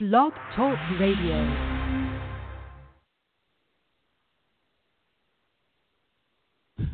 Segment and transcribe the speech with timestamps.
[0.00, 1.74] Blog Talk Radio.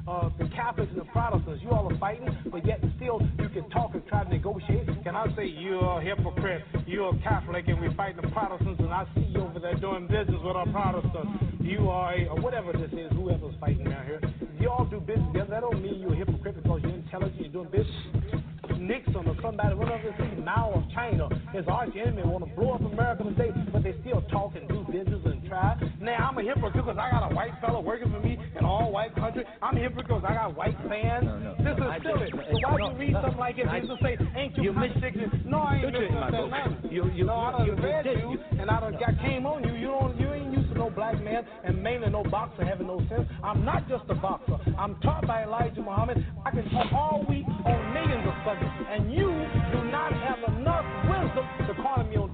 [0.06, 1.62] uh, the Catholics and the Protestants.
[1.62, 4.86] You all are fighting, but yet still you can talk and try to negotiate.
[5.02, 6.62] Can I say you're a hypocrite?
[6.86, 10.06] You're a Catholic, and we're fighting the Protestants, and I see you over there doing
[10.06, 11.30] business with our Protestants.
[11.60, 14.20] You are a, or whatever this is, whoever's fighting down here.
[14.60, 17.64] You all do business together, that don't mean you're a hypocrite because you're intelligent, you're
[17.64, 18.44] doing business.
[18.80, 22.72] Nixon or somebody, whatever it is, Mao of China, his arch enemy, want to blow
[22.72, 25.76] up America today, but they still talk and do business and try.
[26.00, 28.90] Now, I'm a hypocrite because I got a white fellow working for me in all
[28.92, 29.44] white country.
[29.62, 31.24] I'm a hypocrite because I got white fans.
[31.24, 32.30] No, no, this is silly.
[32.30, 35.42] so why no, you read something like it and just say, ain't you, you contradicting?
[35.44, 36.90] No, I ain't misunderstanding nothing.
[36.90, 39.74] You, you, no, I done you, read you, and I done got came on you.
[39.74, 42.98] You don't, you ain't used to no black man, and mainly no boxer having no
[43.08, 43.28] sense.
[43.42, 44.58] I'm not just a boxer.
[44.78, 46.24] I'm taught by Elijah Muhammad.
[46.44, 49.28] I can talk all week on millions of subjects, and you
[49.72, 50.49] do not have enough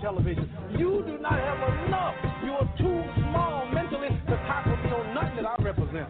[0.07, 0.47] television.
[0.79, 2.15] You do not have enough.
[2.47, 6.07] You are too small mentally to tackle me on nothing that I represent.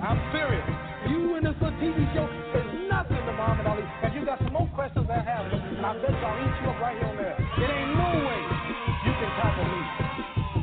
[0.00, 0.64] I'm serious.
[1.04, 3.84] You in this little TV show is nothing to Muhammad Ali.
[3.84, 6.80] And you got some more questions I have, and I bet I'll eat you up
[6.80, 7.36] right here on there.
[7.36, 8.40] It ain't no way
[9.04, 9.80] you can tackle me.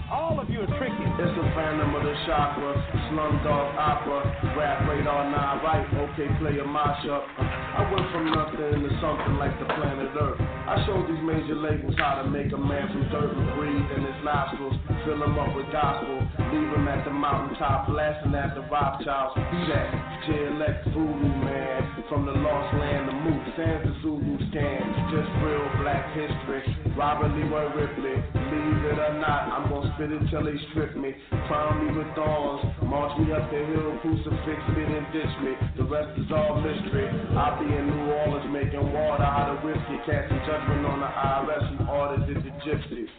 [0.10, 1.06] All of you are tricky.
[1.22, 2.74] It's the Phantom of the Chakra,
[3.16, 4.28] Slumdog Opera,
[4.60, 7.24] Rap Radar Nah Right, okay, play a mashup.
[7.40, 10.36] I went from nothing to something like the planet Earth.
[10.40, 14.04] I showed these major labels how to make a man from dirt and breathe in
[14.04, 14.76] his nostrils,
[15.08, 19.40] fill him up with gospel, leave him at the mountaintop, blasting at the Rothschilds.
[19.72, 19.88] That,
[20.28, 24.84] JLX Voodoo man, from the lost land of Moose, sans the Zulu scan,
[25.16, 26.64] just real black history.
[26.96, 31.12] Robert Leroy Ripley, believe it or not, I'm gonna spit it till they strip me,
[31.48, 32.64] crown me with thorns,
[33.06, 35.54] march me up the hill, crucifix me, then ditch me.
[35.78, 37.06] The rest is all mystery.
[37.38, 41.66] I'll be in New Orleans making water out of whiskey, casting judgment on the IRS
[41.70, 43.12] who ordered it the gypsies.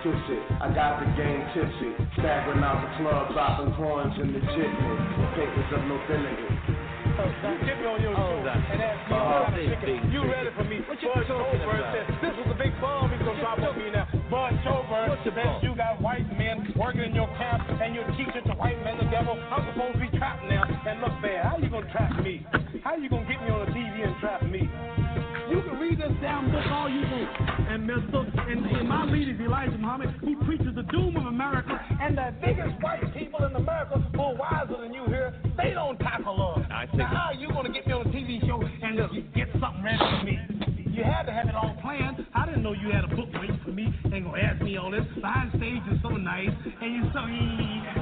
[0.00, 4.96] Tipsy, I got the game tipsy, staggering out the club, dropping coins in the jitney,
[5.36, 6.86] papers of nobility.
[7.16, 10.84] Get me on your show and ask me uh, big, You ready for me?
[10.84, 13.88] What you Bud Chover said this was a big bomb he's gonna drop on me
[13.88, 14.04] now.
[14.28, 18.52] Bud Chover said you got white men working in your camp and you're teaching the
[18.60, 18.85] white men the
[19.16, 19.40] devil.
[19.48, 21.46] I'm supposed to be trapped now and look bad.
[21.46, 22.44] How you gonna trap me?
[22.84, 24.68] How you gonna get me on the TV and trap me?
[25.48, 27.30] You can read this damn book all you want.
[27.70, 28.50] And Mr.
[28.50, 31.80] And, and my leader, Elijah Muhammad, he preaches the doom of America.
[32.02, 35.96] And the biggest white people in America who are wiser than you here, they don't
[35.98, 36.66] tackle us.
[36.70, 38.98] I think now, how are you going to get me on a TV show and
[38.98, 40.66] just get something ready for me?
[40.96, 42.24] You had to have it all planned.
[42.34, 44.90] I didn't know you had a book waiting for me and gonna ask me all
[44.90, 45.04] this.
[45.14, 46.48] Behind stage is so nice,
[46.80, 47.26] and you're so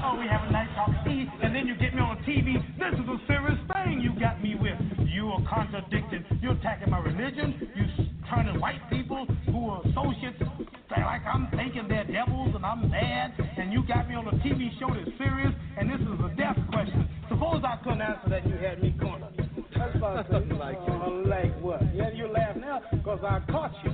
[0.04, 2.60] oh we have a nice talk, eat, and then you get me on TV.
[2.76, 4.76] This is a serious thing you got me with.
[5.08, 6.24] You are contradicting.
[6.42, 7.72] You're attacking my religion.
[7.74, 7.84] You
[8.28, 10.40] turning white people who are associates
[10.90, 14.70] like I'm thinking they're devils and I'm mad, and you got me on a TV
[14.78, 17.08] show that's serious, and this is a death question.
[17.28, 19.34] Suppose I couldn't answer that, you had me cornered.
[19.76, 21.82] That's about say, like, uh, like what?
[21.94, 23.93] Yeah, you laugh now because I caught you.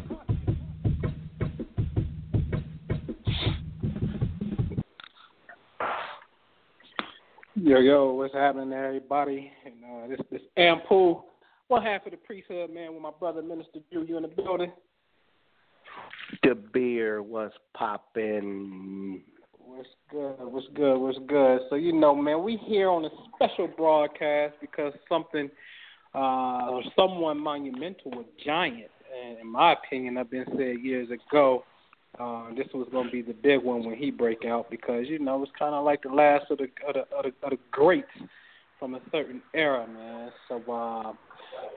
[7.71, 9.49] Yo, yo, what's happening everybody?
[9.65, 11.23] And uh, this this Ampool,
[11.69, 14.73] one half of the priesthood, man, with my brother Minister Drew, you in the building.
[16.43, 19.23] The beer was popping.
[19.57, 20.35] What's good?
[20.41, 20.99] What's good?
[20.99, 21.61] What's good?
[21.71, 25.49] So you know, man, we here on a special broadcast because something,
[26.13, 28.91] uh, someone monumental, a giant,
[29.41, 31.63] in my opinion, I've been said years ago.
[32.19, 35.19] Uh, this was going to be the big one when he break out because you
[35.19, 37.59] know it's kind of like the last of the of the, of the of the
[37.71, 38.09] greats
[38.79, 40.31] from a certain era, man.
[40.49, 41.13] So uh,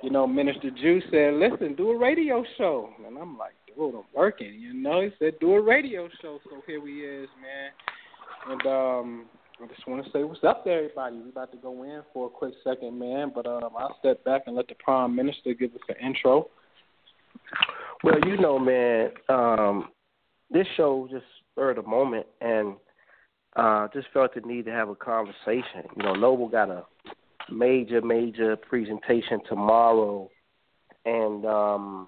[0.02, 4.04] you know, Minister Jew said, "Listen, do a radio show," and I'm like, "Dude, I'm
[4.14, 7.72] working." You know, he said, "Do a radio show." So here we is, man.
[8.50, 9.26] And um,
[9.62, 11.18] I just want to say what's up to everybody.
[11.18, 13.32] We about to go in for a quick second, man.
[13.34, 16.50] But um, I'll step back and let the Prime Minister give us an intro.
[18.04, 19.90] Well, you know, man, um,
[20.54, 22.76] this show just spurred a moment, and
[23.56, 25.84] uh, just felt the need to have a conversation.
[25.98, 26.86] You know, Noble got a
[27.52, 30.30] major, major presentation tomorrow,
[31.06, 32.08] and um,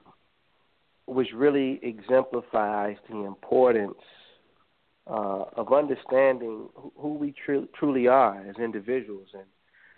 [1.07, 3.97] which really exemplifies the importance
[5.07, 9.43] uh, of understanding who we tr- truly are as individuals and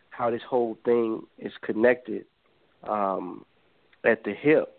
[0.09, 2.25] how this whole thing is connected
[2.87, 3.45] um,
[4.03, 4.73] at the hip.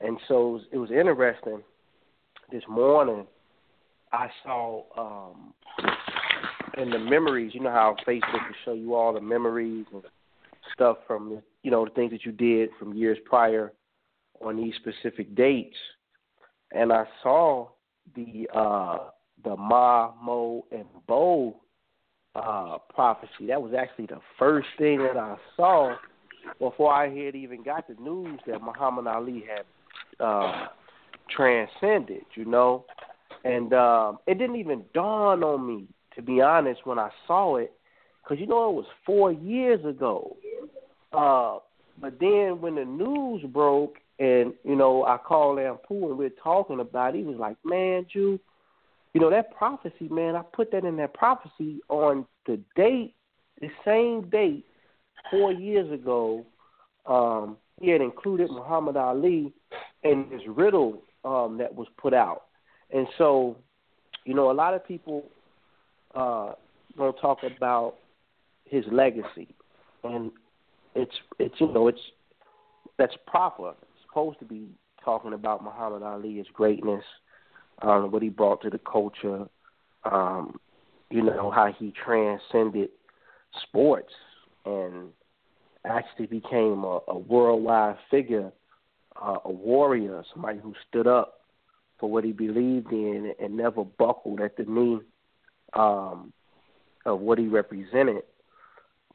[0.00, 1.62] And so it was interesting.
[2.50, 3.26] This morning,
[4.12, 5.52] I saw um,
[6.78, 7.52] in the memories.
[7.54, 10.02] You know how Facebook will show you all the memories and
[10.72, 13.72] stuff from you know the things that you did from years prior
[14.40, 15.76] on these specific dates.
[16.72, 17.68] And I saw
[18.14, 18.98] the uh,
[19.42, 21.56] the Ma, Mo, and Bo
[22.36, 23.46] uh, prophecy.
[23.48, 25.96] That was actually the first thing that I saw
[26.60, 30.68] before I had even got the news that Muhammad Ali had uh,
[31.30, 32.24] transcended.
[32.34, 32.84] You know,
[33.44, 37.72] and um, it didn't even dawn on me to be honest when I saw it,
[38.22, 40.36] because you know it was four years ago.
[41.12, 41.58] Uh,
[42.00, 46.30] but then when the news broke, and you know I called Lampu and we are
[46.42, 48.40] talking about it, he was like, "Man, you."
[49.14, 50.36] You know that prophecy, man.
[50.36, 53.14] I put that in that prophecy on the date,
[53.62, 54.66] the same date,
[55.30, 56.44] four years ago.
[57.06, 59.54] Um, he had included Muhammad Ali
[60.02, 62.44] in his riddle um, that was put out,
[62.92, 63.56] and so,
[64.24, 65.24] you know, a lot of people
[66.14, 66.52] uh,
[66.96, 67.96] to talk about
[68.64, 69.48] his legacy,
[70.04, 70.30] and
[70.94, 72.00] it's it's you know it's
[72.98, 73.70] that's proper.
[73.70, 74.68] It's supposed to be
[75.04, 77.04] talking about Muhammad Ali, his greatness,
[77.82, 79.46] um, what he brought to the culture,
[80.04, 80.58] um,
[81.10, 82.90] you know, how he transcended
[83.62, 84.12] sports
[84.64, 85.10] and
[85.84, 88.50] actually became a, a worldwide figure,
[89.22, 91.40] uh, a warrior, somebody who stood up
[91.98, 94.98] for what he believed in and never buckled at the knee
[95.72, 96.32] um,
[97.04, 98.22] of what he represented.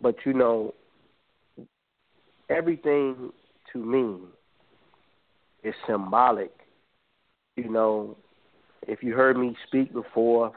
[0.01, 0.73] But you know,
[2.49, 3.31] everything
[3.71, 4.17] to me
[5.63, 6.51] is symbolic.
[7.55, 8.17] You know,
[8.87, 10.53] if you heard me speak before,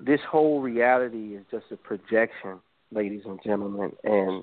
[0.00, 2.60] this whole reality is just a projection,
[2.92, 3.92] ladies and gentlemen.
[4.04, 4.42] And,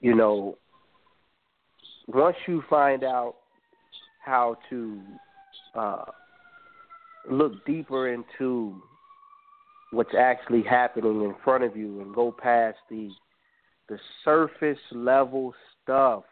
[0.00, 0.58] you know,
[2.08, 3.36] once you find out
[4.24, 5.00] how to
[5.74, 6.04] uh,
[7.30, 8.82] look deeper into
[9.92, 13.10] what's actually happening in front of you and go past the
[13.88, 16.24] the surface level stuff,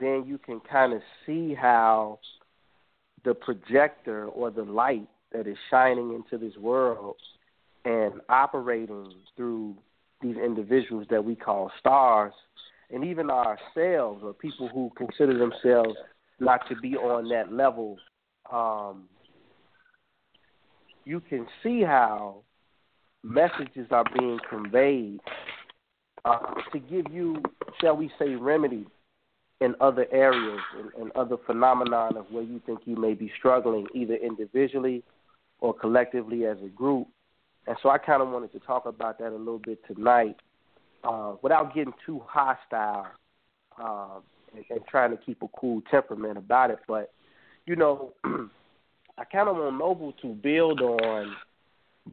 [0.00, 2.18] then you can kind of see how
[3.26, 7.16] the projector or the light that is shining into this world
[7.84, 9.74] and operating through
[10.22, 12.32] these individuals that we call stars
[12.90, 15.94] and even ourselves or people who consider themselves
[16.40, 17.98] not to be on that level
[18.52, 19.08] um,
[21.04, 22.42] you can see how
[23.22, 25.20] messages are being conveyed
[26.24, 27.42] uh, to give you,
[27.80, 28.86] shall we say, remedy
[29.60, 33.86] in other areas and, and other phenomenon of where you think you may be struggling,
[33.94, 35.02] either individually
[35.60, 37.08] or collectively as a group.
[37.66, 40.36] And so I kind of wanted to talk about that a little bit tonight,
[41.04, 43.06] uh, without getting too hostile
[43.82, 44.22] um,
[44.54, 46.78] and, and trying to keep a cool temperament about it.
[46.86, 47.12] But
[47.66, 51.34] you know, I kind of want Noble to build on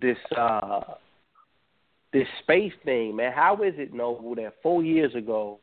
[0.02, 0.82] this uh
[2.12, 3.34] this space thing, man.
[3.34, 5.60] How is it, Noble, that four years ago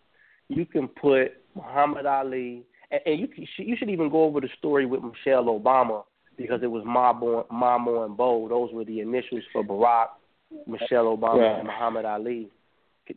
[0.48, 3.28] you can put Muhammad Ali, and, and you
[3.58, 6.04] you should even go over the story with Michelle Obama
[6.36, 8.48] because it was Mamo, Mamo and Bo.
[8.48, 10.08] Those were the initials for Barack,
[10.66, 11.58] Michelle Obama, yeah.
[11.58, 12.48] and Muhammad Ali.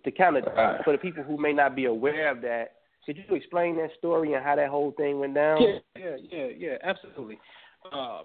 [0.03, 0.83] To kind of right.
[0.83, 2.73] for the people who may not be aware of that,
[3.05, 5.61] could you explain that story and how that whole thing went down?
[5.61, 7.37] Yeah, yeah, yeah, yeah, absolutely
[7.91, 8.23] um,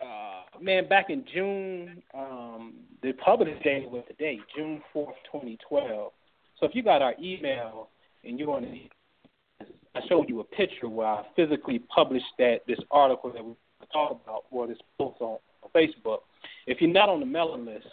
[0.00, 6.12] uh, man, back in June, um, the published date was today, June fourth, twenty twelve.
[6.58, 7.88] So if you got our email
[8.24, 12.78] and you want to, I showed you a picture where I physically published that this
[12.90, 13.54] article that we
[13.92, 16.18] talk about or this post on, on Facebook.
[16.66, 17.86] If you're not on the mailing list,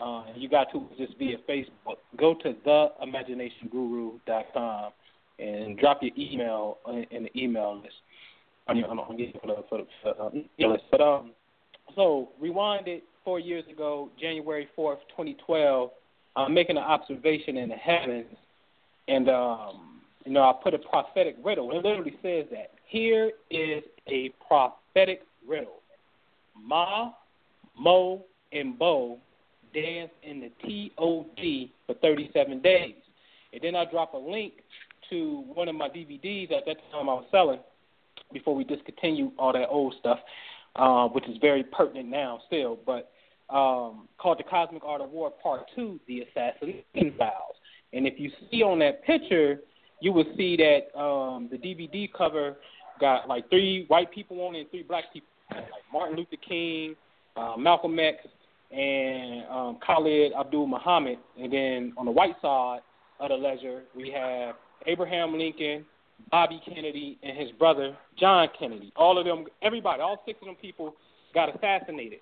[0.00, 1.98] uh, you got to just via Facebook.
[2.16, 4.92] Go to theimaginationguru.com
[5.38, 6.78] and drop your email
[7.10, 7.94] in the email list
[8.68, 10.30] on your on, on for the for the uh,
[10.90, 11.30] But um,
[11.94, 15.90] so rewinded four years ago, January fourth, twenty twelve.
[16.36, 18.26] I'm making an observation in the heavens,
[19.06, 21.70] and um, you know I put a prophetic riddle.
[21.70, 25.80] It literally says that here is a prophetic riddle.
[26.60, 27.12] Ma,
[27.78, 29.18] Mo, and Bo
[29.74, 32.94] dance in the TOD for 37 days.
[33.52, 34.54] And then I drop a link
[35.10, 37.60] to one of my DVDs at that time I was selling
[38.32, 40.18] before we discontinue all that old stuff,
[40.76, 43.10] uh, which is very pertinent now still, but
[43.50, 47.54] um, called The Cosmic Art of War Part 2, The Assassination Vows.
[47.92, 49.60] And if you see on that picture,
[50.00, 52.56] you will see that um, the DVD cover
[53.00, 56.96] got like three white people on it and three black people, like Martin Luther King,
[57.36, 58.18] uh, Malcolm X,
[58.74, 61.18] and um, Khalid Abdul Muhammad.
[61.40, 62.80] And then on the white side
[63.20, 65.84] of the ledger, we have Abraham Lincoln,
[66.30, 68.92] Bobby Kennedy, and his brother John Kennedy.
[68.96, 70.94] All of them, everybody, all six of them people
[71.34, 72.20] got assassinated.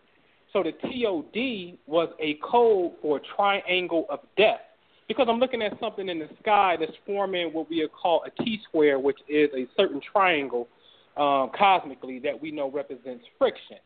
[0.52, 4.60] So the TOD was a code for triangle of death.
[5.08, 8.60] Because I'm looking at something in the sky that's forming what we call a T
[8.68, 10.68] square, which is a certain triangle
[11.16, 13.78] um, cosmically that we know represents friction.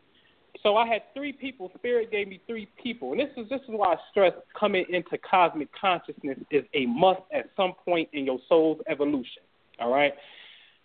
[0.63, 1.71] So I had three people.
[1.77, 5.19] Spirit gave me three people, and this is this is why I stress coming into
[5.19, 9.43] cosmic consciousness is a must at some point in your soul's evolution.
[9.81, 10.15] All right.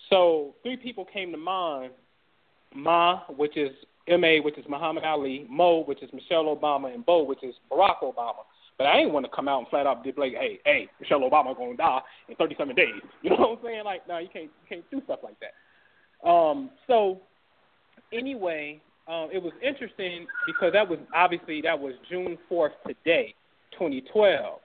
[0.10, 1.92] So three people came to mind.
[2.74, 3.72] Ma, which is
[4.08, 8.01] M.A., which is Muhammad Ali, Mo, which is Michelle Obama, and Bo, which is Barack
[8.01, 8.44] Obama.
[8.78, 11.20] But I ain't want to come out and flat out be like, hey, hey, Michelle
[11.22, 12.00] Obama gonna die
[12.30, 12.88] in 37 days.
[13.22, 13.84] You know what I'm saying?
[13.86, 16.28] Like, no, you can't, you can't do stuff like that.
[16.28, 17.22] Um, so
[18.12, 23.34] anyway, um, it was interesting because that was obviously that was June 4th today,
[23.74, 24.60] 2012.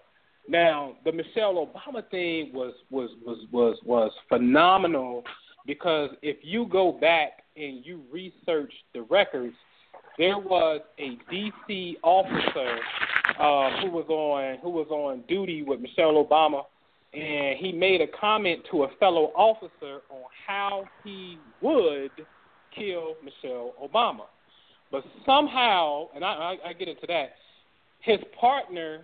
[0.48, 5.24] Now the Michelle Obama thing was was was was was phenomenal
[5.66, 9.54] because if you go back and you research the records,
[10.18, 12.78] there was a DC officer
[13.40, 16.62] uh, who was on who was on duty with Michelle Obama,
[17.12, 22.10] and he made a comment to a fellow officer on how he would
[22.76, 24.26] kill Michelle Obama.
[24.90, 27.30] But somehow, and I, I, I get into that,
[28.00, 29.02] his partner,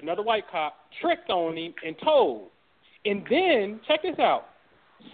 [0.00, 2.48] another white cop, tricked on him and told.
[3.04, 4.46] And then, check this out.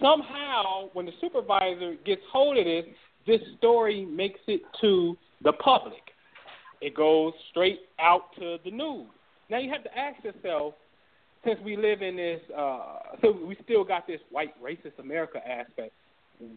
[0.01, 2.85] Somehow, when the supervisor gets hold of this,
[3.27, 6.01] this story makes it to the public.
[6.81, 9.07] It goes straight out to the news.
[9.49, 10.73] Now you have to ask yourself,
[11.43, 15.91] since we live in this, uh, so we still got this white racist America aspect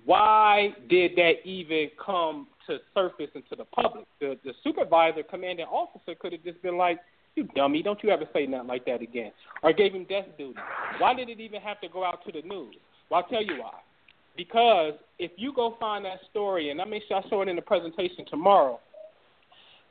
[0.04, 4.04] why did that even come to surface into the public?
[4.20, 6.98] The the supervisor, commanding officer, could have just been like,
[7.36, 9.32] "You dummy, don't you ever say nothing like that again,"
[9.62, 10.58] or gave him death duty.
[10.98, 12.76] Why did it even have to go out to the news?
[13.10, 13.74] Well, I'll tell you why.
[14.36, 17.56] Because if you go find that story, and I make sure I show it in
[17.56, 18.78] the presentation tomorrow,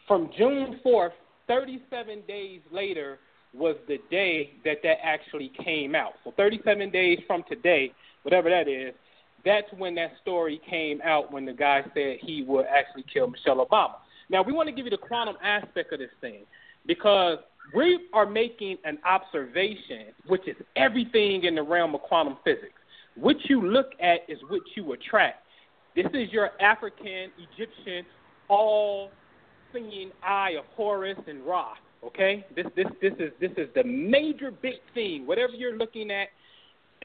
[0.08, 1.12] from June 4th,
[1.48, 3.20] 37 days later
[3.54, 6.14] was the day that that actually came out.
[6.24, 7.92] So 37 days from today,
[8.24, 8.94] whatever that is,
[9.48, 13.66] that's when that story came out when the guy said he would actually kill Michelle
[13.66, 13.96] Obama.
[14.30, 16.42] Now, we want to give you the quantum aspect of this thing
[16.86, 17.38] because
[17.76, 22.74] we are making an observation, which is everything in the realm of quantum physics.
[23.16, 25.44] What you look at is what you attract.
[25.96, 28.06] This is your African, Egyptian,
[28.48, 29.10] all
[29.74, 31.74] singing eye of Horus and Ra.
[32.06, 35.26] Okay, this this this is this is the major big thing.
[35.26, 36.28] Whatever you're looking at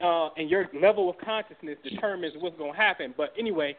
[0.01, 3.13] uh, and your level of consciousness determines what's going to happen.
[3.15, 3.75] But anyway,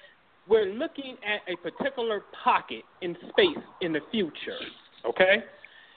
[0.48, 4.58] we're looking at a particular pocket in space in the future,
[5.06, 5.44] okay?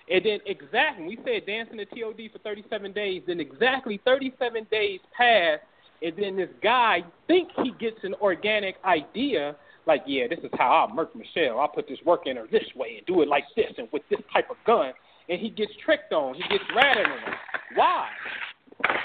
[0.10, 3.24] And then exactly, we said dancing the TOD for 37 days.
[3.28, 5.60] Then exactly 37 days pass,
[6.02, 9.56] and then this guy thinks he gets an organic idea,
[9.86, 11.60] like, yeah, this is how I'll murk Michelle.
[11.60, 14.04] I'll put this work in her this way and do it like this and with
[14.10, 14.94] this type of gun.
[15.30, 16.36] And he gets tricked on.
[16.36, 17.34] He gets ratted on.
[17.76, 18.08] Why?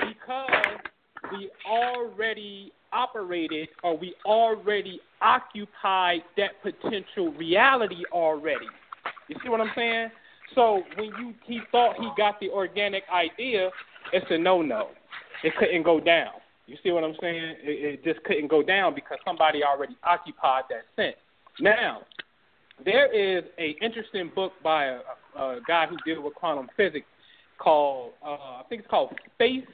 [0.06, 0.61] Because
[1.32, 8.66] we already operated or we already occupied that potential reality already.
[9.28, 10.08] You see what I'm saying?
[10.54, 13.70] So when you he thought he got the organic idea,
[14.12, 14.88] it's a no no.
[15.42, 16.32] It couldn't go down.
[16.66, 17.56] You see what I'm saying?
[17.62, 21.16] It, it just couldn't go down because somebody already occupied that sense.
[21.60, 22.02] Now,
[22.84, 25.00] there is a interesting book by a,
[25.36, 27.06] a guy who deals with quantum physics
[27.58, 29.64] called uh, I think it's called Space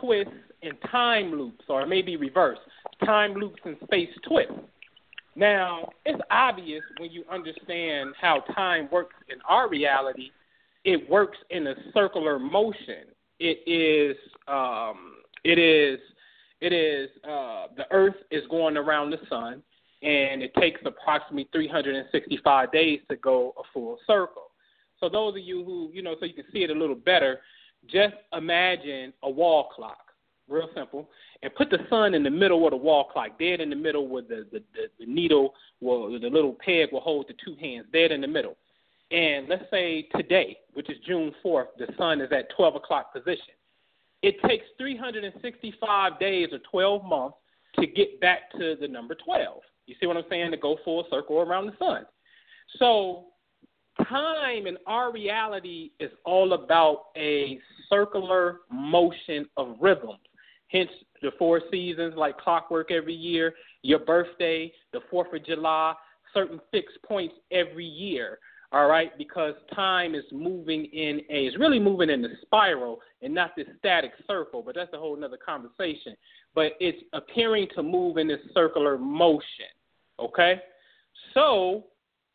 [0.00, 0.30] Twist
[0.62, 2.58] in time loops, or maybe reverse
[3.04, 4.52] time loops and space twists.
[5.34, 10.30] Now, it's obvious when you understand how time works in our reality,
[10.84, 13.04] it works in a circular motion.
[13.38, 14.16] It is,
[14.48, 16.00] um, it is,
[16.62, 19.62] it is, uh, the Earth is going around the sun,
[20.02, 24.44] and it takes approximately 365 days to go a full circle.
[24.98, 27.40] So, those of you who, you know, so you can see it a little better,
[27.86, 30.05] just imagine a wall clock
[30.48, 31.08] real simple,
[31.42, 34.08] and put the sun in the middle of the wall clock, dead in the middle
[34.08, 37.86] where the, the, the, the needle will, the little peg will hold the two hands,
[37.92, 38.56] dead in the middle.
[39.10, 43.54] And let's say today, which is June 4th, the sun is at 12 o'clock position.
[44.22, 47.36] It takes 365 days or 12 months
[47.78, 49.60] to get back to the number 12.
[49.86, 50.50] You see what I'm saying?
[50.50, 52.06] To go full circle around the sun.
[52.78, 53.26] So
[54.08, 60.18] time in our reality is all about a circular motion of rhythms
[60.68, 60.90] Hence
[61.22, 65.94] the four seasons like clockwork every year, your birthday, the 4th of July,
[66.34, 68.38] certain fixed points every year.
[68.72, 73.32] All right, because time is moving in a, it's really moving in a spiral and
[73.32, 76.16] not this static circle, but that's a whole other conversation.
[76.54, 79.70] But it's appearing to move in this circular motion.
[80.18, 80.60] Okay?
[81.32, 81.84] So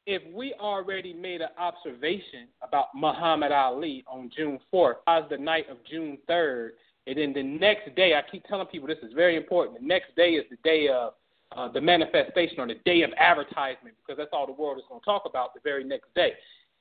[0.06, 5.70] if we already made an observation about Muhammad Ali on June 4th, as the night
[5.70, 6.70] of June 3rd,
[7.12, 9.80] and then the next day, I keep telling people this is very important.
[9.80, 11.13] The next day is the day of
[11.56, 15.01] uh, the manifestation or the day of advertisement because that's all the world is going
[15.01, 16.34] to talk about the very next day.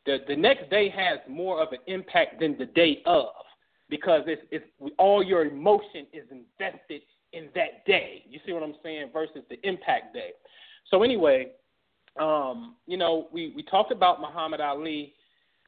[0.06, 3.26] The, the next day has more of an impact than the day of
[3.88, 4.64] because it's, it's
[4.98, 8.24] all your emotion is invested in that day.
[8.28, 9.10] You see what I'm saying?
[9.12, 10.30] Versus the impact day.
[10.90, 11.48] So anyway,
[12.18, 15.14] um, you know, we, we talked about Muhammad Ali.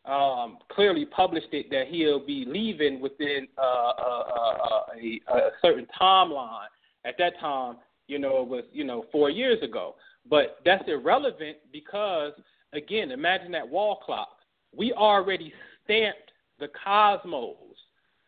[0.05, 5.87] Um, clearly published it that he'll be leaving within uh, uh, uh, a, a certain
[6.01, 6.67] timeline.
[7.05, 7.77] At that time,
[8.09, 9.95] you know, it was you know four years ago.
[10.29, 12.33] But that's irrelevant because
[12.73, 14.39] again, imagine that wall clock.
[14.75, 15.53] We already
[15.85, 17.57] stamped the cosmos.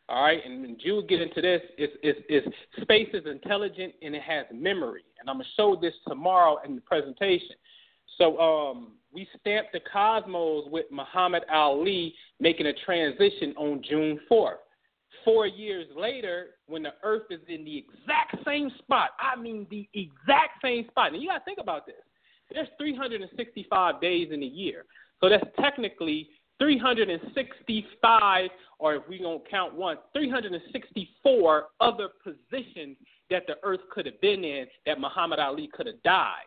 [0.07, 1.63] All right, and Jew get into this.
[1.79, 5.95] It's, it's, it's space is intelligent and it has memory, and I'm gonna show this
[6.07, 7.57] tomorrow in the presentation.
[8.19, 14.57] So um, we stamped the cosmos with Muhammad Ali making a transition on June 4th.
[15.25, 19.89] Four years later, when the Earth is in the exact same spot, I mean the
[19.95, 21.13] exact same spot.
[21.13, 21.95] And you got to think about this.
[22.53, 24.85] There's 365 days in a year.
[25.21, 26.29] So that's technically
[26.59, 32.97] 365, or if we don't count one, 364 other positions
[33.31, 36.45] that the Earth could have been in that Muhammad Ali could have died.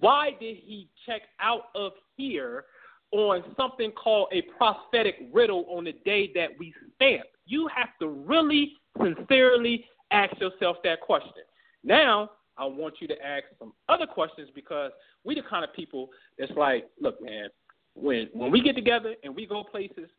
[0.00, 2.64] Why did he check out of here
[3.12, 7.24] on something called a prophetic riddle on the day that we stamp?
[7.46, 11.42] You have to really sincerely ask yourself that question.
[11.84, 14.90] Now, I want you to ask some other questions because
[15.24, 17.48] we the kind of people that's like, look, man,
[17.94, 20.10] when when we get together and we go places,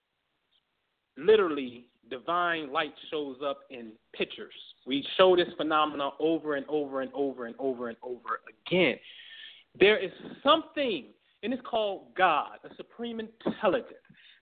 [1.18, 4.54] literally divine light shows up in pictures.
[4.88, 8.98] We show this phenomenon over and over and over and over and over again.
[9.78, 10.12] There is
[10.44, 11.06] something,
[11.44, 13.94] and it's called God, a supreme intelligence,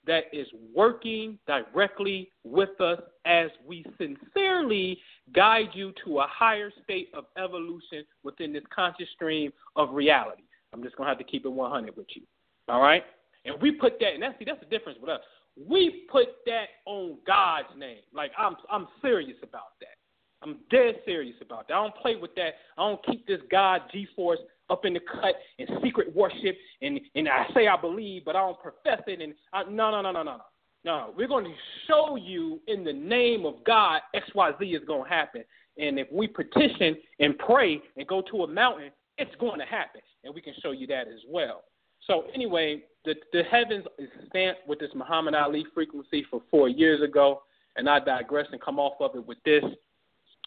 [0.06, 4.98] that is working directly with us as we sincerely
[5.36, 10.44] guide you to a higher state of evolution within this conscious stream of reality.
[10.74, 12.22] I'm just going to have to keep it 100 with you.
[12.70, 13.04] All right?
[13.46, 15.22] And we put that, and that's, see, that's the difference with us.
[15.58, 18.02] We put that on God's name.
[18.14, 19.98] Like, I'm, I'm serious about that.
[20.44, 21.74] I'm dead serious about that.
[21.74, 22.54] I don't play with that.
[22.78, 27.00] I don't keep this God G Force up in the cut and secret worship and
[27.16, 29.22] and I say I believe, but I don't profess it.
[29.22, 30.38] And I, no, no, no, no, no,
[30.84, 31.14] no.
[31.16, 31.54] We're going to
[31.88, 35.44] show you in the name of God X Y Z is going to happen.
[35.78, 40.02] And if we petition and pray and go to a mountain, it's going to happen,
[40.24, 41.64] and we can show you that as well.
[42.06, 47.02] So anyway, the the heavens is stamped with this Muhammad Ali frequency for four years
[47.02, 47.42] ago,
[47.76, 49.64] and I digress and come off of it with this.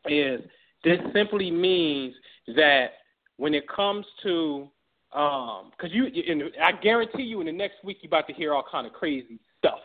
[0.07, 0.41] Is
[0.85, 2.15] this simply means
[2.57, 2.93] that
[3.41, 4.69] when it comes to
[5.13, 8.55] um because you and I guarantee you in the next week you're about to hear
[8.55, 9.81] all kind of crazy stuff.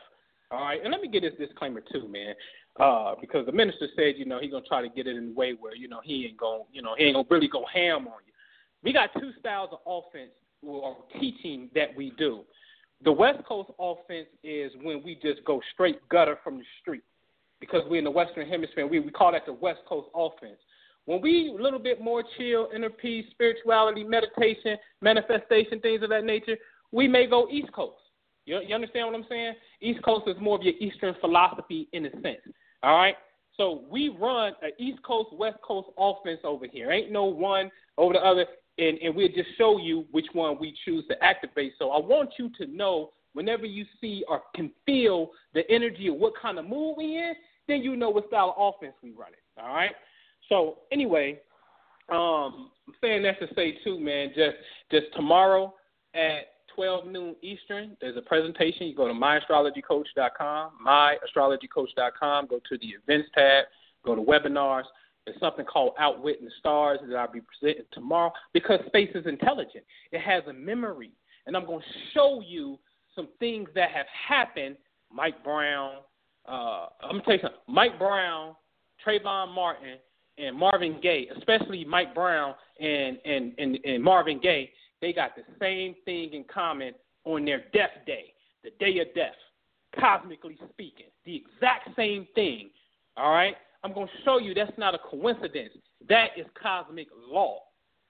[0.52, 2.36] All right, and let me get this disclaimer too, man.
[2.80, 5.34] Uh, because the minister said, you know, he's gonna try to get it in a
[5.34, 8.08] way where, you know, he ain't gonna, you know, he ain't gonna really go ham
[8.08, 8.34] on you.
[8.84, 12.42] We got two styles of offense or teaching that we do.
[13.04, 17.04] The West Coast offense is when we just go straight gutter from the street.
[17.62, 20.60] Because we're in the Western Hemisphere, we, we call that the West Coast offense.
[21.06, 26.24] When we a little bit more chill, inner peace, spirituality, meditation, manifestation, things of that
[26.24, 26.58] nature,
[26.92, 27.98] we may go East Coast.
[28.46, 29.54] You, you understand what I'm saying?
[29.82, 32.42] East Coast is more of your Eastern philosophy in a sense.
[32.84, 33.16] All right?
[33.58, 36.92] So we run an East Coast, West Coast offense over here.
[36.92, 38.46] Ain't no one over the other.
[38.78, 41.74] And, and we'll just show you which one we choose to activate.
[41.80, 46.16] So I want you to know whenever you see or can feel the energy of
[46.16, 47.34] what kind of mood we in,
[47.68, 49.40] then you know what style of offense we running.
[49.58, 49.92] All right?
[50.50, 51.40] So anyway,
[52.10, 54.30] um, I'm saying that to say too, man.
[54.36, 54.58] Just
[54.92, 55.74] just tomorrow
[56.14, 58.88] at 12 noon Eastern, there's a presentation.
[58.88, 62.48] You go to myastrologycoach.com, myastrologycoach.com.
[62.48, 63.66] Go to the events tab.
[64.06, 64.84] Go to webinars.
[65.26, 69.84] There's something called Outwitting the Stars that I'll be presenting tomorrow because space is intelligent.
[70.12, 71.12] It has a memory,
[71.48, 72.78] and I'm going to show you
[73.16, 74.76] some things that have happened.
[75.12, 75.96] Mike Brown.
[76.48, 77.60] Uh, I'm gonna tell you something.
[77.68, 78.56] Mike Brown,
[79.04, 79.98] Trayvon Martin,
[80.38, 84.72] and Marvin Gaye, especially Mike Brown and, and, and, and Marvin Gaye,
[85.02, 86.94] they got the same thing in common
[87.26, 89.36] on their death day, the day of death,
[90.00, 91.08] cosmically speaking.
[91.26, 92.70] The exact same thing.
[93.18, 93.56] All right?
[93.84, 95.74] I'm going to show you that's not a coincidence.
[96.10, 97.60] That is cosmic law.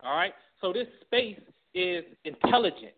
[0.03, 0.33] All right?
[0.61, 1.39] So this space
[1.73, 2.93] is intelligent,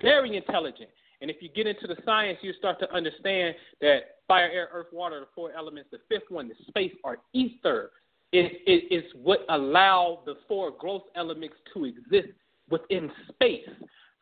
[0.00, 0.90] very intelligent.
[1.20, 4.88] And if you get into the science, you start to understand that fire, air, earth,
[4.92, 7.90] water, the four elements, the fifth one, the space, or ether,
[8.36, 12.28] is, is, is what allow the four growth elements to exist
[12.70, 13.68] within space.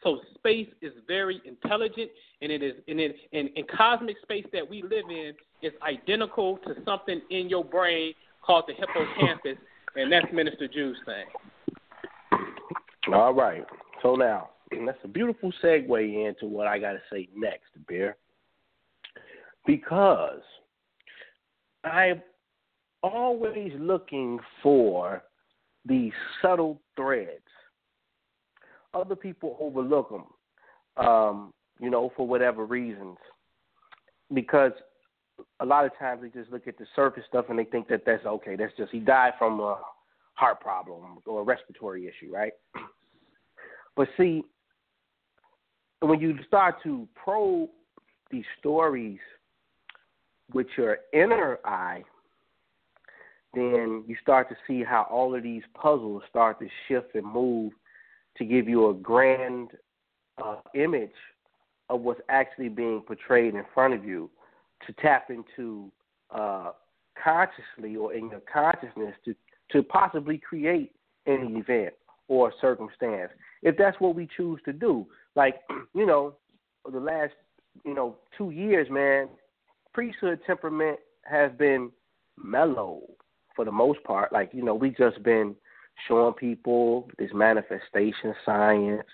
[0.02, 2.10] So space is very intelligent,
[2.42, 6.58] and it is and it in, in cosmic space that we live in is identical
[6.58, 9.56] to something in your brain called the hippocampus,
[9.96, 11.24] and that's Minister Jew's thing.
[13.14, 13.64] All right.
[14.02, 18.16] So now that's a beautiful segue into what I got to say next, Bear,
[19.66, 20.42] because
[21.82, 22.22] I'm
[23.04, 25.22] always looking for
[25.86, 27.42] these subtle threads
[28.94, 33.16] other people overlook them, um, you know, for whatever reasons.
[34.32, 34.72] Because
[35.60, 38.02] a lot of times they just look at the surface stuff and they think that
[38.06, 38.56] that's okay.
[38.56, 39.78] That's just he died from a
[40.34, 42.52] heart problem or a respiratory issue, right?
[43.96, 44.42] But see,
[46.00, 47.70] when you start to probe
[48.28, 49.20] these stories
[50.52, 52.02] with your inner eye,
[53.54, 57.72] then you start to see how all of these puzzles start to shift and move
[58.36, 59.70] to give you a grand
[60.42, 61.10] uh, image
[61.88, 64.30] of what's actually being portrayed in front of you,
[64.86, 65.90] to tap into
[66.30, 66.70] uh,
[67.22, 69.34] consciously or in your consciousness to,
[69.70, 70.92] to possibly create
[71.26, 71.94] any event
[72.28, 73.30] or circumstance.
[73.62, 75.60] If that's what we choose to do, like
[75.94, 76.34] you know,
[76.90, 77.32] the last
[77.84, 79.28] you know two years, man,
[79.92, 81.90] priesthood temperament has been
[82.42, 83.02] mellow
[83.54, 84.32] for the most part.
[84.32, 85.54] Like you know, we just been
[86.08, 89.06] showing people this manifestation science,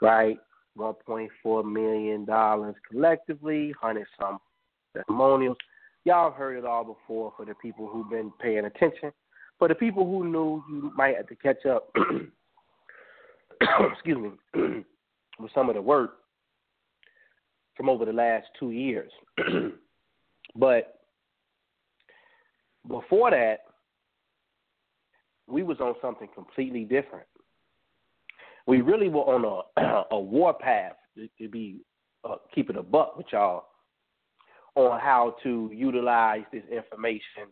[0.00, 0.38] right?
[0.74, 4.38] One point four million dollars collectively, hundred some
[4.96, 5.56] testimonials.
[6.04, 9.12] Y'all heard it all before for the people who've been paying attention.
[9.58, 11.94] For the people who knew, you might have to catch up.
[13.92, 14.30] excuse me,
[15.38, 16.18] with some of the work
[17.76, 19.10] from over the last two years.
[20.56, 21.01] but
[22.88, 23.58] before that,
[25.46, 27.26] we was on something completely different.
[28.66, 29.44] We really were on
[29.76, 30.92] a a war path
[31.38, 31.80] to, be
[32.24, 33.64] uh, keeping a buck with y'all
[34.74, 37.50] on how to utilize this information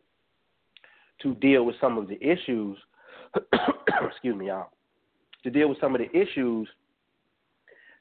[1.22, 2.78] to deal with some of the issues.
[4.10, 4.70] excuse me, y'all.
[5.44, 6.68] To deal with some of the issues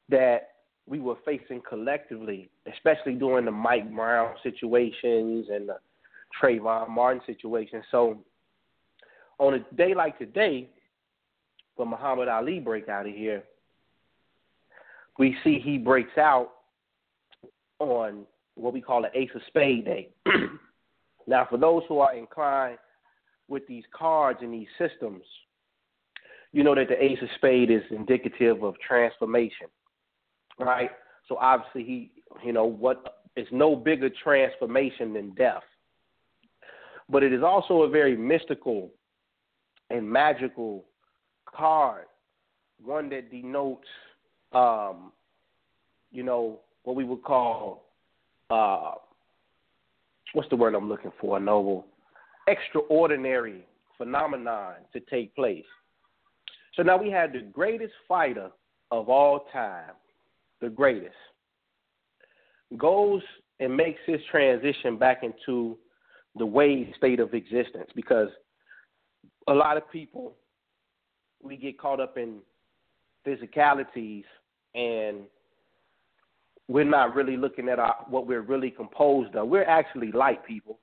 [0.08, 0.48] that
[0.86, 5.76] we were facing collectively, especially during the Mike Brown situations and the
[6.40, 7.82] Trayvon Martin situation.
[7.90, 8.18] So
[9.38, 10.68] on a day like today,
[11.76, 13.42] when Muhammad Ali break out of here,
[15.18, 16.50] we see he breaks out
[17.78, 20.08] on what we call an Ace of Spade Day.
[21.26, 22.78] now, for those who are inclined
[23.48, 25.22] with these cards and these systems,
[26.52, 29.66] you know that the Ace of Spade is indicative of transformation,
[30.58, 30.90] right?
[31.28, 32.10] So obviously, he,
[32.44, 35.62] you know, what is no bigger transformation than death.
[37.10, 38.90] But it is also a very mystical
[39.90, 40.84] and magical
[41.44, 42.06] card,
[42.82, 43.88] one that denotes,
[44.52, 45.12] um,
[46.12, 47.84] you know, what we would call,
[48.50, 48.92] uh,
[50.32, 51.86] what's the word I'm looking for, A Noble?
[52.46, 53.66] Extraordinary
[53.98, 55.64] phenomenon to take place.
[56.74, 58.50] So now we have the greatest fighter
[58.90, 59.92] of all time,
[60.60, 61.14] the greatest,
[62.78, 63.22] goes
[63.58, 65.76] and makes his transition back into
[66.36, 68.28] the way state of existence because
[69.48, 70.34] a lot of people
[71.42, 72.38] we get caught up in
[73.26, 74.24] physicalities
[74.74, 75.20] and
[76.68, 79.48] we're not really looking at our, what we're really composed of.
[79.48, 80.78] We're actually light people.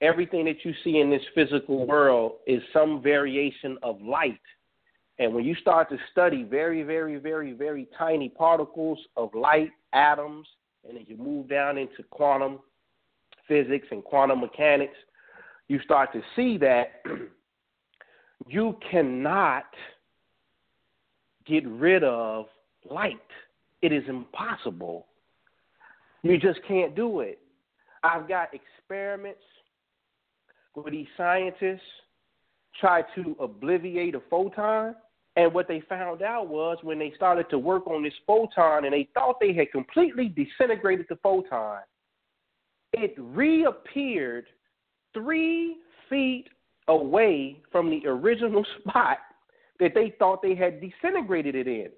[0.00, 4.40] Everything that you see in this physical world is some variation of light.
[5.18, 10.46] And when you start to study very, very, very, very tiny particles of light, atoms,
[10.88, 12.60] and then you move down into quantum
[13.50, 14.94] physics and quantum mechanics,
[15.66, 17.02] you start to see that
[18.46, 19.64] you cannot
[21.46, 22.46] get rid of
[22.88, 23.18] light.
[23.82, 25.06] It is impossible.
[26.22, 27.40] You just can't do it.
[28.04, 29.40] I've got experiments
[30.74, 31.80] where these scientists
[32.80, 34.94] try to obliviate a photon.
[35.36, 38.92] And what they found out was when they started to work on this photon and
[38.92, 41.78] they thought they had completely disintegrated the photon,
[42.92, 44.46] it reappeared
[45.14, 45.76] three
[46.08, 46.46] feet
[46.88, 49.18] away from the original spot
[49.78, 51.88] that they thought they had disintegrated it in,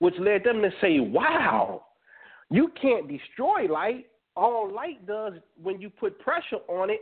[0.00, 1.84] which led them to say, wow,
[2.50, 4.06] you can't destroy light.
[4.36, 7.00] All light does when you put pressure on it,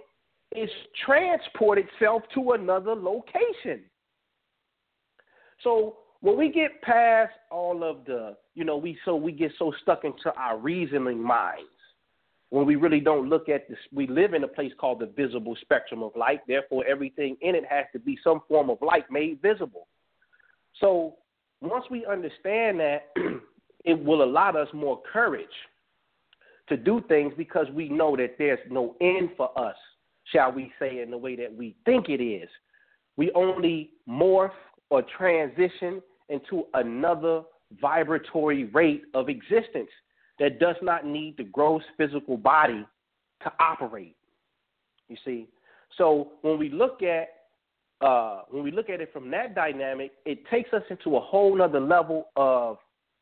[0.54, 0.70] is
[1.04, 3.82] transport itself to another location.
[5.62, 9.72] So when we get past all of the, you know, we so we get so
[9.82, 11.68] stuck into our reasoning minds
[12.50, 13.78] when we really don't look at this.
[13.92, 16.40] We live in a place called the visible spectrum of light.
[16.46, 19.88] Therefore, everything in it has to be some form of light made visible.
[20.80, 21.16] So
[21.60, 23.10] once we understand that,
[23.84, 25.46] it will allow us more courage
[26.68, 29.76] to do things because we know that there's no end for us,
[30.32, 32.48] shall we say, in the way that we think it is.
[33.16, 34.50] We only morph
[34.90, 37.42] or transition into another
[37.80, 39.88] vibratory rate of existence
[40.38, 42.86] that does not need the gross physical body
[43.42, 44.16] to operate.
[45.08, 45.48] You see,
[45.96, 47.28] so when we look at
[48.02, 51.62] uh, when we look at it from that dynamic, it takes us into a whole
[51.62, 52.76] other level of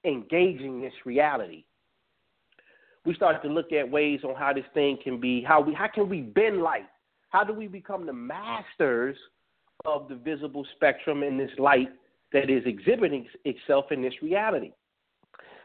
[0.05, 1.65] engaging this reality.
[3.07, 5.89] We start to look at ways on how this thing can be, how we how
[5.95, 6.87] can we bend light?
[7.29, 9.17] How do we become the masters
[9.85, 11.89] of the visible spectrum in this light
[12.33, 14.73] that is exhibiting itself in this reality?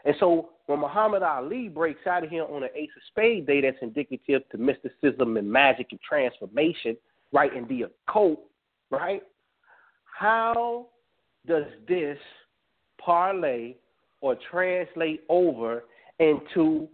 [0.05, 3.61] And so when Muhammad Ali breaks out of here on an Ace of Spade day
[3.61, 6.95] that's indicative to mysticism and magic and transformation,
[7.31, 8.39] right, in the occult,
[8.89, 9.23] right?
[10.03, 10.87] How
[11.47, 12.17] does this
[12.99, 13.75] parlay
[14.21, 15.83] or translate over
[16.19, 16.87] into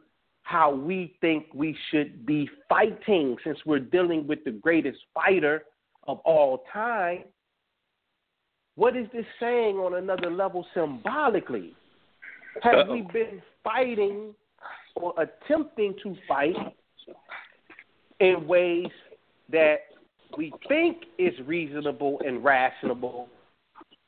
[0.43, 5.63] how we think we should be fighting since we're dealing with the greatest fighter
[6.07, 7.23] of all time?
[8.75, 11.73] What is this saying on another level symbolically?
[12.61, 14.33] Have we been fighting
[14.95, 16.55] or attempting to fight
[18.19, 18.87] in ways
[19.51, 19.77] that
[20.37, 23.27] we think is reasonable and rational,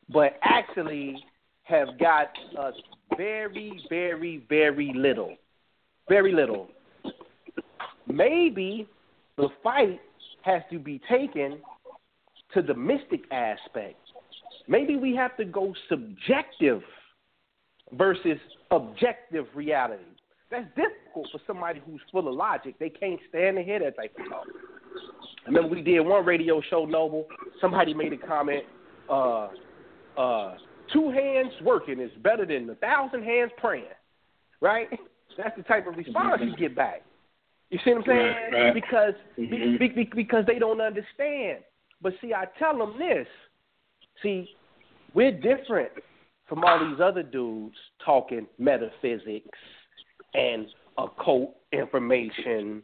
[0.10, 1.24] but actually
[1.64, 2.74] have got us
[3.18, 5.36] very, very, very little.
[6.08, 6.70] Very little.
[8.08, 8.88] Maybe
[9.36, 10.00] the fight
[10.44, 11.60] has to be taken
[12.54, 13.98] to the mystic aspect.
[14.68, 16.82] Maybe we have to go subjective
[17.94, 18.38] versus
[18.72, 20.04] objective reality.
[20.50, 22.76] That's difficult for somebody who's full of logic.
[22.80, 24.46] They can't stand to hear that type of talk.
[25.46, 27.28] I remember we did one radio show, Noble.
[27.60, 28.64] Somebody made a comment,
[29.10, 29.50] uh,
[30.18, 30.58] uh,
[30.92, 33.86] two hands working is better than a thousand hands praying,
[34.62, 34.88] right?
[35.38, 37.04] That's the type of response you get back.
[37.70, 38.18] You see what I'm saying?
[38.18, 38.74] Right, right.
[38.74, 39.80] Because Mhm.
[39.80, 41.64] be, be, because they don't understand.
[42.02, 43.28] But see, I tell them this.
[44.22, 44.56] See,
[45.14, 45.92] we're different
[46.48, 49.58] from all these other dudes talking metaphysics
[50.34, 52.82] and occult information.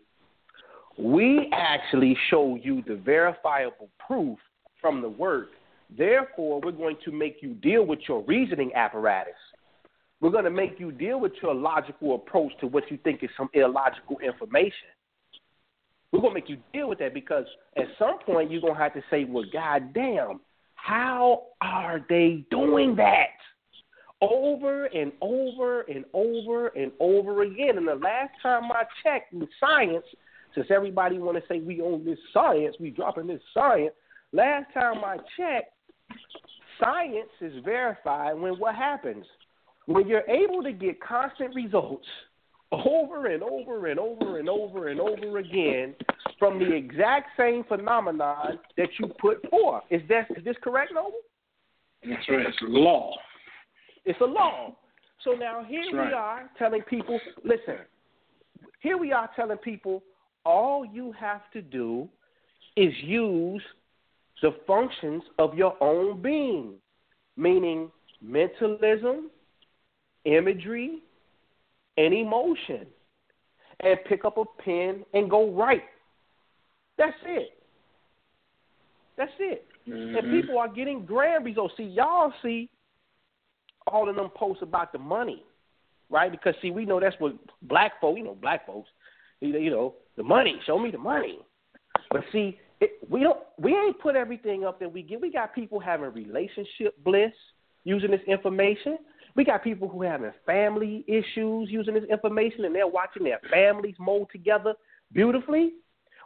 [0.98, 4.38] We actually show you the verifiable proof
[4.80, 5.50] from the work.
[5.96, 9.34] Therefore, we're going to make you deal with your reasoning apparatus.
[10.22, 13.30] We're going to make you deal with your logical approach to what you think is
[13.36, 14.90] some illogical information.
[16.12, 17.46] We're going to make you deal with that because
[17.76, 20.40] at some point you're going to have to say, well, goddamn,
[20.76, 23.36] how are they doing that?
[24.32, 27.78] Over and over and over and over again.
[27.78, 30.06] And the last time I checked in science,
[30.56, 33.94] since everybody want to say we own this science, we dropping this science.
[34.32, 35.74] Last time I checked,
[36.82, 39.26] science is verified when what happens?
[39.86, 42.08] When you're able to get constant results
[42.72, 45.96] over and over and over and over and over again
[46.40, 49.84] from the exact same phenomenon that you put forth.
[49.90, 51.12] Is that is this correct, Noble?
[52.04, 52.46] That's right.
[52.46, 53.14] It's law.
[54.06, 54.76] It's a law.
[55.24, 56.14] So now here That's we right.
[56.14, 57.78] are telling people, listen,
[58.80, 60.04] here we are telling people
[60.46, 62.10] all you have to do
[62.76, 63.62] is use
[64.42, 66.74] the functions of your own being,
[67.38, 67.90] meaning
[68.22, 69.30] mentalism,
[70.26, 71.00] imagery,
[71.98, 72.88] and emotion,
[73.80, 75.84] and pick up a pen and go write.
[76.98, 77.64] That's it.
[79.16, 79.68] That's it.
[79.86, 80.32] And Mhm.
[80.32, 81.76] people are getting grand results.
[81.78, 82.70] See, y'all see
[83.94, 85.44] all of them posts about the money,
[86.10, 86.32] right?
[86.32, 88.90] Because see, we know that's what black folk, you know, black folks,
[89.40, 90.60] you you know, the money.
[90.66, 91.40] Show me the money.
[92.10, 95.22] But see, it, we don't, we ain't put everything up that we get.
[95.22, 97.32] We got people having relationship bliss
[97.84, 98.98] using this information.
[99.36, 103.96] We got people who having family issues using this information, and they're watching their families
[104.00, 104.74] mold together
[105.12, 105.74] beautifully.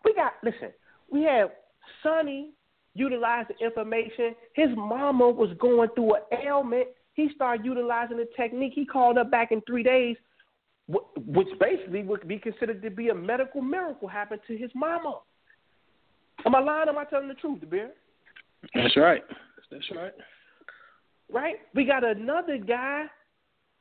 [0.06, 0.72] We got listen.
[1.12, 1.50] We have
[2.02, 2.52] Sonny
[2.94, 4.36] utilize the information.
[4.54, 6.88] His mama was going through an ailment.
[7.18, 8.74] He started utilizing the technique.
[8.76, 10.16] He called up back in three days,
[10.88, 15.20] which basically would be considered to be a medical miracle happened to his mama.
[16.46, 16.90] Am I lying?
[16.90, 17.90] Am I telling the truth, DeBeer?
[18.76, 19.24] That's right.
[19.72, 20.14] That's right.
[21.34, 21.56] right?
[21.74, 23.06] We got another guy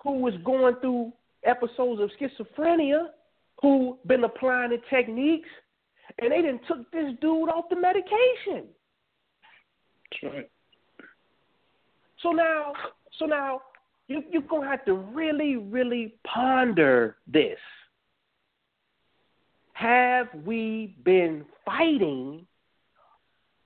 [0.03, 1.12] who was going through
[1.44, 3.09] episodes of schizophrenia
[3.61, 5.49] who been applying the techniques
[6.20, 8.68] and they didn't took this dude off the medication.
[10.22, 10.51] That's right.
[12.22, 12.72] So now,
[13.18, 13.62] so now
[14.09, 17.59] you you're gonna have to really, really ponder this.
[19.72, 22.46] Have we been fighting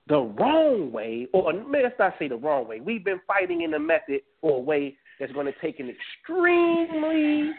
[0.07, 2.81] the wrong way, or let's not say the wrong way?
[2.81, 7.51] We've been fighting in a method or a way that's going to take an extremely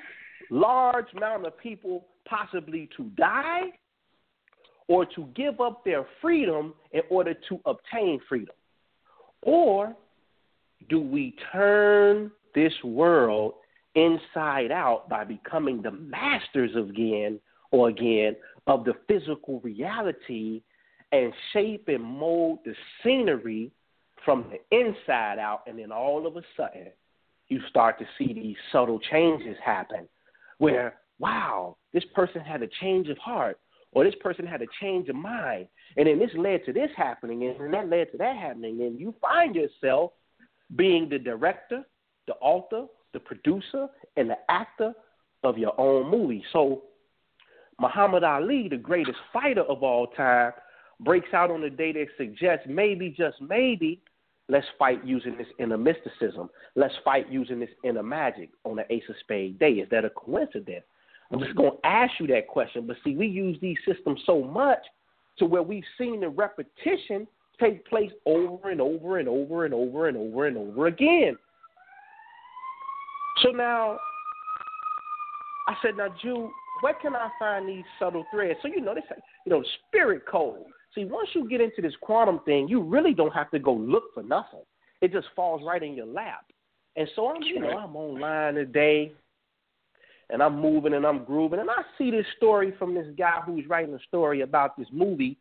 [0.50, 3.68] large amount of people possibly to die
[4.88, 8.55] or to give up their freedom in order to obtain freedom?
[9.42, 9.96] Or
[10.88, 13.55] do we turn this world
[13.95, 17.38] inside out by becoming the masters again
[17.71, 20.62] or again of the physical reality
[21.12, 23.71] and shape and mold the scenery
[24.25, 26.88] from the inside out, and then all of a sudden
[27.49, 30.09] you start to see these subtle changes happen
[30.59, 33.59] where, wow, this person had a change of heart
[33.92, 35.66] or this person had a change of mind.
[35.97, 38.81] And then this led to this happening, and that led to that happening.
[38.81, 40.12] And you find yourself
[40.76, 41.82] being the director,
[42.26, 44.92] the author, the producer, and the actor
[45.44, 46.44] of your own movie.
[46.52, 46.82] So,
[47.80, 50.52] Muhammad Ali, the greatest fighter of all time,
[51.00, 54.00] breaks out on a day that suggests maybe, just maybe,
[54.48, 56.48] let's fight using this inner mysticism.
[56.76, 59.72] Let's fight using this inner magic on the Ace of Spade day.
[59.72, 60.85] Is that a coincidence?
[61.30, 62.87] I'm just going to ask you that question.
[62.87, 64.80] But see, we use these systems so much
[65.38, 67.26] to where we've seen the repetition
[67.62, 71.37] take place over and over and over and over and over and over again.
[73.42, 73.98] So now,
[75.68, 78.59] I said, now, Jew, where can I find these subtle threads?
[78.62, 79.05] So you know, this,
[79.46, 80.64] you know, spirit code.
[80.94, 84.05] See, once you get into this quantum thing, you really don't have to go look
[84.12, 84.61] for nothing.
[85.01, 86.44] It just falls right in your lap.
[86.96, 89.12] And so I'm, you know, I'm online today,
[90.29, 93.66] and I'm moving and I'm grooving, and I see this story from this guy who's
[93.68, 95.38] writing a story about this movie,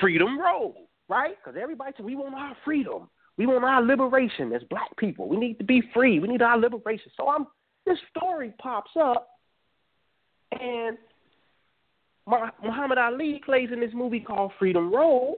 [0.00, 0.74] Freedom Road,
[1.08, 1.34] right?
[1.42, 5.28] Because everybody says we want our freedom, we want our liberation as black people.
[5.28, 6.18] We need to be free.
[6.18, 7.10] We need our liberation.
[7.16, 7.46] So I'm
[7.86, 9.28] this story pops up,
[10.52, 10.96] and
[12.26, 15.36] Muhammad Ali plays in this movie called Freedom Road.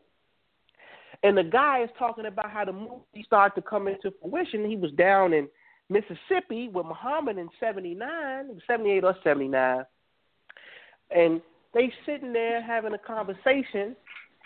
[1.22, 4.68] And the guy is talking about how the movie started to come into fruition.
[4.68, 5.48] He was down in
[5.88, 9.84] Mississippi with Muhammad in 79, 78 or 79.
[11.10, 11.40] And
[11.72, 13.96] they sitting there having a conversation.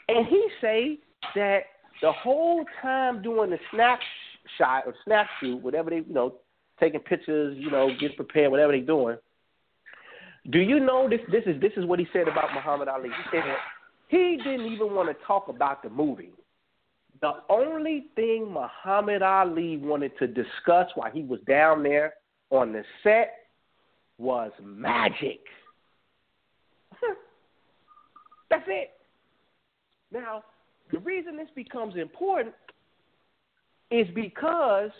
[0.08, 0.98] And he say
[1.34, 1.60] that
[2.02, 6.34] the whole time doing the snapshot or snap shoot, whatever they, you know,
[6.78, 9.16] taking pictures, you know, getting prepared, whatever they're doing–
[10.50, 11.20] do you know this?
[11.30, 13.08] This is this is what he said about Muhammad Ali.
[13.08, 13.58] He said that
[14.08, 16.30] he didn't even want to talk about the movie.
[17.20, 22.14] The only thing Muhammad Ali wanted to discuss while he was down there
[22.50, 23.34] on the set
[24.16, 25.40] was magic.
[28.50, 28.90] That's it.
[30.10, 30.44] Now,
[30.90, 32.54] the reason this becomes important
[33.90, 34.90] is because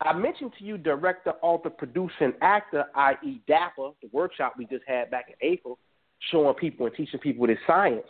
[0.00, 4.84] I mentioned to you director, author, producer, and actor, i.e., Dapper, the workshop we just
[4.86, 5.78] had back in April,
[6.30, 8.06] showing people and teaching people this science.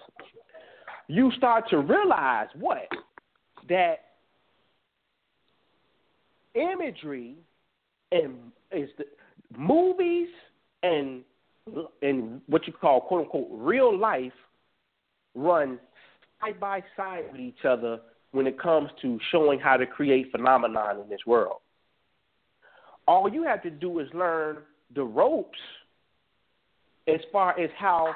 [1.09, 2.89] You start to realize what?
[3.69, 4.01] That
[6.55, 7.37] imagery
[8.13, 8.35] and
[8.73, 9.05] is the
[9.57, 10.29] movies
[10.83, 11.23] and
[12.03, 14.33] and what you call quote unquote real life
[15.35, 15.79] run
[16.41, 18.01] side by side with each other
[18.33, 21.61] when it comes to showing how to create phenomenon in this world
[23.09, 24.59] all you have to do is learn
[24.95, 25.59] the ropes
[27.09, 28.15] as far as how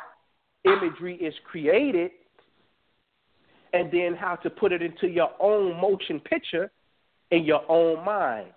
[0.65, 2.11] imagery is created
[3.73, 6.71] and then how to put it into your own motion picture
[7.31, 8.49] in your own mind.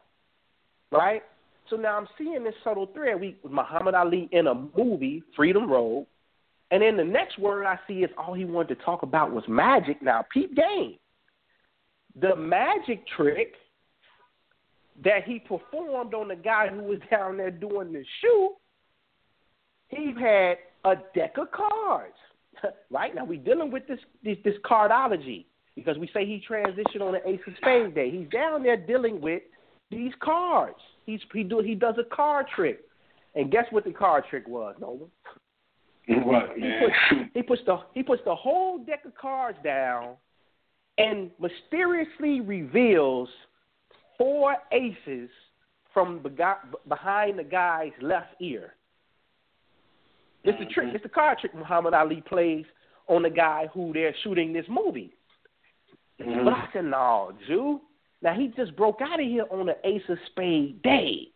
[0.91, 1.23] Right?
[1.69, 3.19] So now I'm seeing this subtle thread.
[3.19, 6.05] We Muhammad Ali in a movie, Freedom Road,
[6.71, 9.43] and then the next word I see is all he wanted to talk about was
[9.47, 10.01] magic.
[10.01, 10.97] Now, peep game.
[12.19, 13.53] The magic trick
[15.03, 18.55] that he performed on the guy who was down there doing the shoot,
[19.89, 22.15] he had a deck of cards.
[22.89, 27.11] right now, we're dealing with this, this this cardology because we say he transitioned on
[27.11, 28.09] the Ace of Spades day.
[28.09, 29.43] He's down there dealing with
[29.91, 30.79] these cards.
[31.05, 32.79] He's he do he does a card trick,
[33.35, 35.11] and guess what the card trick was, Nolan?
[36.07, 36.71] What man?
[36.71, 40.15] He puts, he puts the he puts the whole deck of cards down,
[40.97, 43.29] and mysteriously reveals
[44.17, 45.29] four aces
[45.93, 46.21] from
[46.87, 48.73] behind the guy's left ear.
[50.43, 50.89] It's the trick.
[50.93, 52.65] It's the card trick Muhammad Ali plays
[53.07, 55.11] on the guy who they're shooting this movie.
[56.21, 56.45] Mm-hmm.
[56.45, 57.81] But I said, no, Jew.
[58.21, 61.27] Now he just broke out of here on the Ace of Spade day.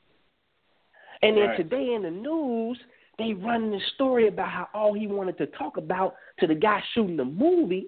[1.21, 1.57] And then right.
[1.57, 2.77] today in the news,
[3.19, 6.81] they run this story about how all he wanted to talk about to the guy
[6.93, 7.87] shooting the movie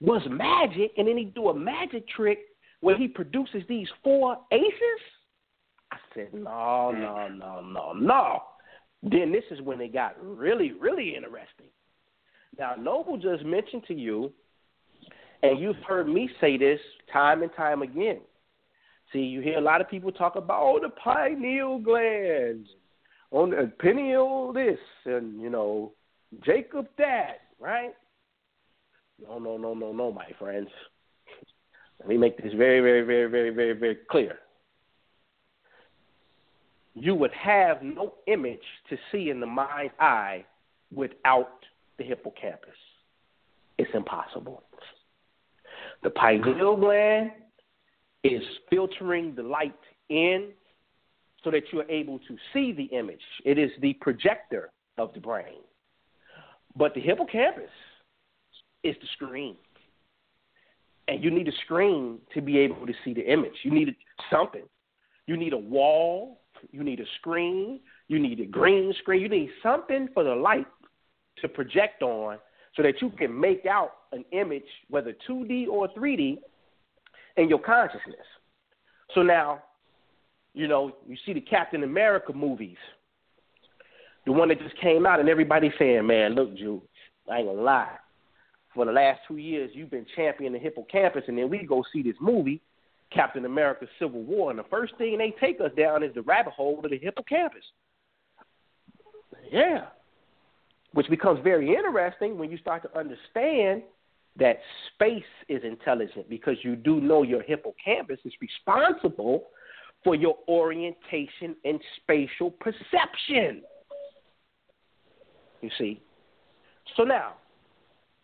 [0.00, 2.40] was magic, and then he do a magic trick
[2.80, 4.72] where he produces these four aces.
[5.90, 8.42] I said, no, no, no, no, no.
[9.02, 11.66] Then this is when it got really, really interesting.
[12.58, 14.32] Now, Noble just mentioned to you,
[15.42, 16.80] and you've heard me say this
[17.12, 18.20] time and time again.
[19.12, 22.68] See, you hear a lot of people talk about oh the pineal glands,
[23.32, 25.92] on uh, the pineal this, and you know
[26.44, 27.94] Jacob that, right?
[29.20, 30.68] No, no, no, no, no, my friends.
[31.98, 34.38] Let me make this very, very, very, very, very, very clear.
[36.94, 38.58] You would have no image
[38.90, 40.44] to see in the mind's eye
[40.94, 41.64] without
[41.98, 42.70] the hippocampus.
[43.78, 44.62] It's impossible.
[46.02, 47.30] The pineal gland
[48.24, 49.78] is filtering the light
[50.08, 50.48] in
[51.44, 53.20] so that you are able to see the image.
[53.44, 55.60] It is the projector of the brain.
[56.76, 57.70] But the hippocampus
[58.82, 59.56] is the screen.
[61.08, 63.52] And you need a screen to be able to see the image.
[63.62, 63.94] You need
[64.30, 64.62] something.
[65.26, 66.40] You need a wall.
[66.70, 67.80] You need a screen.
[68.08, 69.20] You need a green screen.
[69.20, 70.66] You need something for the light
[71.40, 72.38] to project on
[72.76, 76.38] so that you can make out an image, whether 2D or 3D,
[77.36, 78.26] in your consciousness.
[79.14, 79.62] So now,
[80.54, 82.76] you know, you see the Captain America movies,
[84.26, 86.82] the one that just came out, and everybody saying, man, look, Jew,
[87.30, 87.96] I ain't gonna lie.
[88.74, 92.02] For the last two years, you've been championing the hippocampus, and then we go see
[92.02, 92.60] this movie,
[93.10, 96.52] Captain America Civil War, and the first thing they take us down is the rabbit
[96.52, 97.64] hole of the hippocampus.
[99.50, 99.86] Yeah.
[100.92, 103.82] Which becomes very interesting when you start to understand
[104.36, 104.60] that
[104.94, 109.48] space is intelligent because you do know your hippocampus is responsible
[110.04, 113.62] for your orientation and spatial perception.
[115.60, 116.00] You see?
[116.96, 117.34] So now,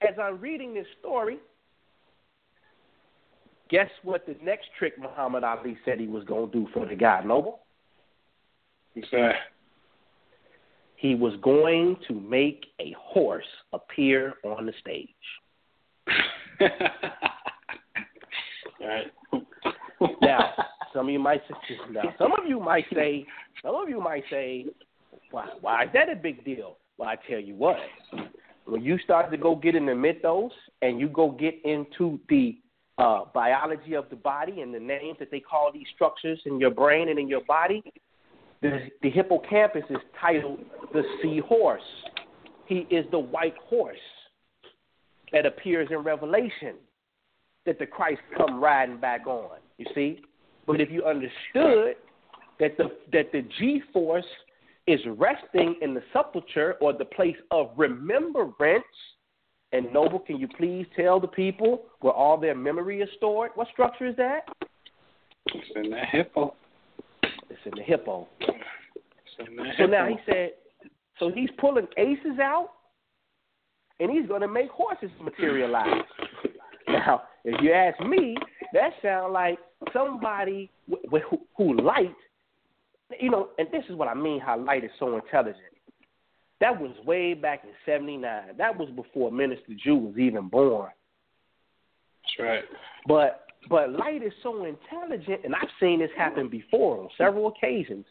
[0.02, 1.38] as I'm reading this story,
[3.70, 6.96] guess what the next trick Muhammad Ali said he was going to do for the
[6.96, 7.60] guy, Noble?
[8.94, 9.34] He said
[10.96, 15.08] He was going to make a horse appear on the stage.
[18.80, 19.12] right.
[20.22, 20.54] now,
[20.93, 23.26] some of you might say, now some of you might say,
[23.62, 24.66] some of you might say,
[25.30, 26.76] why, why is that a big deal?
[26.97, 27.76] Well, I tell you what,
[28.64, 32.59] when you start to go get in the mythos and you go get into the
[32.99, 36.70] uh, biology of the body and the names that they call these structures in your
[36.70, 37.82] brain and in your body,
[38.61, 40.59] the, the hippocampus is titled
[40.93, 41.80] the seahorse.
[42.66, 43.97] He is the white horse
[45.32, 46.74] that appears in Revelation
[47.64, 49.59] that the Christ come riding back on.
[49.78, 50.20] You see,
[50.68, 51.96] but if you understood
[52.60, 54.24] that the that the G force
[54.88, 58.84] is resting in the sepulcher or the place of remembrance.
[59.72, 63.50] And Noble, can you please tell the people where all their memory is stored?
[63.54, 64.40] What structure is that?
[65.46, 66.54] It's in the hippo.
[67.22, 68.28] It's in the hippo.
[68.40, 69.86] In the so hippo.
[69.92, 70.50] now he said,
[71.18, 72.70] so he's pulling aces out,
[74.00, 75.86] and he's going to make horses materialize.
[76.88, 78.36] now, if you ask me,
[78.72, 79.58] that sounds like
[79.92, 82.14] somebody wh- wh- who light
[83.20, 85.62] you know, and this is what I mean how light is so intelligent.
[86.60, 88.56] That was way back in '79.
[88.58, 90.90] That was before Minister Jew was even born.
[92.24, 92.64] That's right.
[93.06, 98.04] But but light is so intelligent, and I've seen this happen before on several occasions.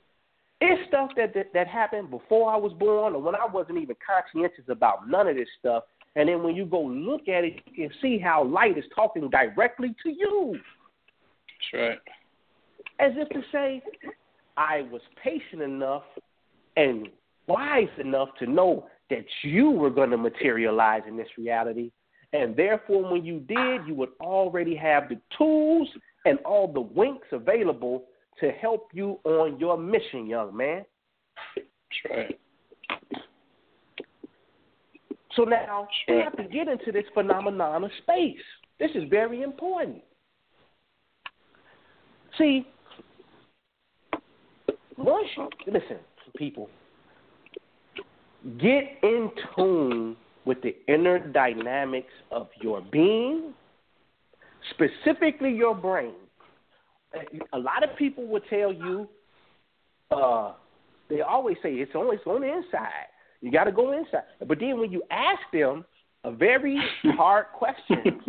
[0.59, 3.95] It's stuff that, that that happened before I was born, or when I wasn't even
[4.05, 5.83] conscientious about none of this stuff.
[6.15, 9.29] And then when you go look at it, you can see how light is talking
[9.29, 10.57] directly to you.
[11.59, 11.99] That's right.
[12.99, 13.81] As if to say,
[14.57, 16.03] I was patient enough
[16.75, 17.07] and
[17.47, 21.91] wise enough to know that you were going to materialize in this reality.
[22.33, 25.87] And therefore, when you did, you would already have the tools
[26.25, 28.05] and all the winks available
[28.39, 30.83] to help you on your mission, young man.
[31.55, 32.39] That's right.
[35.35, 38.35] So now we have to get into this phenomenon of space.
[38.79, 40.01] This is very important.
[42.37, 42.67] See,
[44.97, 45.97] once you listen,
[46.35, 46.69] people,
[48.59, 50.15] get in tune
[50.45, 53.53] with the inner dynamics of your being,
[54.71, 56.13] specifically your brain.
[57.53, 59.07] A lot of people will tell you,
[60.11, 60.53] uh,
[61.09, 63.07] they always say it's only it's on the inside.
[63.41, 64.23] You got to go inside.
[64.45, 65.85] But then when you ask them
[66.23, 68.21] a very hard question,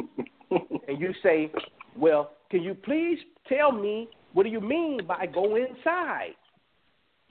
[0.51, 1.51] and you say,
[1.99, 3.19] "Well, can you please
[3.49, 6.35] tell me what do you mean by go inside?"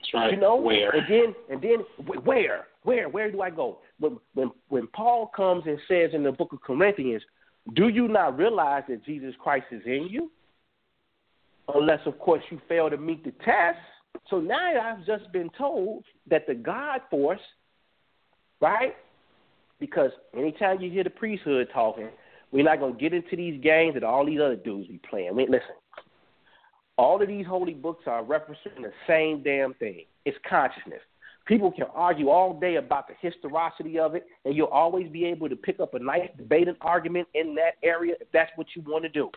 [0.00, 0.32] That's right.
[0.32, 0.90] You know, Where?
[0.90, 1.84] and then and then
[2.24, 3.78] where where where do I go?
[3.98, 7.22] When when when Paul comes and says in the book of Corinthians,
[7.74, 10.30] do you not realize that Jesus Christ is in you?
[11.74, 13.78] Unless of course you fail to meet the test.
[14.30, 17.40] So now I've just been told that the God force,
[18.60, 18.94] right?
[19.78, 22.08] Because anytime you hear the priesthood talking,
[22.50, 25.36] we're not gonna get into these games that all these other dudes be playing.
[25.36, 25.76] Listen.
[26.96, 30.04] All of these holy books are referencing the same damn thing.
[30.24, 31.00] It's consciousness.
[31.46, 35.48] People can argue all day about the historicity of it, and you'll always be able
[35.48, 39.04] to pick up a nice debating argument in that area if that's what you want
[39.04, 39.30] to do.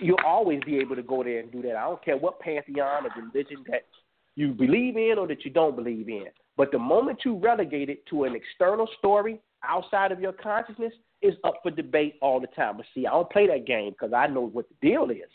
[0.00, 1.76] You'll always be able to go there and do that.
[1.76, 3.86] I don't care what pantheon of religion that
[4.34, 6.26] you believe in or that you don't believe in.
[6.56, 10.92] But the moment you relegate it to an external story outside of your consciousness,
[11.24, 12.76] is up for debate all the time.
[12.76, 15.30] But see, I don't play that game because I know what the deal is.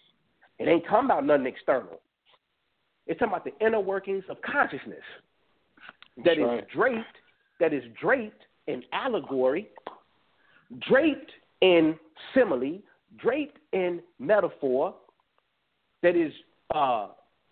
[0.60, 2.00] It ain't talking about nothing external.
[3.08, 5.04] It's talking about the inner workings of consciousness
[6.24, 6.70] that is right.
[6.70, 7.18] draped,
[7.60, 9.70] that is draped in allegory,
[10.88, 11.32] draped
[11.62, 11.98] in
[12.34, 12.80] simile,
[13.18, 14.94] draped in metaphor,
[16.04, 16.32] that is
[16.76, 17.08] uh,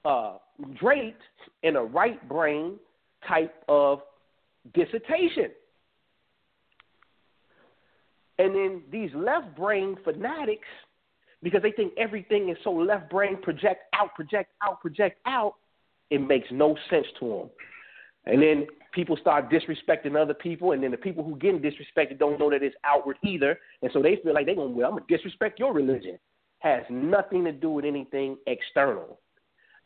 [0.05, 0.38] uh,
[0.79, 1.21] draped
[1.63, 2.75] in a right brain
[3.27, 4.01] type of
[4.73, 5.49] dissertation.
[8.39, 10.67] And then these left brain fanatics,
[11.41, 15.55] because they think everything is so left brain project out, project out, project out,
[16.09, 17.49] it makes no sense to them.
[18.25, 22.39] And then people start disrespecting other people, and then the people who getting disrespected don't
[22.39, 25.03] know that it's outward either, and so they feel like they're going, well, I'm going
[25.07, 26.17] to disrespect your religion.
[26.59, 29.19] Has nothing to do with anything external.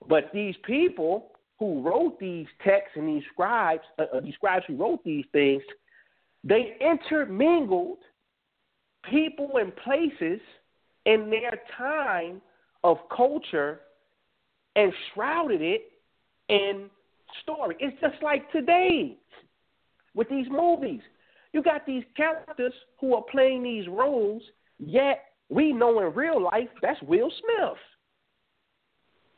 [0.07, 4.75] But these people who wrote these texts and these scribes, uh, uh, these scribes who
[4.75, 5.61] wrote these things,
[6.43, 7.99] they intermingled
[9.09, 10.39] people and places
[11.05, 12.41] in their time
[12.83, 13.81] of culture
[14.75, 15.91] and shrouded it
[16.49, 16.89] in
[17.43, 17.75] story.
[17.79, 19.17] It's just like today
[20.13, 21.01] with these movies.
[21.53, 24.41] You got these characters who are playing these roles,
[24.79, 27.77] yet we know in real life that's Will Smith.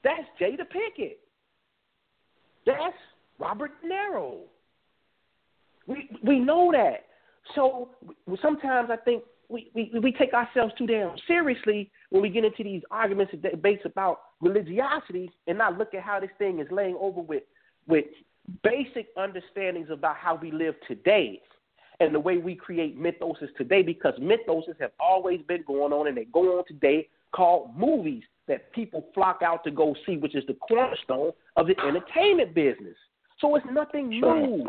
[0.03, 1.17] That's Jada Pinkett.
[2.65, 2.95] That's
[3.39, 4.41] Robert De Niro.
[5.87, 7.05] We we know that.
[7.55, 7.89] So
[8.41, 12.63] sometimes I think we, we, we take ourselves too damn seriously when we get into
[12.63, 16.97] these arguments and debates about religiosity and not look at how this thing is laying
[16.99, 17.43] over with
[17.87, 18.05] with
[18.63, 21.41] basic understandings about how we live today
[21.99, 26.17] and the way we create mythoses today because mythoses have always been going on and
[26.17, 30.43] they go on today called movies that people flock out to go see, which is
[30.47, 32.95] the cornerstone of the entertainment business.
[33.39, 34.65] So it's nothing new.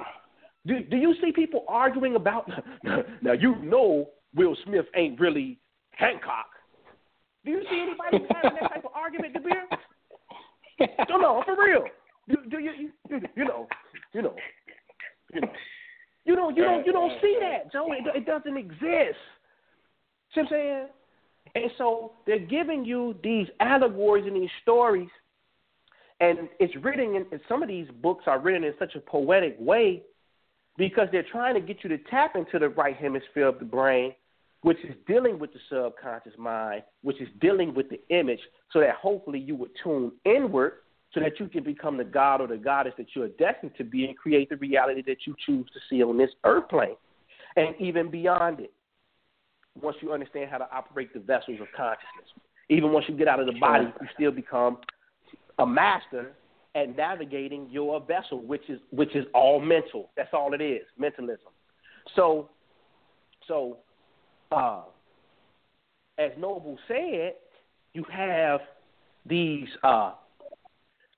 [0.66, 2.50] Do, do you see people arguing about
[3.22, 5.58] now you know Will Smith ain't really
[5.92, 6.46] Hancock.
[7.44, 9.78] Do you see anybody having that type of argument, DeBeer?
[11.08, 11.84] No, no, for real.
[12.28, 12.72] Do, do you,
[13.08, 13.68] you you know
[14.12, 14.34] you know
[15.32, 15.48] you know
[16.24, 17.86] you don't you don't you don't see that, Joe.
[17.92, 19.18] It, it doesn't exist.
[20.34, 20.86] See what I'm saying?
[21.54, 25.08] And so they're giving you these allegories and these stories,
[26.20, 29.56] and it's written in and some of these books are written in such a poetic
[29.60, 30.02] way
[30.76, 34.12] because they're trying to get you to tap into the right hemisphere of the brain,
[34.64, 38.40] which is dealing with the subconscious mind, which is dealing with the image,
[38.72, 40.72] so that hopefully you would tune inward
[41.12, 44.06] so that you can become the god or the goddess that you're destined to be
[44.06, 46.96] and create the reality that you choose to see on this earth plane
[47.56, 48.72] and even beyond it.
[49.82, 52.32] Once you understand how to operate the vessels of consciousness,
[52.70, 54.78] even once you get out of the body, you still become
[55.58, 56.32] a master
[56.74, 60.08] at navigating your vessel, which is which is all mental.
[60.16, 61.52] That's all it is, mentalism.
[62.16, 62.48] So,
[63.46, 63.76] so,
[64.54, 64.82] uh,
[66.18, 67.34] as Noble said,
[67.92, 68.60] you have
[69.26, 70.12] these uh,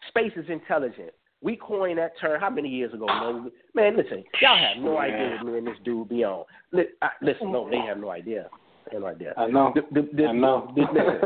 [0.09, 1.11] space is intelligent.
[1.43, 3.07] We coined that term how many years ago?
[3.07, 6.45] No, man, listen, y'all have no idea what me and this dude be on.
[6.72, 8.49] Listen, no, they have no idea.
[8.87, 9.34] They have no idea.
[9.37, 9.72] I know.
[9.74, 10.72] The, the, the, I know.
[10.76, 11.20] listen,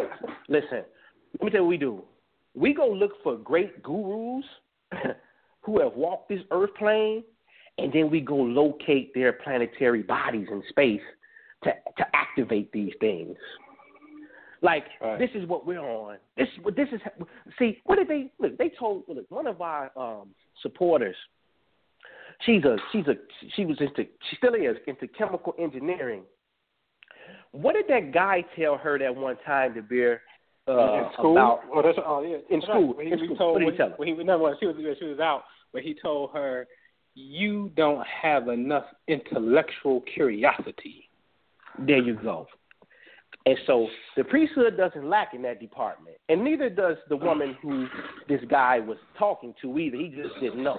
[0.49, 0.83] listen.
[1.35, 2.03] Let me tell you what we do.
[2.55, 4.45] We go look for great gurus
[5.61, 7.23] who have walked this earth plane,
[7.79, 11.01] and then we go locate their planetary bodies in space
[11.65, 13.37] to to activate these things.
[14.63, 14.85] Like
[15.19, 16.19] this is what we're on.
[16.37, 17.01] This this is
[17.59, 18.59] see what did they look?
[18.59, 20.29] They told look, one of our um,
[20.63, 21.17] supporters.
[22.45, 23.15] She's a she's a
[23.57, 26.23] she was into she still is into chemical engineering.
[27.53, 30.23] What did that guy tell her that one time to bear
[30.69, 31.33] uh, in school?
[31.33, 32.37] about oh, that's, oh, yeah.
[32.51, 32.95] in That's school?
[32.95, 33.07] right.
[33.07, 33.37] He, in he school.
[33.37, 33.95] told, what did when he tell her?
[33.97, 36.67] When he, no, when she was she was out, but he told her,
[37.15, 41.10] "You don't have enough intellectual curiosity."
[41.79, 42.47] There you go.
[43.47, 47.87] And so the priesthood doesn't lack in that department, and neither does the woman who
[48.29, 49.97] this guy was talking to either.
[49.97, 50.79] He just didn't know.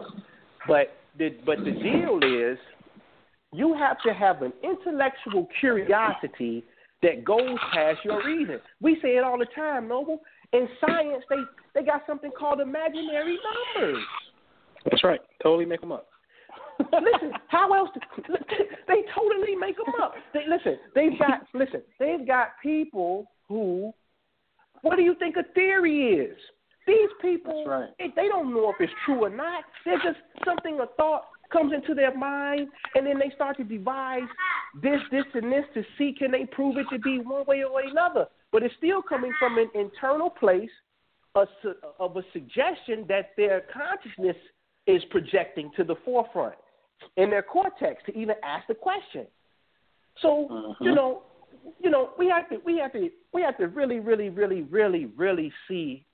[0.68, 2.60] But the but the deal is,
[3.52, 6.64] you have to have an intellectual curiosity
[7.02, 8.60] that goes past your reason.
[8.80, 10.22] We say it all the time, Noble.
[10.54, 11.38] In science, they
[11.74, 13.40] they got something called imaginary
[13.76, 14.04] numbers.
[14.86, 15.20] That's right.
[15.42, 16.08] Totally make them up.
[16.94, 17.90] Listen, how else?
[17.94, 18.36] Do,
[18.88, 20.14] they totally make them up.
[20.34, 20.78] They listen.
[20.96, 21.82] They've got listen.
[22.00, 23.94] They've got people who.
[24.82, 26.38] What do you think a theory is?
[26.88, 27.90] These people, right.
[28.00, 29.64] they, they don't know if it's true or not.
[29.86, 34.28] They're just something a thought comes into their mind, and then they start to devise
[34.82, 37.82] this, this, and this to see can they prove it to be one way or
[37.82, 38.26] another.
[38.52, 40.70] But it's still coming from an internal place
[41.36, 41.46] a,
[42.00, 44.36] of a suggestion that their consciousness
[44.88, 46.56] is projecting to the forefront
[47.18, 49.26] in their cortex to even ask the question.
[50.22, 50.74] So uh-huh.
[50.82, 51.24] you know,
[51.80, 55.06] you know, we have to we have to we have to really, really, really, really,
[55.06, 56.06] really see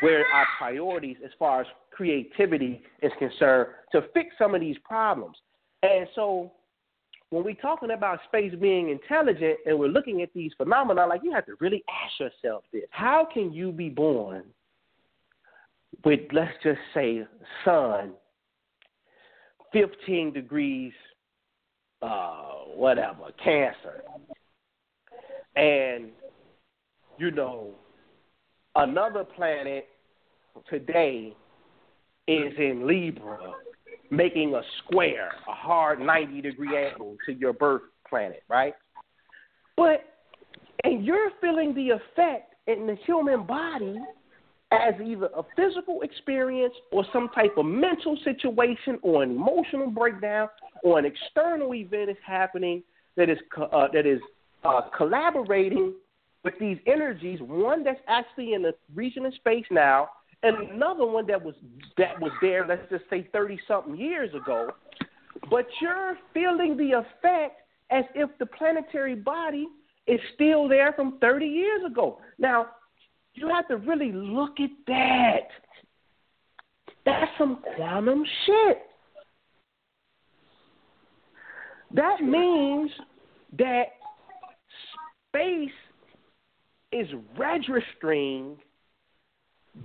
[0.00, 5.36] where our priorities as far as creativity is concerned to fix some of these problems.
[5.82, 6.52] And so
[7.30, 11.32] when we're talking about space being intelligent and we're looking at these phenomena, like you
[11.32, 12.84] have to really ask yourself this.
[12.90, 14.44] How can you be born
[16.04, 17.22] with let's just say
[17.64, 18.12] sun
[19.72, 20.92] 15 degrees,
[22.02, 22.42] uh,
[22.74, 24.02] whatever, cancer.
[25.56, 26.10] And,
[27.18, 27.70] you know,
[28.74, 29.88] another planet
[30.68, 31.34] today
[32.28, 33.38] is in Libra,
[34.10, 38.74] making a square, a hard 90 degree angle to your birth planet, right?
[39.76, 40.04] But,
[40.84, 43.98] and you're feeling the effect in the human body
[44.72, 50.48] as either a physical experience or some type of mental situation or an emotional breakdown
[50.82, 52.82] or an external event is happening
[53.16, 54.20] that is uh, that is
[54.64, 55.94] uh, collaborating
[56.44, 57.38] with these energies.
[57.42, 60.08] One that's actually in the region of space now,
[60.42, 61.54] and another one that was
[61.98, 62.66] that was there.
[62.66, 64.70] Let's just say thirty something years ago.
[65.50, 67.60] But you're feeling the effect
[67.90, 69.68] as if the planetary body
[70.06, 72.18] is still there from 30 years ago.
[72.38, 72.68] Now,
[73.34, 75.48] you have to really look at that.
[77.04, 78.78] That's some quantum shit.
[81.94, 82.90] That means
[83.58, 83.84] that
[85.28, 85.70] space
[86.92, 88.56] is registering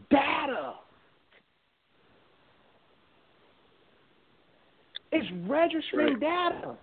[0.10, 0.74] data.
[5.12, 6.76] It's registering data.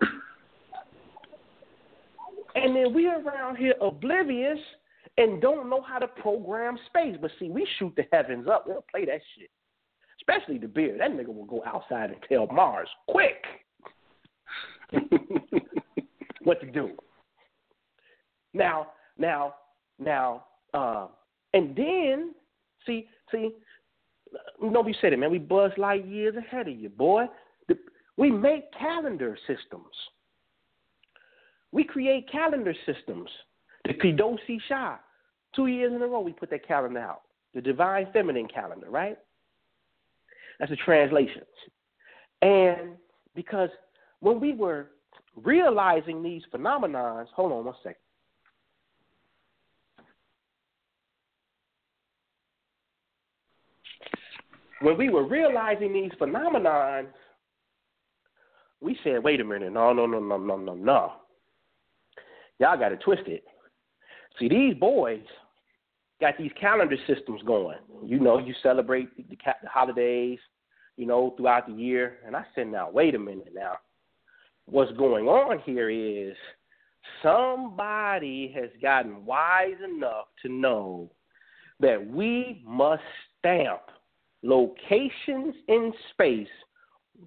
[2.55, 4.59] And then we are around here oblivious
[5.17, 7.15] and don't know how to program space.
[7.19, 8.65] But see, we shoot the heavens up.
[8.67, 9.49] We'll play that shit.
[10.19, 10.99] Especially the beard.
[10.99, 13.43] That nigga will go outside and tell Mars quick
[16.43, 16.91] what to do.
[18.53, 18.87] Now,
[19.17, 19.55] now,
[19.99, 21.07] now, uh,
[21.53, 22.33] and then
[22.85, 23.51] see, see,
[24.61, 25.31] nobody said it, man.
[25.31, 27.25] We buzz light years ahead of you, boy.
[27.67, 27.77] The,
[28.17, 29.85] we make calendar systems.
[31.71, 33.29] We create calendar systems.
[33.85, 34.97] The Kedoshi Shah.
[35.55, 37.21] Two years in a row, we put that calendar out.
[37.53, 39.17] The Divine Feminine calendar, right?
[40.59, 41.43] That's a translation.
[42.41, 42.91] And
[43.33, 43.69] because
[44.19, 44.91] when we were
[45.35, 47.95] realizing these phenomenons, hold on one second.
[54.81, 57.07] When we were realizing these phenomenons,
[58.81, 61.13] we said, wait a minute, no, no, no, no, no, no, no.
[62.59, 63.41] Y'all got it twisted.
[64.37, 65.23] See, these boys
[66.21, 67.77] got these calendar systems going.
[68.05, 69.23] You know, you celebrate the,
[69.61, 70.39] the holidays,
[70.97, 72.17] you know, throughout the year.
[72.25, 73.73] And I said, now, wait a minute now.
[74.65, 76.35] What's going on here is
[77.21, 81.11] somebody has gotten wise enough to know
[81.79, 83.03] that we must
[83.39, 83.81] stamp
[84.41, 86.47] locations in space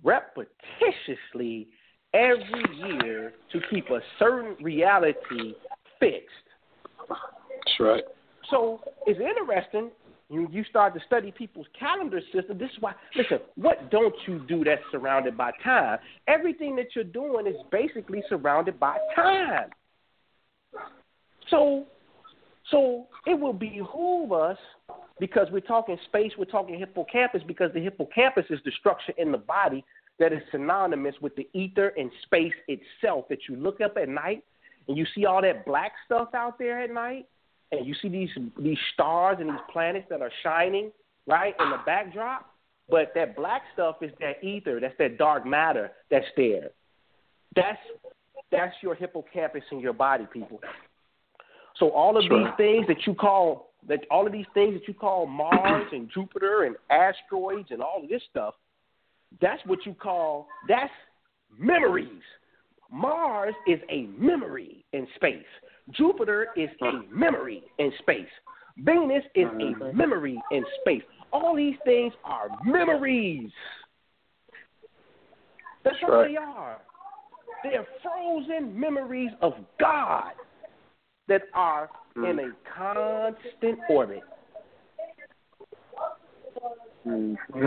[0.04, 1.66] repetitiously
[2.14, 5.54] every year to keep a certain reality
[6.00, 6.28] fixed.
[7.08, 8.04] That's right.
[8.50, 9.90] So it's interesting.
[10.28, 12.58] when you start to study people's calendar system.
[12.58, 12.94] This is why.
[13.16, 15.98] Listen, what don't you do that's surrounded by time?
[16.26, 19.70] Everything that you're doing is basically surrounded by time.
[21.50, 21.86] So,
[22.70, 24.58] so it will behoove us
[25.18, 29.38] because we're talking space, we're talking hippocampus because the hippocampus is the structure in the
[29.38, 29.84] body
[30.18, 33.26] that is synonymous with the ether and space itself.
[33.28, 34.44] That you look up at night
[34.88, 37.26] and you see all that black stuff out there at night
[37.72, 40.90] and you see these these stars and these planets that are shining
[41.26, 42.54] right in the backdrop,
[42.88, 46.70] but that black stuff is that ether, that's that dark matter that's there.
[47.54, 47.78] That's
[48.50, 50.60] that's your hippocampus in your body, people.
[51.76, 52.44] So all of Sure.
[52.44, 56.10] these things that you call that all of these things that you call Mars and
[56.12, 58.54] Jupiter and asteroids and all of this stuff,
[59.40, 60.92] that's what you call that's
[61.58, 62.22] memories.
[62.90, 65.44] Mars is a memory in space.
[65.96, 68.26] Jupiter is a memory in space.
[68.78, 71.02] Venus is a memory in space.
[71.32, 73.50] All these things are memories.
[75.84, 76.28] That's what right.
[76.28, 76.78] they are.
[77.64, 80.32] They're frozen memories of God
[81.26, 84.22] that are in a constant orbit.
[87.06, 87.66] Mm-hmm.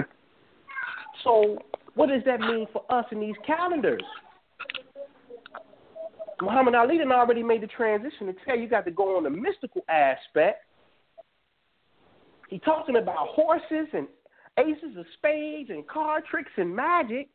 [1.23, 1.57] So,
[1.95, 4.03] what does that mean for us in these calendars?
[6.41, 9.29] Muhammad Ali done already made the transition to tell you got to go on the
[9.29, 10.65] mystical aspect.
[12.49, 14.07] He talking about horses and
[14.57, 17.29] aces of spades and card tricks and magic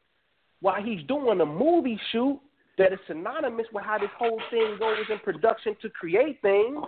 [0.61, 2.40] while he's doing a movie shoot
[2.78, 6.84] that is synonymous with how this whole thing goes in production to create things.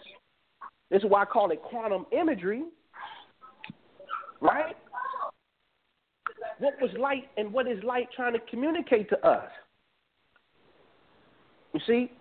[0.90, 2.64] This is why I call it quantum imagery.
[4.40, 4.76] Right?
[6.58, 9.48] What was light and what is light trying to communicate to us?
[11.74, 12.12] You see?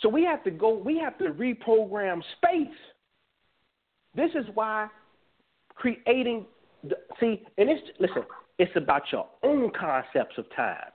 [0.00, 2.76] So we have to go, we have to reprogram space.
[4.14, 4.88] This is why
[5.74, 6.46] creating,
[6.84, 8.22] the, see, and it's, listen,
[8.58, 10.90] it's about your own concepts of time.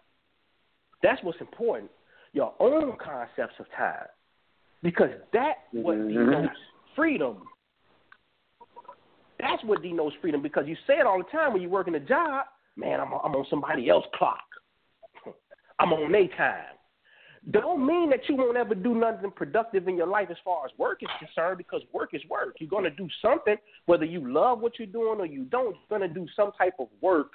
[1.04, 1.92] That's what's important.
[2.34, 4.08] Your own concepts of time.
[4.84, 6.32] Because that what mm-hmm.
[6.32, 6.56] denotes
[6.96, 7.44] freedom.
[9.40, 12.00] That's what denotes freedom because you say it all the time when you're working a
[12.00, 14.44] job, man, I'm, I'm on somebody else's clock.
[15.80, 16.76] I'm on their time.
[17.50, 20.72] Don't mean that you won't ever do nothing productive in your life as far as
[20.78, 22.58] work is concerned because work is work.
[22.60, 23.56] You're going to do something,
[23.88, 26.76] whether you love what you're doing or you don't, you're going to do some type
[26.78, 27.32] of work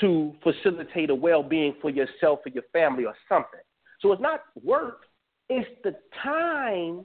[0.00, 3.60] to facilitate a well being for yourself or your family or something.
[4.00, 5.02] So it's not work,
[5.50, 7.04] it's the time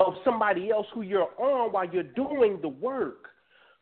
[0.00, 3.28] of somebody else who you're on while you're doing the work.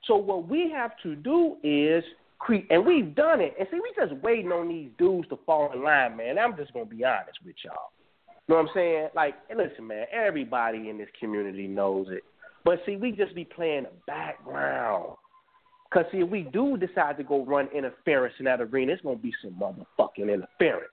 [0.05, 2.05] So what we have to do is
[2.43, 3.55] create, and we've done it.
[3.59, 6.39] And see, we just waiting on these dudes to fall in line, man.
[6.39, 7.93] I'm just gonna be honest with y'all.
[8.49, 9.09] You know what I'm saying?
[9.15, 10.07] Like, listen, man.
[10.13, 12.25] Everybody in this community knows it,
[12.65, 15.15] but see, we just be playing the background.
[15.93, 19.17] Cause see, if we do decide to go run interference in that arena, it's gonna
[19.17, 20.89] be some motherfucking interference.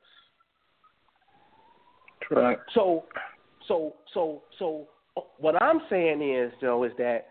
[2.29, 2.59] Right.
[2.75, 3.05] So,
[3.67, 4.87] so, so, so,
[5.39, 7.27] what I'm saying is, Joe, is that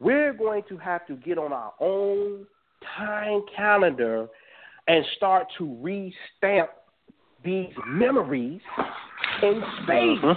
[0.00, 2.46] we're going to have to get on our own
[2.96, 4.28] time calendar
[4.88, 6.68] and start to restamp
[7.44, 8.60] these memories
[9.42, 10.36] in space.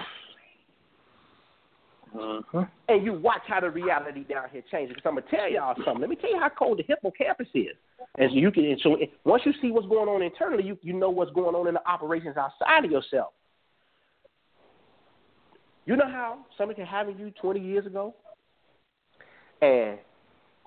[2.16, 2.60] Mm-hmm.
[2.90, 4.96] And you watch how the reality down here changes.
[4.96, 6.02] Because I'm gonna tell y'all something.
[6.02, 7.76] Let me tell you how cold the hippocampus is.
[8.18, 8.66] And so you can.
[8.66, 11.68] And so once you see what's going on internally, you you know what's going on
[11.68, 13.34] in the operations outside of yourself.
[15.86, 18.14] You know how somebody can have you 20 years ago,
[19.62, 19.98] and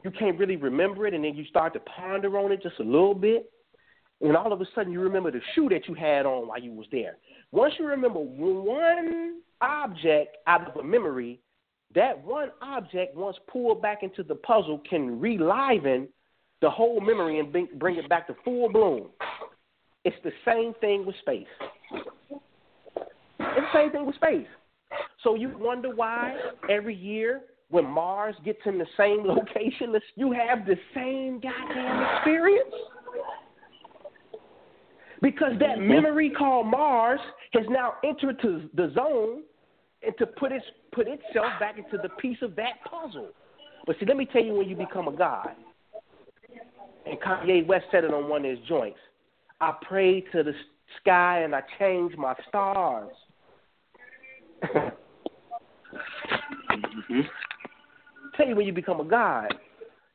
[0.05, 2.85] you can't really remember it, and then you start to ponder on it just a
[2.85, 3.51] little bit,
[4.21, 6.73] and all of a sudden you remember the shoe that you had on while you
[6.73, 7.19] was there.
[7.53, 11.41] Once you remember one object out of a memory,
[11.95, 16.09] that one object, once pulled back into the puzzle, can reliven
[16.61, 19.09] the whole memory and bring, bring it back to full bloom.
[20.05, 21.47] It's the same thing with space.
[21.93, 24.47] It's the same thing with space.
[25.23, 26.37] So you wonder why
[26.71, 32.75] every year when Mars gets in the same location, you have the same goddamn experience?
[35.23, 37.21] Because that memory called Mars
[37.55, 39.43] has now entered to the zone
[40.03, 43.31] and to put its put itself back into the piece of that puzzle.
[43.87, 45.51] But see, let me tell you when you become a god.
[47.07, 48.99] And Kanye West said it on one of his joints.
[49.61, 50.53] I prayed to the
[51.01, 53.13] sky and I changed my stars.
[54.65, 57.21] mm-hmm.
[58.37, 59.55] Tell you when you become a god,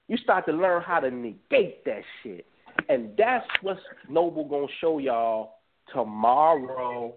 [0.08, 2.46] you start to learn how to negate that shit.
[2.90, 5.56] And that's what's Noble gonna show y'all
[5.94, 7.14] tomorrow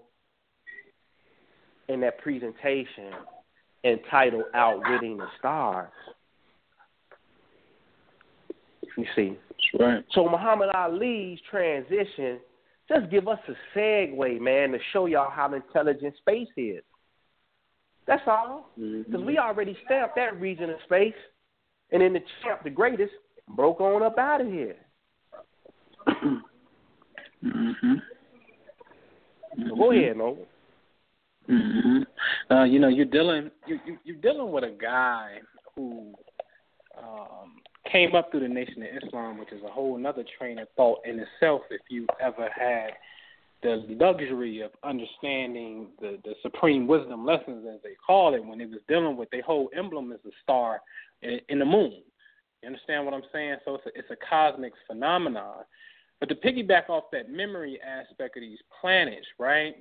[1.88, 3.12] in that presentation
[3.84, 5.92] entitled Outwitting the Stars.
[8.96, 9.38] You see.
[9.78, 10.05] Right.
[10.12, 12.38] So Muhammad Ali's transition
[12.88, 16.82] just give us a segue, man, to show y'all how intelligent space is.
[18.07, 18.70] That's all.
[18.76, 19.26] Because Mm-hmm.
[19.26, 21.14] we already stamped that region of space,
[21.90, 23.12] and then the champ, the greatest,
[23.48, 24.76] broke on up out of here.
[27.44, 27.94] mm-hmm.
[29.68, 30.38] So go ahead, no.
[31.46, 32.02] hmm
[32.50, 35.38] Uh, you know, you're dealing you, you you're dealing with a guy
[35.76, 36.12] who
[36.98, 40.68] um, came up through the Nation of Islam, which is a whole another train of
[40.76, 41.62] thought in itself.
[41.70, 42.90] If you ever had
[43.65, 48.71] the luxury of understanding the, the supreme wisdom lessons, as they call it, when it
[48.71, 50.81] was dealing with their whole emblem is a star
[51.23, 52.03] in, in the moon.
[52.62, 53.57] You understand what I'm saying?
[53.65, 55.65] So it's a, it's a cosmic phenomenon.
[56.21, 59.75] But to piggyback off that memory aspect of these planets, right?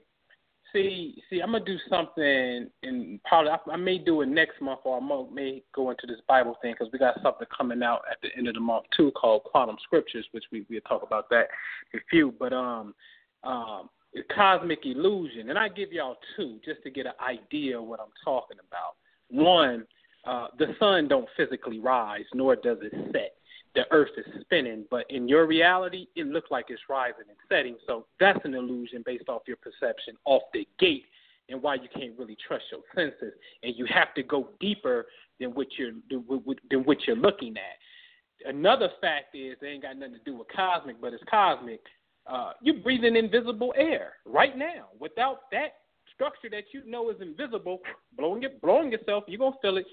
[0.71, 4.79] See, see, I'm gonna do something, and probably I, I may do it next month,
[4.85, 8.17] or I may go into this Bible thing because we got something coming out at
[8.23, 11.47] the end of the month too, called Quantum Scriptures, which we we'll talk about that
[11.93, 12.33] in a few.
[12.39, 12.95] But um,
[13.43, 13.89] um,
[14.35, 18.13] cosmic illusion, and I give y'all two just to get an idea of what I'm
[18.23, 18.95] talking about.
[19.29, 19.85] One,
[20.25, 23.33] uh, the sun don't physically rise, nor does it set
[23.75, 27.75] the earth is spinning, but in your reality, it looks like it's rising and setting.
[27.87, 31.05] So that's an illusion based off your perception off the gate
[31.49, 33.33] and why you can't really trust your senses.
[33.63, 35.07] And you have to go deeper
[35.39, 38.47] than what you're than what you're looking at.
[38.47, 41.79] Another fact is they ain't got nothing to do with cosmic, but it's cosmic.
[42.25, 44.87] Uh, you're breathing invisible air right now.
[44.99, 45.75] Without that
[46.13, 47.79] structure that you know is invisible,
[48.17, 49.85] blowing it, blowing yourself, you're gonna feel it.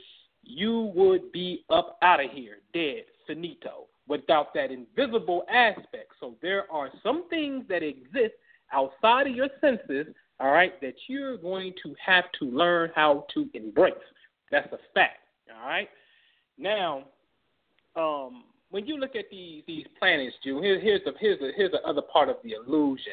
[0.42, 6.12] You would be up out of here, dead, finito without that invisible aspect.
[6.18, 8.34] So there are some things that exist
[8.72, 10.06] outside of your senses,
[10.40, 13.94] all right, that you're going to have to learn how to embrace.
[14.50, 15.20] That's a fact,
[15.54, 15.88] all right?
[16.58, 17.04] Now,
[17.96, 21.72] um, when you look at these these planets, Jew, here, here's the here's the here's
[21.72, 23.12] the other part of the illusion.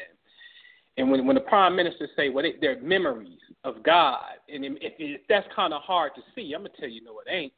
[0.96, 4.72] And when when the prime minister say, well, they, they're memories of God, and if,
[4.80, 7.52] if that's kind of hard to see, I'm gonna tell you, no, it ain't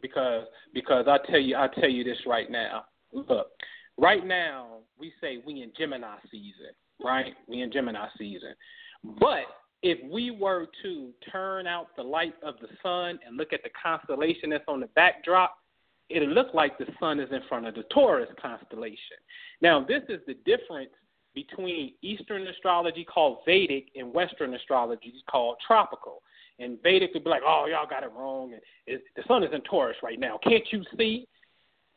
[0.00, 0.44] because
[0.74, 2.84] because I tell you I tell you this right now.
[3.12, 3.48] Look,
[3.98, 6.72] right now we say we in Gemini season,
[7.02, 7.34] right?
[7.48, 8.54] We in Gemini season.
[9.18, 9.44] But
[9.82, 13.70] if we were to turn out the light of the sun and look at the
[13.82, 15.56] constellation that's on the backdrop,
[16.12, 19.16] it'll look like the sun is in front of the Taurus constellation.
[19.60, 20.90] Now, this is the difference
[21.34, 26.22] between Eastern astrology called Vedic and Western astrology called tropical
[26.58, 29.52] and Vedic would be like, "Oh, y'all got it wrong," and it, the sun is
[29.52, 30.38] in Taurus right now.
[30.42, 31.26] Can't you see?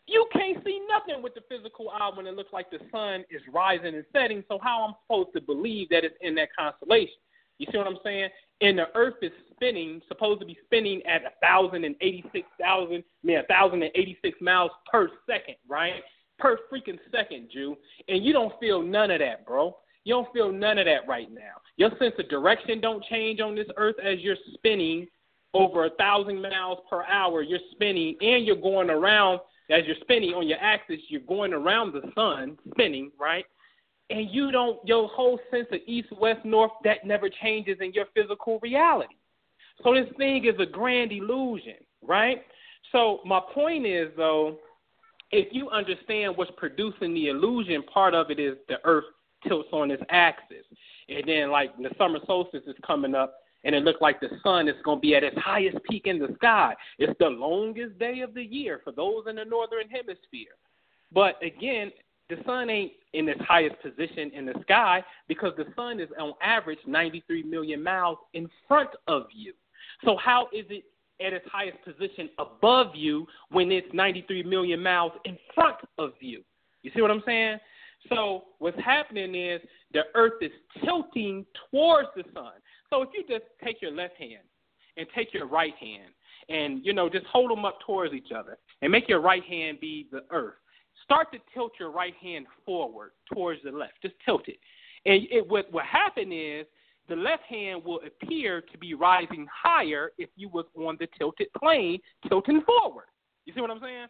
[0.07, 3.41] You can't see nothing with the physical eye when it looks like the sun is
[3.51, 4.43] rising and setting.
[4.47, 7.15] So how I'm supposed to believe that it's in that constellation?
[7.57, 8.29] You see what I'm saying?
[8.61, 13.03] And the Earth is spinning, supposed to be spinning at a thousand and eighty-six thousand,
[13.23, 15.93] I mean, a thousand and eighty-six miles per second, right?
[16.39, 17.75] Per freaking second, Jew.
[18.07, 19.75] And you don't feel none of that, bro.
[20.03, 21.61] You don't feel none of that right now.
[21.77, 25.07] Your sense of direction don't change on this earth as you're spinning
[25.53, 27.41] over a thousand miles per hour.
[27.41, 29.39] You're spinning and you're going around
[29.71, 30.99] as you're spinning on your axis.
[31.07, 33.45] You're going around the sun, spinning right,
[34.09, 34.79] and you don't.
[34.87, 39.15] Your whole sense of east, west, north that never changes in your physical reality.
[39.83, 42.43] So this thing is a grand illusion, right?
[42.91, 44.59] So my point is though,
[45.31, 49.05] if you understand what's producing the illusion, part of it is the earth
[49.47, 50.65] tilts on its axis.
[51.09, 54.67] And then, like, the summer solstice is coming up, and it looks like the sun
[54.67, 56.73] is going to be at its highest peak in the sky.
[56.97, 60.55] It's the longest day of the year for those in the northern hemisphere.
[61.11, 61.91] But again,
[62.29, 66.33] the sun ain't in its highest position in the sky because the sun is on
[66.41, 69.53] average 93 million miles in front of you.
[70.03, 70.83] So how is it
[71.25, 76.43] at its highest position above you when it's 93 million miles in front of you?
[76.81, 77.59] You see what I'm saying?
[78.09, 79.61] So what's happening is
[79.93, 80.51] the earth is
[80.83, 82.53] tilting towards the sun.
[82.89, 84.43] So if you just take your left hand
[84.97, 86.11] and take your right hand
[86.49, 89.79] and you know just hold them up towards each other and make your right hand
[89.79, 90.55] be the earth.
[91.05, 93.93] Start to tilt your right hand forward towards the left.
[94.01, 94.57] Just tilt it.
[95.05, 96.65] And it what what happen is
[97.07, 101.47] the left hand will appear to be rising higher if you was on the tilted
[101.53, 103.05] plane, tilting forward.
[103.45, 104.07] You see what I'm saying?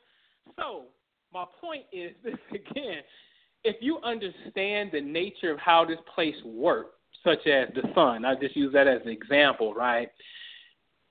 [0.57, 0.85] So
[1.33, 3.01] my point is this again
[3.65, 8.35] if you understand the nature of how this place works, such as the sun, I
[8.35, 10.09] just use that as an example, right?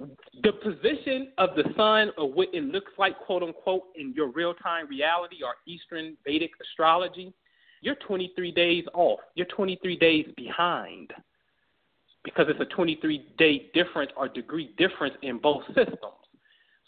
[0.00, 4.54] The position of the sun or what it looks like, quote unquote, in your real
[4.54, 7.32] time reality or Eastern Vedic astrology,
[7.80, 9.20] you're 23 days off.
[9.34, 11.12] You're 23 days behind
[12.24, 15.98] because it's a 23 day difference or degree difference in both systems.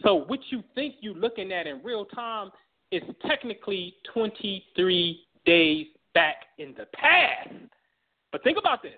[0.02, 2.50] So what you think you're looking at in real time
[2.90, 7.50] is technically 23 days back in the past.
[8.32, 8.94] But think about this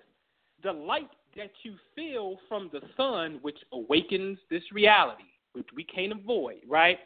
[0.62, 6.12] the light that you feel from the sun, which awakens this reality, which we can't
[6.12, 6.98] avoid, right?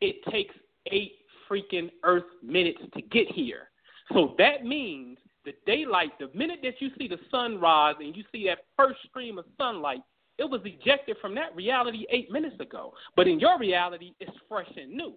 [0.00, 0.54] It takes
[0.90, 1.12] eight
[1.50, 3.70] freaking Earth minutes to get here.
[4.12, 8.24] So that means the daylight, the minute that you see the sun rise and you
[8.32, 10.00] see that first stream of sunlight,
[10.38, 12.92] it was ejected from that reality eight minutes ago.
[13.16, 15.14] But in your reality, it's fresh and new.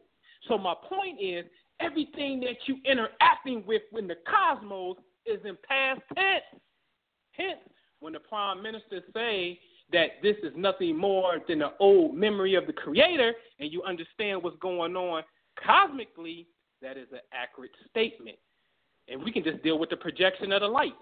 [0.47, 1.45] So my point is,
[1.79, 6.61] everything that you interacting with in the cosmos is in past tense.
[7.31, 7.59] Hence,
[7.99, 9.59] when the prime minister say
[9.91, 14.41] that this is nothing more than an old memory of the creator, and you understand
[14.41, 15.23] what's going on
[15.63, 16.47] cosmically,
[16.81, 18.37] that is an accurate statement.
[19.07, 20.95] And we can just deal with the projection of the light.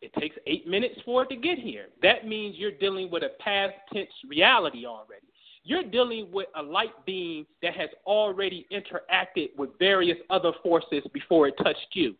[0.00, 1.86] It takes eight minutes for it to get here.
[2.02, 5.26] That means you're dealing with a past tense reality already.
[5.64, 11.46] You're dealing with a light beam that has already interacted with various other forces before
[11.46, 12.16] it touched you.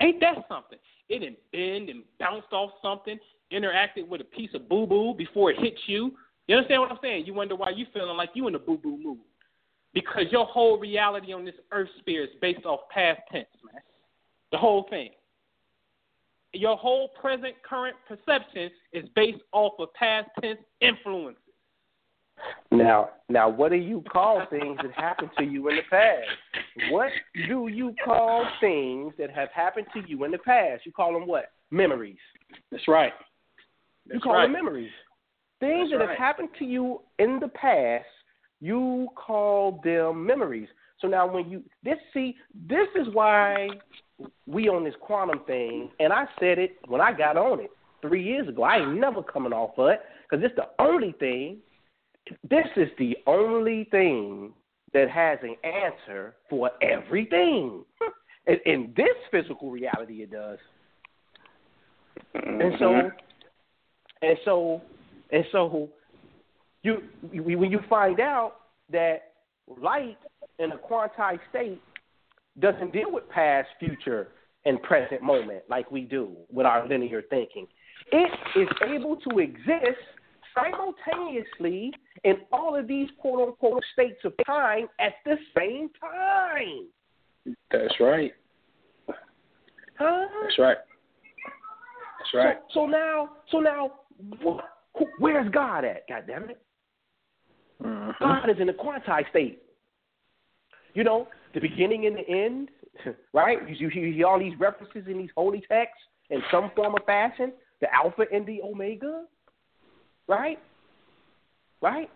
[0.00, 0.78] Ain't that something?
[1.16, 3.18] It didn't bend and bounced off something,
[3.52, 6.12] interacted with a piece of boo boo before it hit you.
[6.46, 7.26] You understand what I'm saying?
[7.26, 9.18] You wonder why you feeling like you in a boo boo mood.
[9.92, 13.80] Because your whole reality on this earth sphere is based off past tense, man.
[14.50, 15.10] The whole thing
[16.54, 21.42] your whole present current perception is based off of past tense influences.
[22.70, 26.90] Now, now, what do you call things that happened to you in the past?
[26.90, 27.10] What
[27.48, 30.84] do you call things that have happened to you in the past?
[30.84, 31.52] You call them what?
[31.70, 32.18] Memories.
[32.70, 33.12] That's right.
[34.06, 34.42] That's you call right.
[34.42, 34.90] them memories.
[35.60, 36.08] Things That's that right.
[36.10, 38.06] have happened to you in the past,
[38.60, 40.68] you call them memories.
[41.00, 42.34] So now, when you this see,
[42.68, 43.68] this is why
[44.46, 47.70] we on this quantum thing, and I said it when I got on it
[48.00, 48.62] three years ago.
[48.62, 51.58] I ain't never coming off of it because it's the only thing.
[52.48, 54.52] This is the only thing
[54.92, 57.84] that has an answer for everything.
[58.46, 60.58] In, in this physical reality, it does.
[62.34, 63.08] And so, mm-hmm.
[64.20, 64.82] and so,
[65.32, 65.88] and so,
[66.82, 67.02] you
[67.32, 68.56] when you find out
[68.92, 69.32] that
[69.66, 70.18] light
[70.58, 71.80] in a quantized state
[72.60, 74.28] doesn't deal with past, future,
[74.64, 77.66] and present moment like we do with our linear thinking.
[78.12, 80.04] It is able to exist
[80.54, 81.92] simultaneously
[82.24, 86.86] in all of these quote unquote states of time at the same time.
[87.70, 88.32] That's right.
[89.98, 90.26] Huh?
[90.42, 90.76] That's right.
[92.18, 92.56] That's right.
[92.72, 93.92] So, so now, so now,
[94.44, 96.08] wh- where's God at?
[96.08, 96.60] God damn it!
[97.82, 98.24] Mm-hmm.
[98.24, 99.62] God is in the quantized state.
[100.94, 102.70] You know, the beginning and the end,
[103.32, 103.58] right?
[103.68, 107.52] You, you hear all these references in these holy texts in some form or fashion.
[107.80, 109.24] The Alpha and the Omega,
[110.28, 110.58] right?
[111.80, 112.10] Right.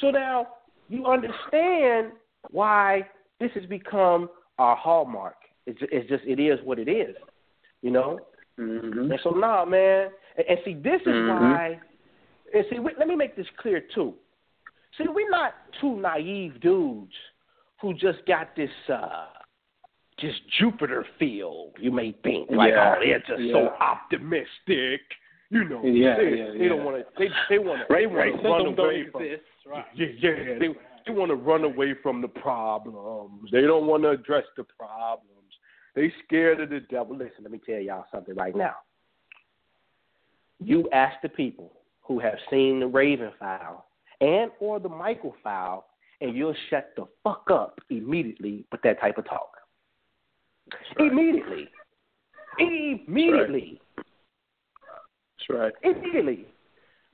[0.00, 0.48] So now
[0.88, 2.12] you understand
[2.50, 3.06] why
[3.40, 5.36] this has become our hallmark.
[5.66, 7.16] It's, it's just it is what it is,
[7.82, 8.20] you know.
[8.60, 9.10] Mm-hmm.
[9.10, 11.28] And so now, man, and, and see, this is Mhm.
[11.40, 11.80] why.
[12.52, 14.14] And see, wait, let me make this clear too.
[14.98, 17.14] See, we're not two naive dudes
[17.80, 19.26] who just got this uh
[20.18, 21.72] just Jupiter feel.
[21.78, 22.94] You may think like, Yeah.
[22.96, 23.52] oh, they're just Yeah.
[23.52, 25.00] so optimistic.
[25.50, 26.68] You know, Yeah, they, yeah, they yeah.
[26.70, 27.04] don't want to.
[27.18, 27.92] They they want to.
[27.94, 28.32] Right, they want right.
[28.32, 29.22] to Some run of don't away from.
[29.22, 29.42] exist.
[29.66, 29.84] Right.
[29.94, 30.58] Yeah, yeah.
[30.58, 30.68] They
[31.06, 33.50] they want to run away from the problems.
[33.52, 35.28] They don't want to address the problems.
[35.94, 37.16] They scared of the devil.
[37.16, 38.74] Listen, let me tell y'all something right now.
[40.60, 43.86] You ask the people who have seen the Raven file
[44.20, 45.86] and or the Michael file,
[46.20, 49.50] and you'll shut the fuck up immediately with that type of talk.
[50.98, 51.68] Immediately.
[52.58, 53.80] Immediately.
[55.48, 55.72] That's right.
[55.82, 56.46] Immediately.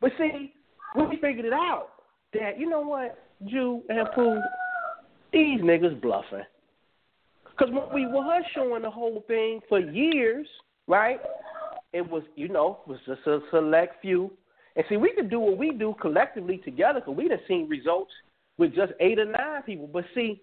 [0.00, 0.54] But see,
[0.96, 1.88] we figured it out
[2.32, 4.40] that, you know what, Jew and Pooh,
[5.32, 6.44] these niggas bluffing.
[7.44, 10.46] Because when we was showing the whole thing for years,
[10.86, 11.20] right,
[11.92, 14.30] it was, you know, was just a select few.
[14.76, 18.12] And see, we could do what we do collectively together because we done seen results
[18.56, 19.88] with just eight or nine people.
[19.92, 20.40] But see,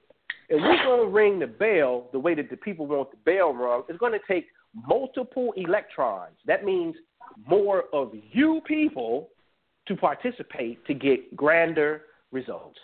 [0.49, 3.53] if we're going to ring the bell the way that the people want the bell
[3.53, 4.47] rung, it's going to take
[4.87, 6.35] multiple electrons.
[6.45, 6.95] That means
[7.47, 9.29] more of you people
[9.87, 12.79] to participate to get grander results.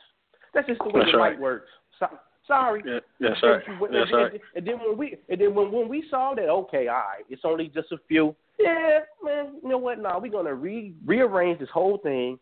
[0.54, 1.32] That's just the way That's the right.
[1.34, 1.70] light works.
[2.00, 2.08] So,
[2.48, 2.82] sorry.
[2.86, 3.68] Yeah, that's And- right.
[3.68, 4.42] and- That's and, right.
[4.56, 7.44] and then when we and then when, when we saw that, okay, all right, it's
[7.46, 8.36] only just a few.
[8.60, 10.00] Yeah, man, you know what?
[10.00, 12.40] Now we're gonna re rearrange this whole thing,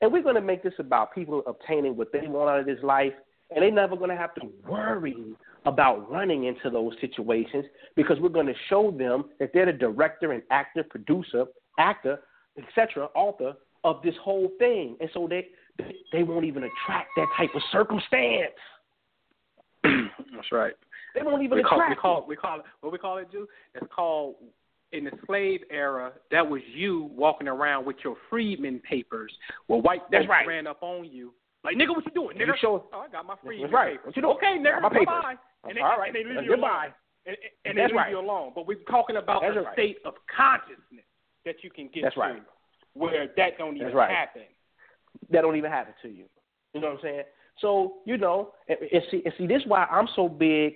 [0.00, 3.14] and we're gonna make this about people obtaining what they want out of this life,
[3.50, 5.34] and they're never gonna have to worry
[5.66, 7.64] about running into those situations
[7.96, 11.46] because we're gonna show them that they're the director and actor, producer,
[11.78, 12.20] actor,
[12.58, 13.54] etc., author
[13.84, 15.48] of this whole thing, and so they
[16.12, 18.52] they, won't even attract that type of circumstance.
[19.82, 20.74] That's right.
[21.16, 23.30] They won't even we call, attract we call we call it what we call it,
[23.32, 23.48] Jew.
[23.74, 24.36] It's called
[24.92, 26.12] in the slave era.
[26.30, 29.32] That was you walking around with your freedman papers,
[29.68, 30.46] Well, white That's right.
[30.46, 31.34] ran up on you.
[31.64, 32.46] Like nigga, what you doing, nigga?
[32.48, 33.92] You show- oh, I got my freedman That's right.
[33.94, 34.06] papers.
[34.06, 34.36] What you doing?
[34.36, 35.06] Okay, nigga, My papers.
[35.06, 35.34] bye-bye.
[35.64, 35.70] Uh-huh.
[35.70, 36.14] And they, All right.
[36.14, 36.68] and they leave you goodbye.
[36.68, 36.94] alone.
[37.26, 38.10] And, and they leave right.
[38.10, 38.52] you alone.
[38.54, 39.72] But we're talking about That's a right.
[39.72, 41.04] state of consciousness
[41.46, 42.42] that you can get That's to, right.
[42.92, 44.10] where that don't even right.
[44.10, 44.42] happen.
[45.30, 46.24] that don't even happen to you.
[46.74, 47.22] You know what I'm saying?
[47.60, 50.74] So you know, and, and see, and see, this is why I'm so big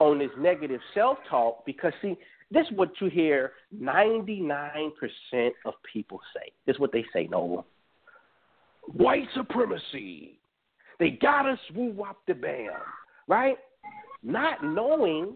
[0.00, 2.16] on this negative self-talk because see,
[2.50, 4.90] This is what you hear 99%
[5.64, 6.52] of people say.
[6.66, 7.64] This is what they say, Noble.
[8.92, 10.38] White supremacy.
[10.98, 12.70] They got us woo wop the bam,
[13.28, 13.56] right?
[14.22, 15.34] Not knowing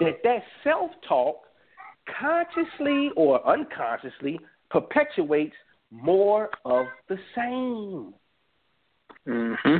[0.00, 1.36] that that self talk
[2.20, 5.54] consciously or unconsciously perpetuates
[5.90, 8.14] more of the same.
[9.28, 9.76] Mm-hmm.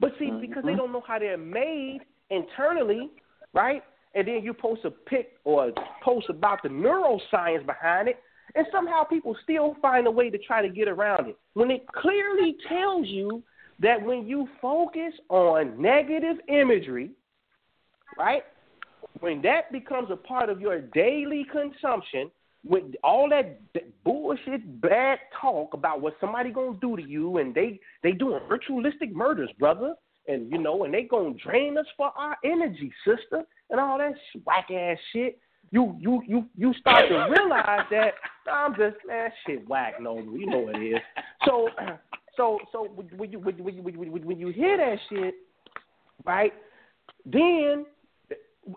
[0.00, 3.10] But see, because they don't know how they're made internally,
[3.52, 3.82] right?
[4.14, 5.72] And then you post a pic or
[6.04, 8.20] post about the neuroscience behind it,
[8.54, 11.36] and somehow people still find a way to try to get around it.
[11.54, 13.42] When it clearly tells you
[13.80, 17.10] that when you focus on negative imagery,
[18.16, 18.42] right?
[19.20, 22.30] When that becomes a part of your daily consumption,
[22.64, 23.60] with all that
[24.04, 29.14] bullshit bad talk about what somebody gonna do to you, and they they doing ritualistic
[29.14, 29.94] murders, brother,
[30.26, 34.14] and you know, and they gonna drain us for our energy, sister, and all that
[34.44, 35.38] whack ass shit.
[35.70, 38.14] You you you you start to realize that
[38.50, 41.00] I'm just man, shit whack, no, you know it is.
[41.44, 41.68] So
[42.36, 42.84] so so
[43.16, 45.34] when you when you when you, when you hear that shit,
[46.24, 46.52] right?
[47.24, 47.86] Then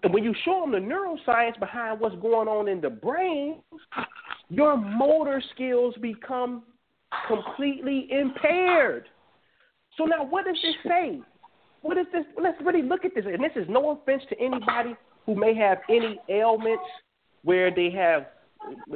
[0.09, 3.61] when you show them the neuroscience behind what's going on in the brain,
[4.49, 6.63] your motor skills become
[7.27, 9.07] completely impaired.
[9.97, 11.21] So now, what does this say?
[11.81, 12.23] What is this?
[12.41, 13.25] Let's really look at this.
[13.25, 16.83] And this is no offense to anybody who may have any ailments
[17.43, 18.27] where they have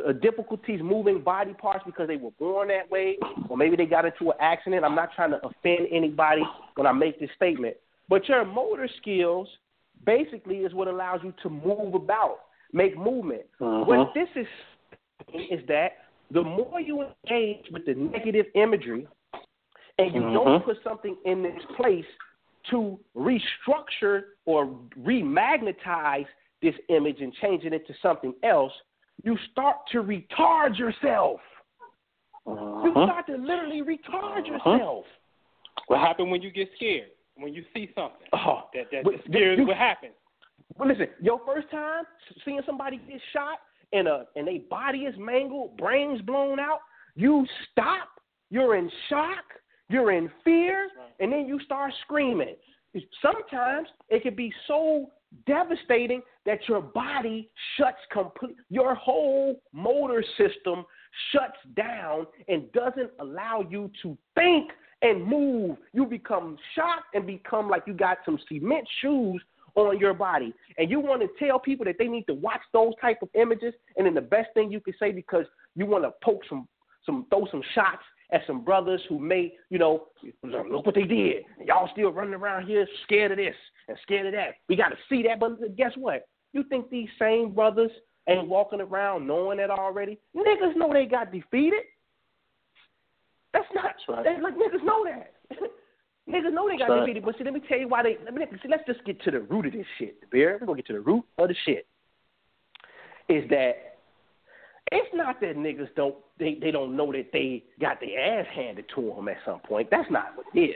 [0.07, 3.17] uh, difficulties moving body parts because they were born that way,
[3.49, 4.85] or maybe they got into an accident.
[4.85, 6.43] I'm not trying to offend anybody
[6.75, 7.75] when I make this statement,
[8.07, 9.47] but your motor skills
[10.05, 12.39] basically is what allows you to move about,
[12.73, 13.43] make movement.
[13.59, 13.85] Uh-huh.
[13.85, 14.47] What this is
[15.33, 15.93] is that
[16.31, 19.07] the more you engage with the negative imagery,
[19.97, 20.33] and you Uh-huh.
[20.33, 22.05] don't put something in its place
[22.69, 24.65] to restructure or
[24.99, 26.27] remagnetize
[26.61, 28.73] this image and change it into something else,
[29.23, 31.39] you start to retard yourself.
[32.47, 33.05] You Uh-huh.
[33.05, 34.71] start to literally retard Uh-huh.
[34.71, 35.05] yourself.
[35.87, 37.11] What happened when you get scared?
[37.37, 40.13] When you see something Oh, that that but- you- what happens?
[40.77, 42.05] Well, listen, your first time
[42.43, 43.59] seeing somebody get shot
[43.93, 46.79] and a and their body is mangled, brains blown out,
[47.15, 48.09] you stop.
[48.49, 49.43] You're in shock.
[49.89, 52.55] You're in fear, and then you start screaming.
[53.21, 55.11] Sometimes it can be so
[55.45, 58.55] devastating that your body shuts complete.
[58.69, 60.85] Your whole motor system
[61.31, 64.71] shuts down and doesn't allow you to think
[65.05, 65.77] and move.
[65.93, 69.41] You become shocked and become like you got some cement shoes
[69.75, 70.53] on your body.
[70.77, 73.73] And you want to tell people that they need to watch those type of images
[73.97, 75.45] and then the best thing you can say because
[75.75, 76.67] you want to poke some
[77.05, 78.01] some throw some shots
[78.31, 80.07] at some brothers who may, you know,
[80.43, 81.43] look what they did.
[81.63, 83.53] Y'all still running around here scared of this
[83.87, 84.55] and scared of that.
[84.67, 86.27] We got to see that, but guess what?
[86.51, 87.91] You think these same brothers
[88.27, 90.17] ain't walking around knowing that already?
[90.35, 91.83] Niggas know they got defeated.
[93.55, 94.25] That's not right.
[94.25, 95.31] they, like niggas know that.
[96.29, 96.99] niggas know they got Right.
[96.99, 97.23] defeated.
[97.23, 98.17] But see, let me tell you why they.
[98.25, 98.67] Let me see.
[98.69, 100.57] Let's just get to the root of this shit, bear.
[100.59, 101.87] We're gonna get to the root of the shit.
[103.29, 103.97] Is that
[104.91, 108.85] it's not that niggas don't they they don't know that they got their ass handed
[108.95, 109.87] to them at some point.
[109.89, 110.75] That's not what it is.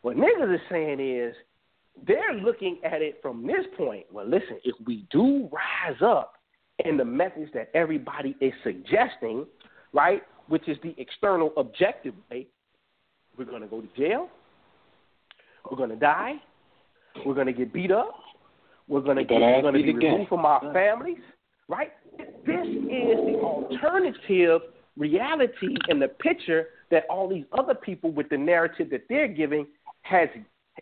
[0.00, 1.34] What niggas is saying is
[2.06, 4.06] they're looking at it from this point.
[4.10, 6.34] Well, listen, if we do rise up
[6.84, 9.44] in the methods that everybody is suggesting,
[9.92, 12.46] right, which is the external objective way,
[13.38, 14.28] we're going to go to jail,
[15.70, 16.34] we're going to die,
[17.24, 18.14] we're going to get beat up,
[18.88, 21.20] we're going to Get we're going to be removed from our families,
[21.68, 21.92] right?
[22.18, 24.62] This is the alternative
[24.96, 29.68] reality and the picture that all these other people with the narrative that they're giving
[30.02, 30.28] has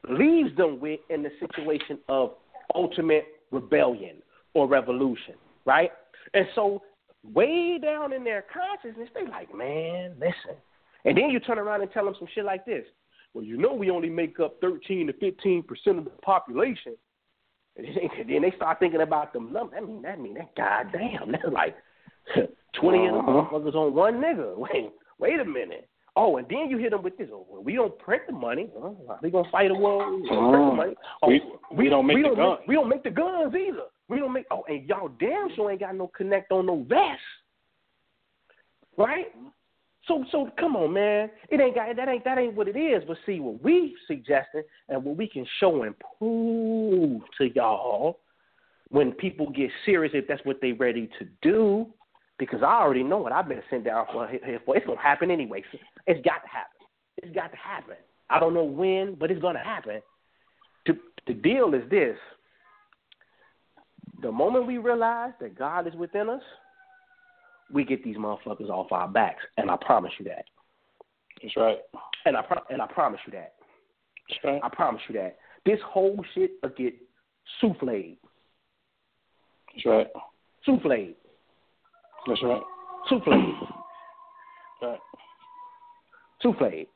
[0.08, 2.32] leaves them with in the situation of
[2.74, 4.16] ultimate rebellion
[4.54, 5.34] or revolution,
[5.66, 5.90] right?
[6.32, 6.82] And so
[7.24, 10.56] way down in their consciousness, they like, man, listen.
[11.04, 12.84] And then you turn around and tell them some shit like this.
[13.34, 16.96] Well, you know we only make up 13 to 15 percent of the population.
[17.76, 17.86] And
[18.28, 19.78] then they start thinking about them numbers.
[19.80, 21.76] I mean, that mean that goddamn, that's like
[22.80, 23.48] 20 of them Uh-huh.
[23.58, 24.56] motherfuckers on one nigga.
[24.56, 25.88] Wait, wait a minute.
[26.16, 27.28] Oh, and then you hit them with this.
[27.32, 28.68] Oh, well, we don't print the money.
[28.76, 30.12] Oh, they gonna fight a war?
[30.16, 30.94] We don't print the money.
[31.22, 32.60] Oh, We- we don't make we the don't guns.
[32.66, 33.84] we don't make the guns either.
[34.08, 34.46] We don't make.
[34.50, 37.20] Oh, and y'all damn sure ain't got no connect on no vest,
[38.96, 39.26] right?
[40.06, 41.30] So so come on, man.
[41.50, 43.02] It ain't got that ain't that ain't what it is.
[43.06, 48.20] But see what we suggesting and what we can show and prove to y'all
[48.88, 51.86] when people get serious if that's what they ready to do.
[52.38, 54.30] Because I already know what I've been sent down for
[54.64, 54.76] for.
[54.76, 55.62] It's gonna happen anyway.
[56.06, 56.86] It's got to happen.
[57.18, 57.96] It's got to happen.
[58.30, 60.00] I don't know when, but it's gonna happen.
[60.86, 62.16] The, the deal is this:
[64.20, 66.42] the moment we realize that God is within us,
[67.72, 70.44] we get these motherfuckers off our backs, and I promise you that.
[71.42, 71.78] That's right.
[72.24, 73.54] And I pro- and I promise you that.
[74.28, 74.60] That's right.
[74.62, 75.36] I promise you that.
[75.64, 76.94] This whole shit will get
[77.62, 78.16] souffled.
[79.74, 80.06] That's right.
[80.66, 81.14] Souffled.
[82.26, 82.62] That's right.
[83.10, 83.68] Souffled.
[84.82, 84.98] right.
[86.44, 86.86] Souffled.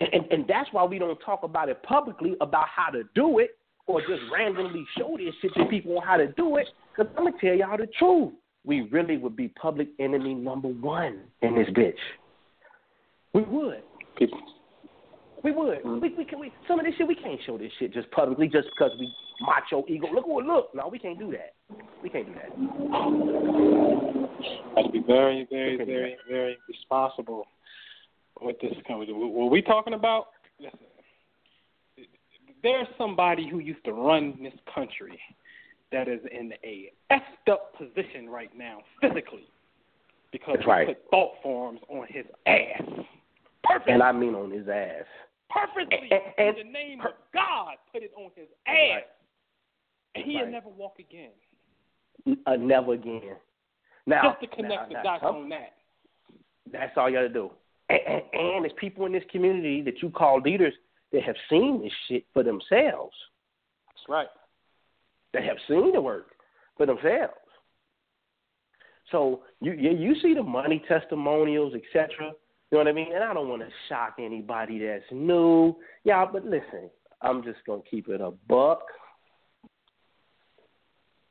[0.00, 3.40] And, and and that's why we don't talk about it publicly about how to do
[3.40, 6.66] it or just randomly show this shit to people on how to do it.
[6.96, 8.32] Because I'm gonna tell y'all the truth.
[8.64, 11.94] We really would be public enemy number one in this bitch.
[13.34, 13.82] We would.
[14.16, 14.38] People.
[15.42, 15.78] We would.
[15.78, 16.00] Mm-hmm.
[16.00, 16.38] We, we can.
[16.38, 19.12] We, some of this shit we can't show this shit just publicly just because we
[19.40, 20.06] macho ego.
[20.14, 20.70] Look what look.
[20.74, 21.54] No, we can't do that.
[22.02, 22.50] We can't do that.
[24.74, 27.46] Got to be very, very, very, very responsible
[28.40, 28.72] with this.
[28.88, 30.28] What we talking about?
[30.60, 30.78] Listen,
[32.62, 35.18] there's somebody who used to run this country
[35.90, 39.46] that is in a effed up position right now, physically,
[40.30, 40.86] because That's he right.
[40.88, 42.82] put thought forms on his ass.
[43.64, 43.90] Perfect.
[43.90, 45.04] And I mean on his ass.
[45.50, 46.10] Perfectly.
[46.10, 48.74] And- and- in the name of God, put it on his ass.
[48.74, 49.04] right.
[50.14, 50.50] And he'll right.
[50.50, 51.30] never walk again.
[52.46, 53.36] Uh, never again.
[54.06, 55.74] Now, Just to connect now, the dots on that.
[56.70, 57.50] That's all you got to do.
[57.88, 60.74] And, and, and there's people in this community that you call leaders
[61.12, 63.14] that have seen this shit for themselves.
[63.88, 64.28] That's right.
[65.34, 66.28] That have seen the work
[66.76, 67.34] for themselves.
[69.10, 72.32] So you you, you see the money testimonials, etc.
[72.70, 73.14] You know what I mean?
[73.14, 76.30] And I don't want to shock anybody that's new, y'all.
[76.32, 76.90] But listen,
[77.20, 78.82] I'm just gonna keep it a buck.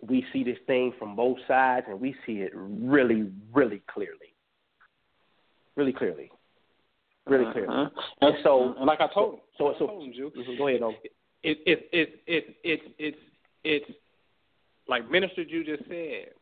[0.01, 4.33] We see this thing from both sides, and we see it really, really clearly.
[5.75, 6.31] Really clearly.
[7.27, 7.45] Really.
[7.45, 7.89] Uh-huh.
[8.21, 10.81] And so, and like I told him, so, so, told him, Jew, Mhm, go ahead,
[10.81, 10.95] Om.
[11.43, 13.17] it it it it it's it's
[13.63, 13.91] it's
[14.87, 16.33] like Minister Jew just said.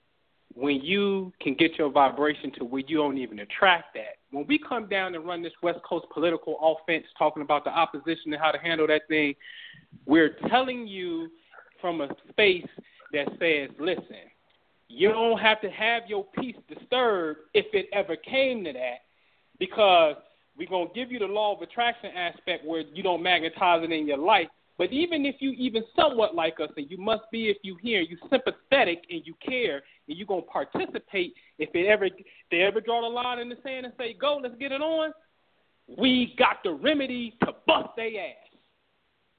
[0.55, 4.17] When you can get your vibration to where you don't even attract that.
[4.31, 8.33] When we come down and run this West Coast political offense, talking about the opposition
[8.33, 9.35] and how to handle that thing,
[10.07, 11.29] we're telling you
[11.79, 12.65] from a space
[13.13, 14.25] that says, listen,
[14.87, 19.01] you don't have to have your peace disturbed if it ever came to that,
[19.59, 20.15] because
[20.59, 23.91] we're going to give you the law of attraction aspect where you don't magnetize it
[23.91, 24.47] in your life.
[24.77, 28.01] But even if you even somewhat like us, and you must be if you hear,
[28.01, 31.33] you sympathetic and you care, and you're gonna participate.
[31.57, 32.07] If it ever
[32.49, 35.11] they ever draw the line in the sand and say, "Go, let's get it on,"
[35.97, 38.35] we got the remedy to bust their ass.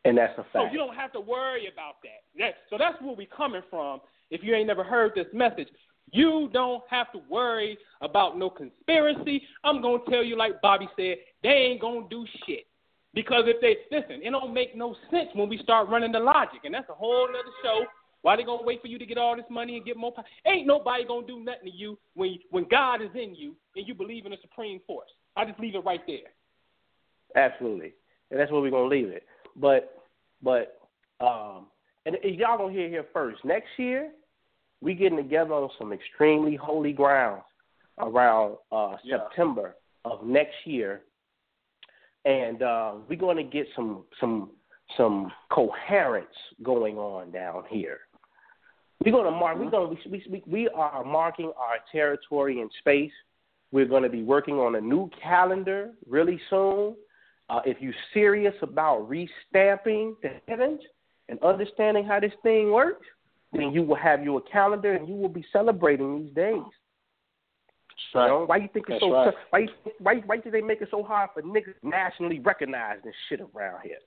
[0.05, 0.53] And that's a fact.
[0.53, 2.23] So you don't have to worry about that.
[2.39, 2.55] that.
[2.69, 4.01] So that's where we coming from.
[4.31, 5.69] If you ain't never heard this message,
[6.13, 9.43] you don't have to worry about no conspiracy.
[9.65, 12.67] I'm gonna tell you, like Bobby said, they ain't gonna do shit.
[13.13, 16.61] Because if they listen, it don't make no sense when we start running the logic,
[16.65, 17.85] and that's a whole other show.
[18.23, 20.25] Why they gonna wait for you to get all this money and get more power?
[20.47, 23.95] Ain't nobody gonna do nothing to you when when God is in you and you
[23.95, 25.11] believe in a supreme force.
[25.37, 26.29] I just leave it right there.
[27.35, 27.95] Absolutely,
[28.31, 29.25] and that's where we're gonna leave it.
[29.57, 30.03] But,
[30.43, 30.81] but,
[31.21, 31.67] um,
[32.07, 33.45] and y'all gonna hear here first.
[33.45, 34.11] Next year,
[34.81, 37.43] we getting together on some extremely holy grounds
[37.99, 39.19] around uh, Yeah.
[39.19, 41.03] September of next year,
[42.25, 44.51] and uh, we're going to get some some
[44.97, 46.27] some coherence
[46.63, 48.01] going on down here.
[49.05, 49.59] We're going to mark.
[49.59, 53.13] We're going to we, we we are marking our territory and space.
[53.73, 56.97] We're going to be working on a new calendar really soon.
[57.49, 60.81] Uh, if you're serious about restamping the heavens
[61.29, 63.07] and understanding how this thing works,
[63.53, 66.63] then you will have your calendar and you will be celebrating these days.
[68.15, 69.13] You know, why you think it's That's so?
[69.13, 69.35] right.
[69.51, 69.67] Why,
[69.99, 73.83] why why do they make it so hard for niggas nationally recognized this shit around
[73.83, 73.99] here?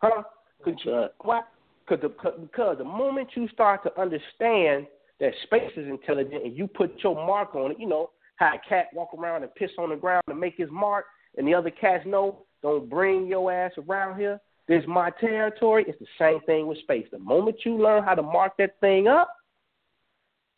[0.00, 0.22] Huh?
[0.64, 1.10] Cause, right.
[1.20, 1.42] Why?
[1.88, 4.86] Cause the, cause, because the moment you start to understand
[5.20, 8.68] that space is intelligent and you put your mark on it, you know how a
[8.68, 11.06] cat walk around and piss on the ground to make his mark,
[11.36, 14.40] and the other cats know don't bring your ass around here.
[14.68, 15.84] This is my territory.
[15.88, 17.06] It's the same thing with space.
[17.10, 19.34] The moment you learn how to mark that thing up,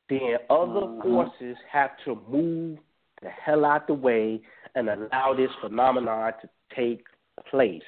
[0.09, 1.03] then other Mhm.
[1.03, 2.81] forces have to move
[3.23, 4.41] the hell out the way
[4.75, 7.07] and allow this phenomenon to take
[7.45, 7.85] place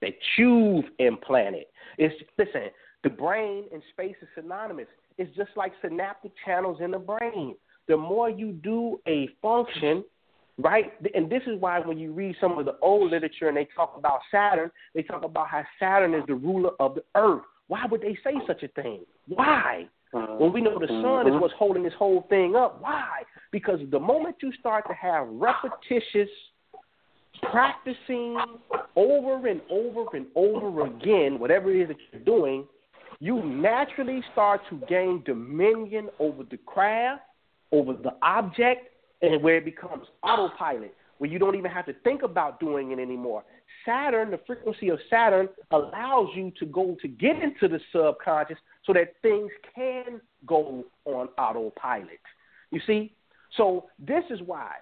[0.00, 1.66] that you've implanted.
[1.98, 2.70] It's listen,
[3.02, 4.88] the brain and space is synonymous.
[5.18, 7.56] It's just like synaptic channels in the brain.
[7.86, 10.04] The more you do a function,
[10.58, 10.92] right?
[11.14, 13.94] And this is why when you read some of the old literature and they talk
[13.96, 17.42] about Saturn, they talk about how Saturn is the ruler of the earth.
[17.68, 19.00] Why would they say such a thing?
[19.28, 19.88] Why?
[20.14, 20.36] Uh-huh.
[20.38, 21.38] When we know the sun is uh-huh.
[21.40, 22.80] what's holding this whole thing up.
[22.80, 23.22] Why?
[23.50, 26.30] Because the moment you start to have repetitious
[27.50, 28.38] practicing
[28.94, 32.64] over and over and over again, whatever it is that you're doing,
[33.20, 37.22] you naturally start to gain dominion over the craft,
[37.72, 38.88] over the object,
[39.22, 42.98] and where it becomes autopilot, where you don't even have to think about doing it
[42.98, 43.44] anymore.
[43.84, 48.92] Saturn, the frequency of Saturn allows you to go to get into the subconscious so
[48.92, 52.20] that things can go on autopilot.
[52.70, 53.14] You see?
[53.56, 54.72] So this is why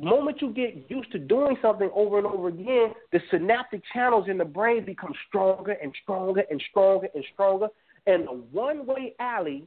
[0.00, 4.38] moment you get used to doing something over and over again, the synaptic channels in
[4.38, 7.68] the brain become stronger and stronger and stronger and stronger,
[8.06, 9.66] and the one-way alley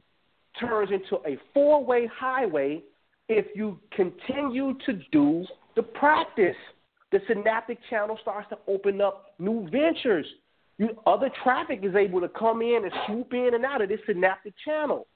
[0.58, 2.82] turns into a four-way highway
[3.30, 5.46] if you continue to do
[5.76, 6.56] the practice.
[7.12, 10.26] The synaptic channel starts to open up new ventures.
[10.78, 14.00] You, other traffic is able to come in and swoop in and out of this
[14.06, 15.06] synaptic channel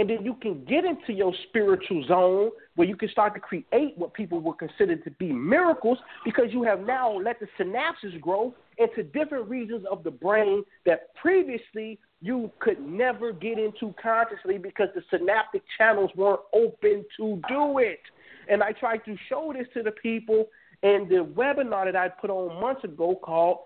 [0.00, 3.92] and then you can get into your spiritual zone where you can start to create
[3.96, 8.54] what people would consider to be miracles because you have now let the synapses grow
[8.80, 14.88] into different regions of the brain that previously you could never get into consciously because
[14.94, 18.00] the synaptic channels weren't open to do it.
[18.48, 20.48] And I tried to show this to the people
[20.82, 23.58] in the webinar that I put on months ago called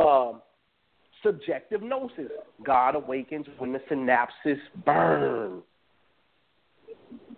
[0.00, 0.40] um,
[1.22, 2.30] Subjective Gnosis
[2.64, 5.62] God Awakens When the Synapses Burn.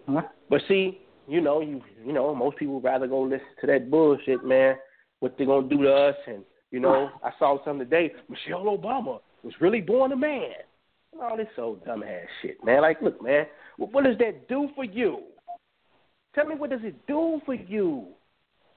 [0.08, 0.22] Huh?
[0.48, 4.44] But see, you know, you you know, most people rather go listen to that bullshit,
[4.44, 4.76] man.
[5.20, 6.16] What they're gonna do to us?
[6.26, 6.44] And
[6.74, 8.12] you know, I saw something today.
[8.28, 10.50] Michelle Obama was really born a man.
[11.22, 12.82] All this old dumbass shit, man.
[12.82, 13.46] Like, look, man,
[13.76, 15.20] what does that do for you?
[16.34, 18.08] Tell me, what does it do for you?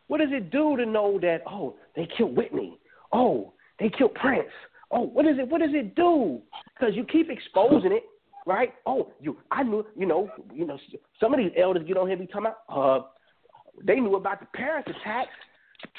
[0.10, 1.40] What does it do to know that?
[1.49, 2.78] Oh, they killed Whitney.
[3.11, 4.45] Oh, they killed Prince.
[4.91, 5.49] Oh, what is it?
[5.49, 6.40] What does it do?
[6.76, 8.03] Because you keep exposing it
[8.45, 8.74] right?
[8.86, 10.80] Oh, you, I knew, you know, you know,
[11.19, 13.06] some of these elders get on here and be talking about, uh,
[13.84, 15.32] they knew about the Paris attacks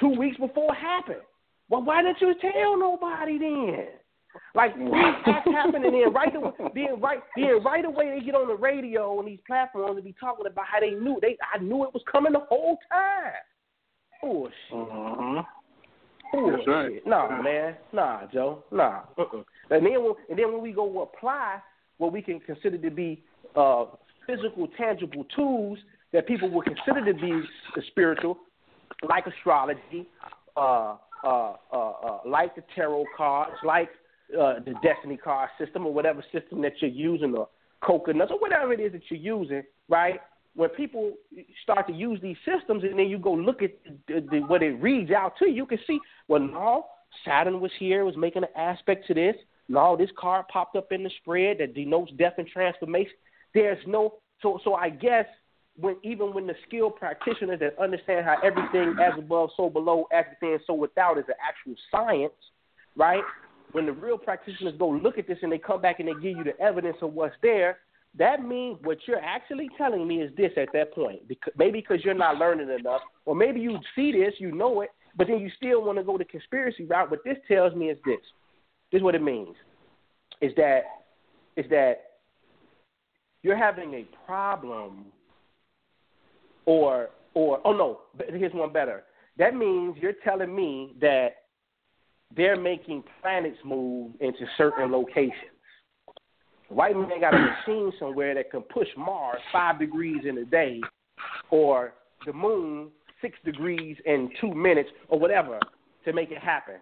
[0.01, 1.21] two weeks before it happened.
[1.69, 3.87] Well, why didn't you tell nobody then?
[4.55, 8.35] Like these attacks happen, and then right away, then right, then right away they get
[8.35, 11.59] on the radio and these platforms and be talking about how they knew they, I
[11.59, 13.33] knew it was coming the whole time.
[14.23, 14.53] Bullshit.
[14.73, 15.43] Uh-huh.
[16.33, 16.57] Bullshit.
[16.57, 17.07] That's right.
[17.07, 17.77] Nah, man.
[17.93, 18.65] Nah, Joe.
[18.71, 19.03] Nah.
[19.17, 19.43] Uh-uh.
[19.71, 21.59] And then when, and then when we go apply
[21.99, 23.23] what we can consider to be
[23.57, 23.87] uh,
[24.27, 25.79] physical, tangible tools
[26.13, 27.43] that people would consider to be
[27.89, 28.39] spiritual,
[29.09, 30.07] like astrology,
[30.57, 33.91] uh, uh, uh, uh, like the tarot cards, like
[34.39, 37.49] uh, the destiny card system, or whatever system that you're using, or
[37.81, 40.21] coconuts, or whatever it is that you're using, right?
[40.55, 41.13] When people
[41.63, 43.73] start to use these systems, and then you go look at
[44.09, 46.87] the, the, what it reads out to you, you can see, well, no,
[47.25, 49.37] Saturn was here, was making an aspect to this.
[49.69, 53.13] No, this card popped up in the spread that denotes death and transformation.
[53.55, 55.27] There's no so so I guess
[55.81, 60.25] when even when the skilled practitioners that understand how everything as above, so below, as
[60.41, 62.33] within, so without is an actual science,
[62.97, 63.23] right?
[63.73, 66.37] When the real practitioners go look at this and they come back and they give
[66.37, 67.79] you the evidence of what's there,
[68.19, 71.29] that means what you're actually telling me is this at that point.
[71.29, 74.91] Because, maybe because you're not learning enough, or maybe you see this, you know it,
[75.17, 77.11] but then you still want to go the conspiracy route.
[77.11, 78.19] What this tells me is this:
[78.91, 79.55] this is what it means.
[80.41, 80.83] Is that
[81.57, 81.95] is that
[83.43, 85.07] you're having a problem
[86.69, 89.05] or or oh no, here's one better.
[89.39, 91.29] That means you're telling me that
[92.37, 95.33] they're making planets move into certain locations.
[96.69, 100.83] White man got a machine somewhere that can push Mars five degrees in a day,
[101.51, 101.95] or
[102.27, 102.89] the moon
[103.23, 105.59] six degrees in two minutes, or whatever,
[106.05, 106.75] to make it happen.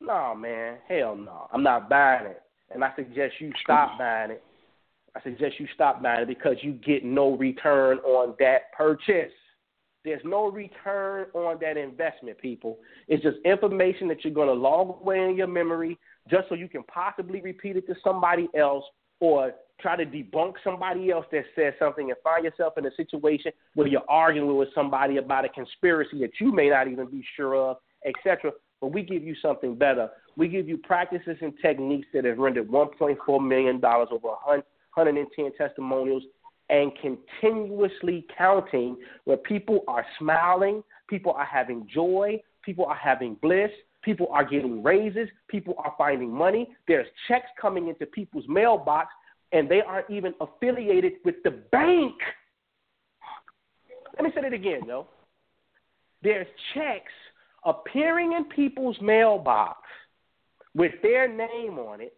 [0.00, 1.48] No, man, hell no.
[1.52, 2.40] I'm not buying it.
[2.72, 4.44] And I suggest you stop buying it.
[5.16, 9.32] I suggest you stop buying it because you get no return on that purchase.
[10.04, 12.78] There's no return on that investment, people.
[13.08, 15.98] It's just information that you're going to log away in your memory
[16.30, 18.84] just so you can possibly repeat it to somebody else
[19.20, 23.52] or try to debunk somebody else that says something and find yourself in a situation
[23.74, 27.56] where you're arguing with somebody about a conspiracy that you may not even be sure
[27.56, 27.76] of,
[28.06, 30.08] etc but we give you something better.
[30.36, 34.28] We give you practices and techniques that have rendered $1.4 million over
[34.98, 36.24] 110 testimonials
[36.68, 43.70] and continuously counting where people are smiling, people are having joy, people are having bliss,
[44.02, 46.68] people are getting raises, people are finding money.
[46.86, 49.08] There's checks coming into people's mailbox,
[49.52, 52.14] and they aren't even affiliated with the bank.
[54.14, 55.06] Let me say it again, though.
[56.22, 57.12] There's checks
[57.64, 59.78] appearing in people's mailbox
[60.74, 62.17] with their name on it,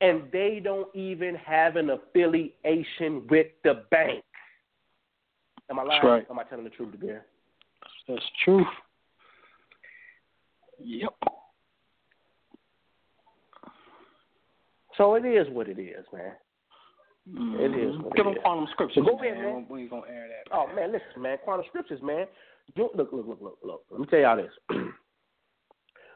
[0.00, 4.24] and they don't even have an affiliation with the bank.
[5.70, 6.04] Am I lying?
[6.04, 6.26] right.
[6.30, 7.26] Am I telling the truth, to Bear?
[8.08, 8.64] That's true.
[10.78, 11.14] Yep.
[14.96, 16.32] So it is what it is, man.
[17.26, 17.94] It is.
[17.94, 18.02] Mm-hmm.
[18.02, 19.04] What Give it them quantum scriptures.
[19.04, 19.44] So go ahead, man.
[19.44, 19.66] man.
[19.68, 20.52] We ain't gonna air that.
[20.52, 21.38] Oh man, listen, man.
[21.44, 22.26] Quantum scriptures, man.
[22.74, 23.84] You, look, look, look, look, look.
[23.90, 24.52] Let me tell y'all this.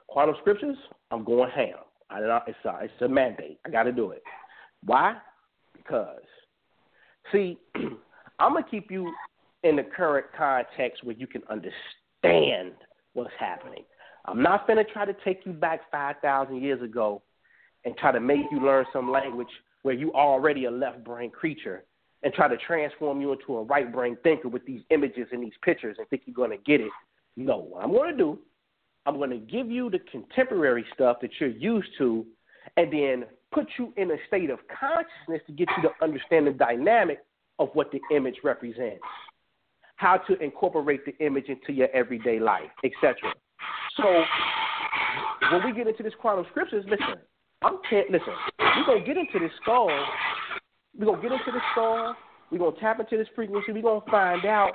[0.09, 0.77] Quantum scriptures,
[1.11, 1.77] I'm going ham.
[2.11, 2.43] I don't.
[2.47, 3.59] It's a, it's a mandate.
[3.67, 4.23] I got to do it.
[4.85, 5.17] Why?
[5.77, 6.23] Because,
[7.33, 7.59] see,
[8.39, 9.13] I'm gonna keep you
[9.63, 12.73] in the current context where you can understand
[13.15, 13.85] what's happening.
[14.27, 17.23] I'm not gonna try to take you back five thousand years ago
[17.85, 19.49] and try to make you learn some language
[19.83, 21.85] where you already a left brain creature
[22.23, 25.53] and try to transform you into a right brain thinker with these images and these
[25.63, 26.91] pictures and think you're going to get it.
[27.37, 28.39] No, what I'm going to do,
[29.07, 32.25] I'm going to give you the contemporary stuff that you're used to
[32.77, 36.53] and then put you in a state of consciousness to get you to understand the
[36.53, 37.19] dynamic
[37.59, 39.05] of what the image represents,
[39.97, 43.15] how to incorporate the image into your everyday life, etc.
[43.97, 44.25] So
[45.53, 47.15] when we get into this quantum scriptures, listen,
[47.63, 48.35] I'm can't listen.
[48.59, 49.89] We're gonna get into this skull.
[50.99, 52.17] We're gonna get into this skull.
[52.51, 53.73] We're gonna tap into this frequency.
[53.73, 54.73] We're gonna find out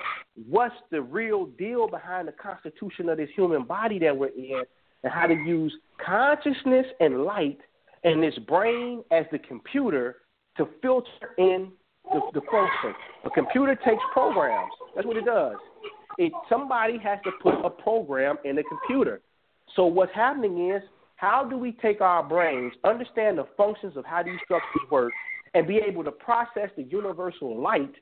[0.48, 4.62] what's the real deal behind the constitution of this human body that we're in,
[5.02, 5.74] and how to use
[6.04, 7.58] consciousness and light
[8.04, 10.16] and this brain as the computer
[10.56, 11.70] to filter in
[12.12, 12.94] the, the function.
[13.24, 14.72] A computer takes programs.
[14.94, 15.56] That's what it does.
[16.18, 19.20] It somebody has to put a program in the computer.
[19.76, 20.82] So what's happening is
[21.16, 25.12] how do we take our brains, understand the functions of how these structures work,
[25.54, 27.94] and be able to process the universal light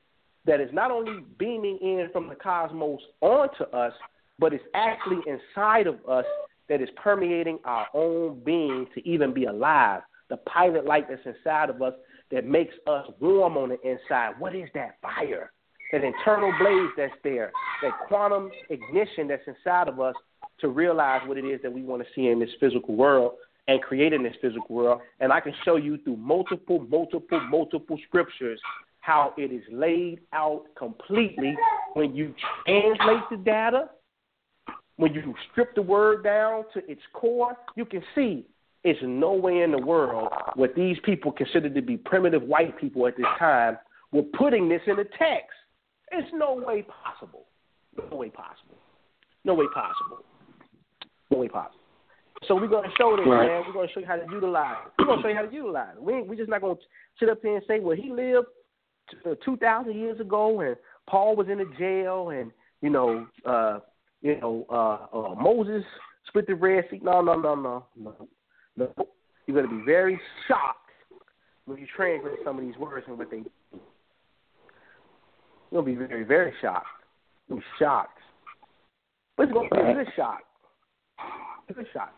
[0.45, 3.93] that is not only beaming in from the cosmos onto us,
[4.37, 6.25] but it's actually inside of us
[6.69, 10.01] that is permeating our own being to even be alive.
[10.29, 11.93] The pilot light that's inside of us
[12.31, 14.33] that makes us warm on the inside.
[14.37, 15.51] What is that fire?
[15.91, 17.51] That internal blaze that's there,
[17.81, 20.13] that quantum ignition that's inside of us
[20.59, 23.33] to realize what it is that we want to see in this physical world
[23.69, 25.01] and create in this physical world.
[25.19, 28.59] And I can show you through multiple, multiple, multiple scriptures
[29.01, 31.55] how it is laid out completely
[31.93, 32.33] when you
[32.65, 33.89] translate the data,
[34.95, 38.47] when you strip the word down to its core, you can see
[38.83, 43.05] it's no way in the world what these people considered to be primitive white people
[43.05, 43.77] at this time
[44.11, 45.55] were putting this in the text.
[46.11, 47.45] It's no way possible.
[48.09, 48.77] No way possible.
[49.45, 50.23] No way possible.
[51.29, 51.78] No way possible.
[52.47, 53.47] So we're gonna show this, Right.
[53.47, 53.63] man.
[53.67, 54.91] We're gonna show you how to utilize it.
[54.99, 56.01] We're gonna show you how to utilize it.
[56.01, 56.79] We we're just not gonna
[57.19, 58.47] sit up here and say, well, he lived
[59.25, 60.75] uh, two thousand years ago, and
[61.07, 62.51] Paul was in a jail, and
[62.81, 63.79] you know, uh,
[64.21, 65.83] you know, uh, uh, Moses
[66.27, 66.99] split the Red Sea.
[67.03, 68.29] No, no, no, no, no,
[68.77, 68.93] no.
[69.45, 70.91] You're gonna be very shocked
[71.65, 73.43] when you translate some of these words and what they.
[75.71, 76.87] You're gonna be very, very shocked.
[77.47, 78.17] You'll be shocked.
[79.35, 80.39] But it's gonna be a good shock.
[81.69, 82.13] A good shock.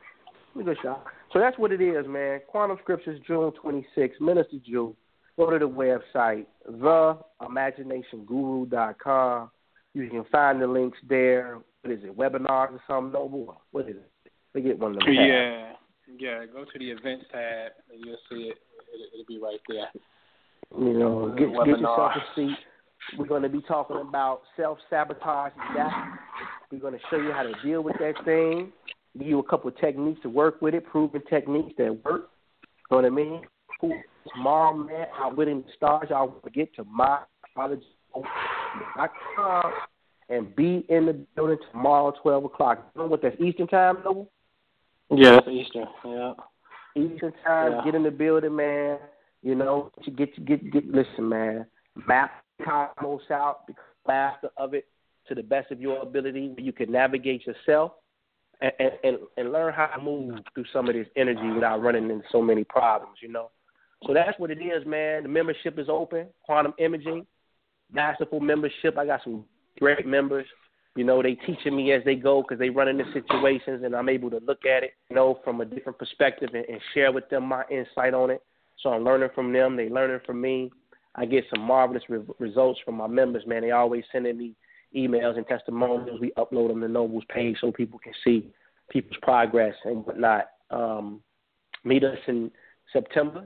[0.59, 1.05] A good shock.
[1.31, 2.41] So that's what it is, man.
[2.47, 4.19] Quantum Scriptures, June 26th.
[4.19, 4.93] Minister Jew.
[5.37, 9.49] Go to the website, theimaginationguru.com.
[9.93, 11.59] You can find the links there.
[11.81, 12.17] What is it?
[12.17, 13.13] Webinars or something?
[13.13, 13.59] Noble?
[13.71, 14.11] What is it?
[14.53, 15.07] Forget one of them.
[15.07, 15.17] tabs.
[15.17, 15.71] Yeah,
[16.19, 16.45] yeah.
[16.45, 18.57] Go to the events tab and you'll see it.
[18.93, 19.89] It'll, it'll be right there.
[20.77, 22.57] You know, get, get yourself a seat.
[23.17, 26.17] We're going to be talking about self sabotage and that.
[26.71, 28.71] We're going to show you how to deal with that thing.
[29.17, 32.29] Give you a couple of techniques to work with it, proven techniques that work.
[32.89, 33.41] You know what I mean?
[33.81, 33.93] Who
[34.33, 36.07] tomorrow, man, outwitting the stars.
[36.09, 39.73] Y'all to get to myapology.com
[40.29, 42.89] and be in the building tomorrow, twelve o'clock.
[42.95, 43.21] You know what?
[43.21, 44.31] That's Eastern time, Noble.
[45.09, 45.83] Yeah, it's Easter.
[46.05, 46.33] Yeah.
[46.95, 47.73] Eastern time.
[47.73, 47.81] Yeah.
[47.83, 48.97] Get in the building, man.
[49.41, 51.65] You know, to get get get, get listen, man.
[52.07, 52.31] Map
[52.63, 53.69] cosmos out,
[54.07, 54.87] master of it
[55.27, 57.91] to the best of your ability, where you can navigate yourself
[58.61, 62.23] and, and and learn how to move through some of this energy without running into
[62.31, 63.17] so many problems.
[63.21, 63.49] You know.
[64.05, 65.23] So that's what it is, man.
[65.23, 66.27] The membership is open.
[66.43, 67.25] Quantum Imaging,
[67.91, 68.97] masterful membership.
[68.97, 69.45] I got some
[69.79, 70.45] great members.
[70.95, 74.09] You know, they teaching me as they go because they run into situations, and I'm
[74.09, 77.29] able to look at it, you know, from a different perspective and, and share with
[77.29, 78.41] them my insight on it.
[78.81, 79.77] So I'm learning from them.
[79.77, 80.71] They learning from me.
[81.15, 83.61] I get some marvelous re- results from my members, man.
[83.61, 84.55] They always sending me
[84.95, 86.19] emails and testimonials.
[86.19, 88.51] We upload them to Noble's page so people can see
[88.89, 90.49] people's progress and whatnot.
[90.69, 91.21] Um,
[91.83, 92.51] meet us in
[92.93, 93.45] September,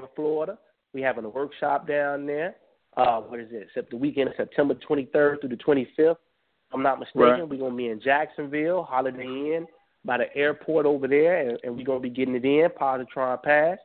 [0.00, 0.58] in Florida.
[0.92, 2.56] We having a workshop down there.
[2.96, 3.66] Uh, what is it?
[3.68, 6.16] Except the weekend of September 23rd through the 25th.
[6.72, 7.20] I'm not mistaken.
[7.22, 7.48] Right.
[7.48, 9.66] We're gonna be in Jacksonville, Holiday Inn,
[10.04, 13.78] by the airport over there, and, and we're gonna be getting it in Positron Pass.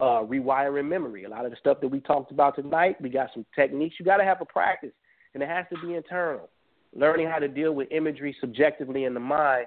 [0.00, 1.22] Uh, rewiring memory.
[1.22, 3.94] A lot of the stuff that we talked about tonight, we got some techniques.
[3.96, 4.90] You got to have a practice,
[5.34, 6.48] and it has to be internal.
[6.94, 9.66] Learning how to deal with imagery subjectively in the mind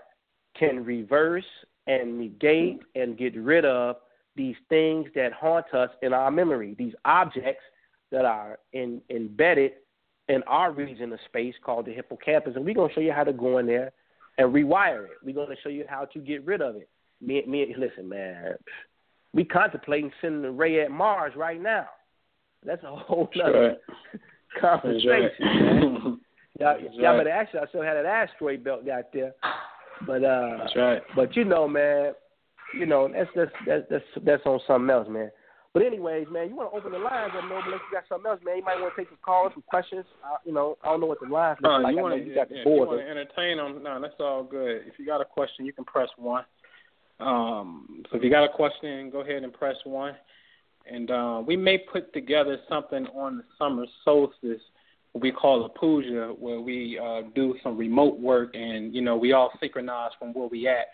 [0.57, 1.45] can reverse
[1.87, 3.97] and negate and get rid of
[4.35, 7.63] these things that haunt us in our memory, these objects
[8.11, 9.73] that are in, embedded
[10.29, 13.33] in our region of space called the hippocampus, and we're gonna show you how to
[13.33, 13.91] go in there
[14.37, 15.17] and rewire it.
[15.23, 16.89] We're gonna show you how to get rid of it.
[17.21, 18.53] Me, me, listen, man.
[19.33, 21.87] We contemplating sending a ray at Mars right now.
[22.63, 23.77] That's a whole nother
[24.13, 24.21] right.
[24.59, 26.19] Conversation, man.
[26.59, 27.17] Y'all, That's y'all right.
[27.19, 29.31] better ask I still had that asteroid belt out there.
[30.07, 31.01] But uh That's right.
[31.15, 32.13] but you know, man,
[32.73, 35.29] you know, that's that's that's that's that's on something else, man.
[35.75, 37.61] But anyways, man, you want to open the lines up, Noble?
[37.65, 38.57] Unless you got something else, man.
[38.57, 40.05] You might want to take some calls, some questions.
[40.25, 41.93] Uh, you know, I don't know what the lines look Oh, like.
[41.93, 43.83] you I know you got the if you want to entertain them?
[43.83, 44.81] No, that's all good.
[44.87, 46.43] If you got a question, you can press one.
[47.19, 50.13] Um, so if you got a question, go ahead and press one.
[50.91, 54.61] And uh, we may put together something on the summer solstice,
[55.11, 59.17] what we call a puja, where we uh, do some remote work, and you know
[59.17, 60.87] we all synchronize from where we at.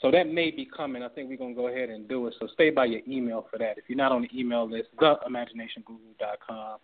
[0.00, 1.02] So that may be coming.
[1.02, 2.34] I think we're gonna go ahead and do it.
[2.40, 3.78] So stay by your email for that.
[3.78, 6.78] If you're not on the email list, theimaginationguru.com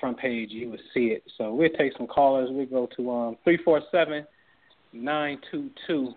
[0.00, 1.22] front page, you will see it.
[1.36, 2.50] So we'll take some callers.
[2.50, 4.26] We go to um three four seven
[4.92, 6.14] nine two two.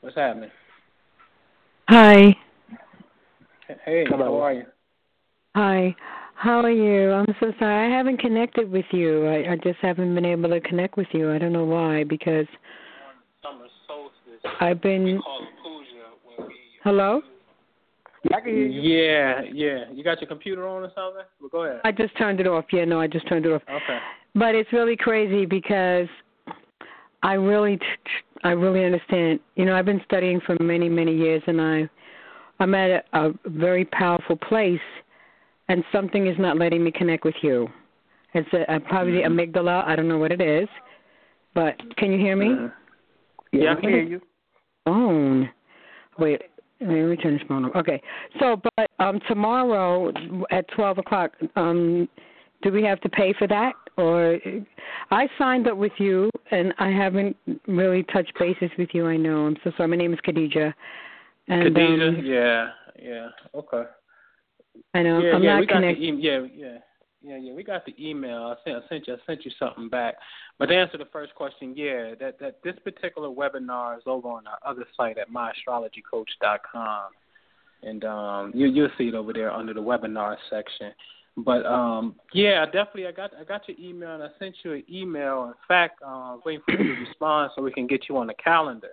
[0.00, 0.50] What's happening?
[1.88, 2.36] Hi.
[3.84, 4.64] Hey, how are you?
[5.54, 5.94] Hi.
[6.34, 7.12] How are you?
[7.12, 7.86] I'm so sorry.
[7.92, 9.26] I haven't connected with you.
[9.26, 11.32] I, I just haven't been able to connect with you.
[11.32, 12.46] I don't know why because
[13.42, 14.52] Summer solstice.
[14.60, 15.04] I've been.
[15.04, 17.22] We call it puja, where we Hello?
[18.34, 18.80] I can hear you.
[18.80, 19.84] Yeah, yeah.
[19.92, 21.24] You got your computer on or something?
[21.40, 21.80] Well, go ahead.
[21.84, 22.66] I just turned it off.
[22.72, 23.62] Yeah, no, I just turned it off.
[23.68, 23.98] Okay.
[24.34, 26.06] But it's really crazy because
[27.22, 27.78] I really,
[28.44, 29.40] I really understand.
[29.56, 31.88] You know, I've been studying for many, many years, and I,
[32.60, 34.78] I'm at a, a very powerful place,
[35.68, 37.68] and something is not letting me connect with you.
[38.34, 39.84] It's a, a, probably the amygdala.
[39.86, 40.68] I don't know what it is,
[41.54, 42.54] but can you hear me?
[43.52, 44.20] Yeah, I can hear you.
[44.84, 45.50] Phone.
[46.18, 46.42] Wait,
[46.80, 47.74] let me turn this phone off.
[47.74, 48.00] Okay.
[48.38, 50.12] So, but um, tomorrow
[50.50, 52.08] at twelve o'clock, um,
[52.62, 54.38] do we have to pay for that, or
[55.10, 59.06] I signed up with you and I haven't really touched bases with you.
[59.06, 59.46] I know.
[59.46, 59.88] I'm so sorry.
[59.88, 60.72] My name is Khadija.
[61.50, 62.08] And Khadijah?
[62.08, 62.70] um, yeah,
[63.02, 63.28] yeah.
[63.54, 63.82] Okay.
[64.94, 66.00] I know yeah, I'm yeah, not we got connected.
[66.00, 66.78] the e- yeah, yeah,
[67.22, 67.52] yeah, yeah.
[67.52, 68.44] We got the email.
[68.44, 70.14] I sent, I sent you, I sent you something back.
[70.58, 74.46] But to answer the first question, yeah, that that this particular webinar is over on
[74.46, 77.10] our other site at myastrologycoach.com,
[77.82, 80.92] and um, you you'll see it over there under the webinar section.
[81.36, 84.84] But um, yeah, definitely, I got I got your email, and I sent you an
[84.88, 85.46] email.
[85.46, 88.34] In fact, uh, waiting for you to respond so we can get you on the
[88.34, 88.90] calendar.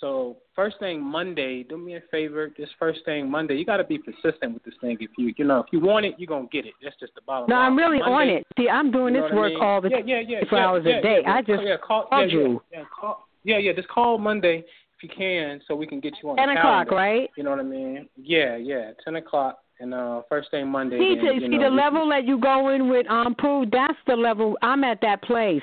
[0.00, 2.50] So first thing Monday, do me a favor.
[2.58, 4.96] This first thing Monday, you got to be persistent with this thing.
[5.00, 6.74] If you you know if you want it, you're gonna get it.
[6.82, 7.66] That's just the bottom No, line.
[7.66, 8.46] I'm really Monday, on it.
[8.58, 9.62] See, I'm doing you know this what I work mean?
[9.62, 11.18] all the yeah, yeah, yeah, 24 yeah, hours yeah, a day.
[11.22, 12.62] Yeah, I just yeah, call, called yeah, you.
[12.72, 13.72] Yeah, yeah, call, yeah, yeah.
[13.72, 14.64] Just call Monday
[14.96, 16.94] if you can, so we can get you on 10 the o'clock, calendar.
[16.94, 17.30] right?
[17.36, 18.08] You know what I mean?
[18.16, 18.90] Yeah, yeah.
[19.04, 20.98] Ten o'clock and uh first thing Monday.
[20.98, 23.68] See, then, to, you see know, the level that you go in with um proof,
[23.72, 25.62] that's the level I'm at that place.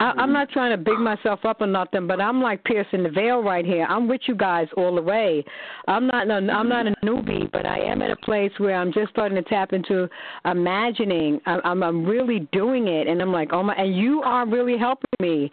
[0.00, 3.10] I, I'm not trying to big myself up or nothing, but I'm like piercing the
[3.10, 3.84] veil right here.
[3.88, 5.44] I'm with you guys all the way.
[5.88, 8.92] I'm not no, I'm not a newbie, but I am at a place where I'm
[8.92, 10.08] just starting to tap into
[10.44, 11.40] imagining.
[11.46, 14.78] I, I'm I'm really doing it, and I'm like, oh my, and you are really
[14.78, 15.50] helping me,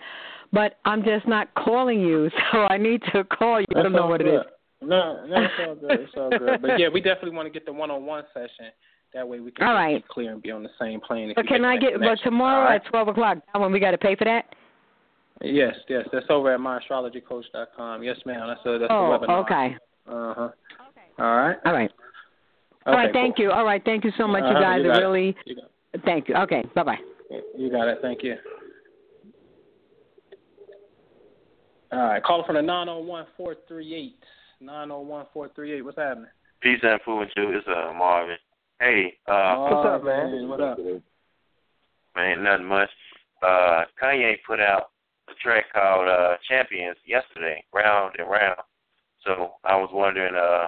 [0.52, 3.68] but I'm just not calling you, so I need to call you.
[3.76, 4.36] I don't know what it good.
[4.36, 4.42] is.
[4.82, 6.00] No, no, it's all good.
[6.02, 6.62] It's all good.
[6.62, 8.72] But yeah, we definitely want to get the one-on-one session.
[9.16, 10.04] That way we can All just right.
[10.04, 11.32] be clear and be on the same plane.
[11.36, 12.00] But can I that get?
[12.02, 12.82] But tomorrow All right?
[12.84, 14.54] at twelve o'clock, that one we got to pay for that.
[15.42, 18.04] Yes, yes, that's over at myastrologycoach.com.
[18.04, 18.48] Yes, ma'am.
[18.48, 19.44] That's a, that's oh, the webinar.
[19.44, 19.78] okay.
[20.08, 20.42] Uh huh.
[20.90, 21.02] Okay.
[21.20, 21.58] All right.
[21.66, 21.92] All right.
[22.86, 23.12] All right.
[23.14, 23.52] Thank you.
[23.52, 23.82] All right.
[23.86, 24.42] Thank you so much.
[24.44, 25.02] You Uh-huh, guys you got it.
[25.02, 25.36] really.
[25.46, 26.36] You got Thank you.
[26.36, 26.64] Okay.
[26.76, 26.98] Bye bye.
[27.58, 28.00] You got it.
[28.02, 28.36] Thank you.
[31.92, 32.24] All right.
[32.24, 34.20] Call from the nine zero one four three eight.
[34.60, 35.84] Nine zero one four three eight.
[35.84, 36.30] What's happening?
[36.62, 37.58] Peace and food and you.
[37.58, 38.38] It's uh, Marvin.
[38.80, 40.49] Hey, uh, What's up, man?
[40.49, 40.77] What up?
[42.15, 42.89] Man, nothing much.
[43.41, 44.89] Uh, Kanye put out
[45.30, 48.60] a track called uh, Champions yesterday, round and round.
[49.26, 50.68] So I was wondering, uh,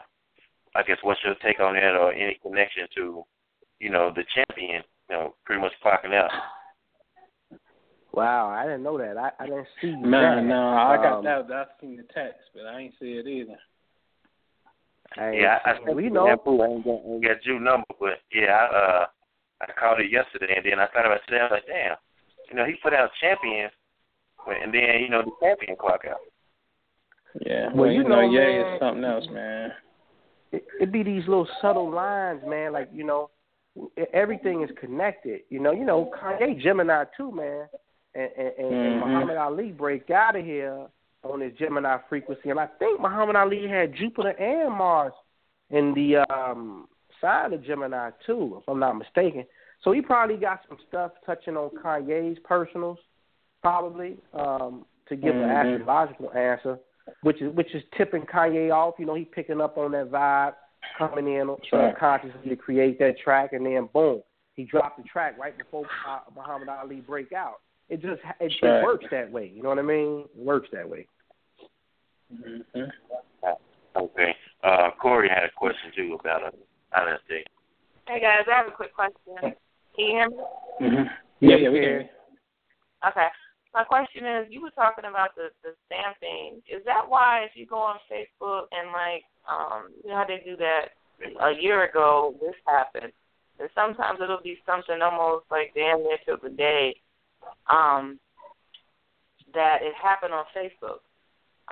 [0.75, 3.23] I guess, what's your take on that, or any connection to,
[3.79, 6.31] you know, the champion, you know, pretty much clocking out.
[8.13, 9.17] Wow, I didn't know that.
[9.17, 10.07] I, I didn't see that.
[10.07, 11.51] Man, no, I got Um, that.
[11.51, 13.57] I seen the text, but I ain't see it either.
[15.15, 16.25] Hey, yeah, I, I we we know.
[16.25, 16.61] know.
[16.61, 19.05] I ain't got, ain't got your number, but yeah, I, uh,
[19.61, 21.39] I called it yesterday, and then I thought about today.
[21.39, 21.95] I was like, damn,
[22.49, 23.71] you know, he put out champions,
[24.47, 26.17] and then you know the champion clock out.
[27.45, 27.69] Yeah.
[27.73, 29.71] Well, you know, yeah, man, it's something else, man.
[30.51, 32.73] it, it be these little subtle lines, man.
[32.73, 33.29] Like you know,
[34.13, 35.41] everything is connected.
[35.49, 37.67] You know, you know, Kanye Gemini too, man.
[38.15, 38.99] And and, and, and Mhm.
[38.99, 40.87] Muhammad Ali break out of here
[41.31, 45.13] on his Gemini frequency, and I think Muhammad Ali had Jupiter and Mars
[45.69, 46.87] in the um,
[47.21, 49.45] side of Gemini too, if I'm not mistaken.
[49.83, 52.97] So he probably got some stuff touching on Kanye's personals,
[53.61, 55.49] probably um, to give mm-hmm.
[55.49, 56.79] an astrological answer,
[57.21, 58.95] which is which is tipping Kanye off.
[58.97, 60.53] You know, he picking up on that vibe,
[60.97, 64.21] coming in subconsciously to create that track, and then boom,
[64.55, 67.61] he dropped the track right before uh, Muhammad Ali break out.
[67.89, 69.51] It just it, it works that way.
[69.53, 70.25] You know what I mean?
[70.35, 71.07] It works that way.
[72.33, 72.89] Mm-hmm.
[73.95, 74.35] Okay.
[74.63, 76.51] Uh, Corey had a question too about a
[76.97, 77.43] honesty.
[78.07, 79.35] Hey guys, I have a quick question.
[79.41, 79.53] Can
[79.97, 80.37] you hear me?
[80.81, 81.03] Mm-hmm.
[81.39, 82.09] Yeah, yeah, we can.
[83.07, 83.27] Okay.
[83.73, 86.61] My question is, you were talking about the the stamping.
[86.67, 90.41] Is that why if you go on Facebook and like, um, you know how they
[90.43, 90.89] do that
[91.41, 93.13] a year ago, this happened,
[93.59, 96.95] and sometimes it'll be something almost like damn near to the day,
[97.69, 98.19] um,
[99.53, 100.99] that it happened on Facebook.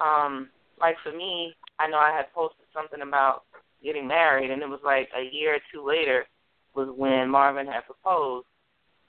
[0.02, 0.50] Um,
[0.80, 3.44] like for me, I know I had posted something about
[3.84, 6.26] getting married, and it was like a year or two later
[6.76, 8.48] was when Marvin had proposed,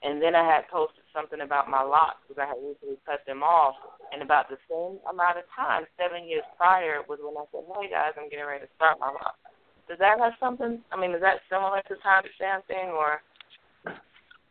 [0.03, 3.43] and then I had posted something about my locks because I had recently cut them
[3.43, 3.75] off,
[4.13, 7.89] and about the same amount of time, seven years prior, was when I said, "Hey
[7.89, 9.39] guys, I'm getting ready to start my locks."
[9.89, 10.83] Does that have something?
[10.91, 13.21] I mean, is that similar to time stamping or?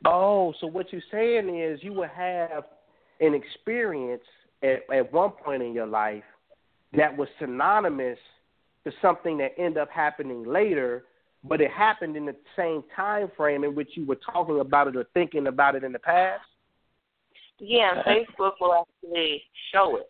[0.05, 2.65] Oh, so what you're saying is you would have
[3.21, 4.25] an experience
[4.63, 6.25] at, at one point in your life
[6.97, 8.19] that was synonymous
[8.85, 11.05] to something that ended up happening later,
[11.45, 14.97] but it happened in the same time frame in which you were talking about it
[14.97, 16.43] or thinking about it in the past?
[17.59, 19.43] Yeah, and Facebook will actually
[19.73, 20.09] show it.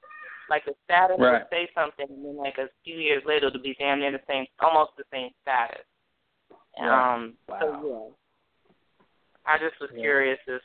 [0.49, 1.41] Like a status right.
[1.41, 4.21] will say something, and then like a few years later, it'll be damn near the
[4.29, 5.85] same, almost the same status.
[6.79, 7.15] Right.
[7.15, 7.59] Um, wow.
[7.61, 10.01] so yeah, I just was Yeah.
[10.01, 10.63] curious if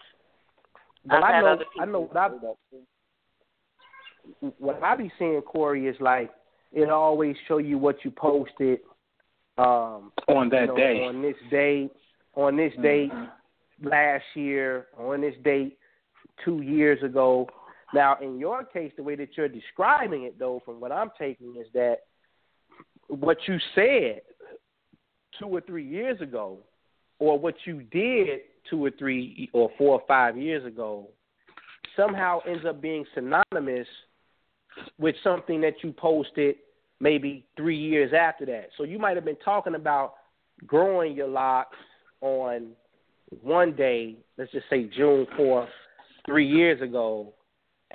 [1.06, 2.82] Well, I've I had know, other people I know what I, do that too.
[4.58, 6.32] What I be seeing, Corey, is like
[6.72, 8.80] it always show you what you posted
[9.58, 11.04] um, On that you know, day.
[11.04, 11.92] on this date,
[12.36, 13.30] on this date Mhm.
[13.84, 15.78] last year, on this date
[16.44, 17.48] two years ago.
[17.94, 21.58] Now, in your case, the way that you're describing it, though, from what I'm taking,
[21.58, 22.06] is that
[23.08, 24.22] what you said
[25.38, 26.60] two or three years ago,
[27.20, 31.10] or what you did two or three or four or five years ago,
[31.96, 33.88] somehow ends up being synonymous
[34.98, 36.56] with something that you posted
[37.00, 38.70] maybe three years after that.
[38.78, 40.16] So you might have been talking about
[40.66, 41.78] growing your locks
[42.22, 42.70] on
[43.42, 45.68] one day, let's just say June 4th,
[46.26, 47.34] three years ago,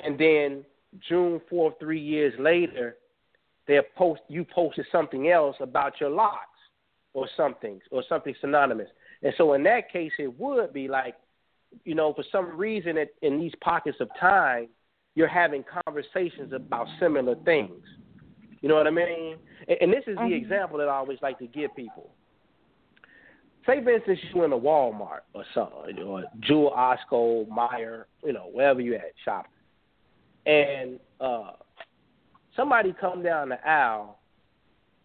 [0.02, 0.64] and then
[1.08, 2.96] June 4th, three years later,
[3.68, 6.40] they post you posted something else about your locks
[7.14, 8.88] or something or something synonymous.
[9.22, 11.16] And so in that case, it would be like,
[11.84, 14.68] you know, for some reason it, in these pockets of time,
[15.16, 17.82] you're having conversations about similar things.
[18.60, 19.36] You know what I mean?
[19.66, 22.10] And, and this is the example that I always like to give people.
[23.66, 28.48] Say, for instance, you're in a Walmart or something, or Jewel Osco, Meijer, you know,
[28.52, 29.50] wherever you at shopping,
[30.44, 31.52] and uh,
[32.54, 34.18] somebody come down the aisle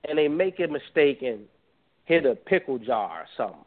[0.07, 1.41] and they make a mistake and
[2.05, 3.65] hit a pickle jar or something,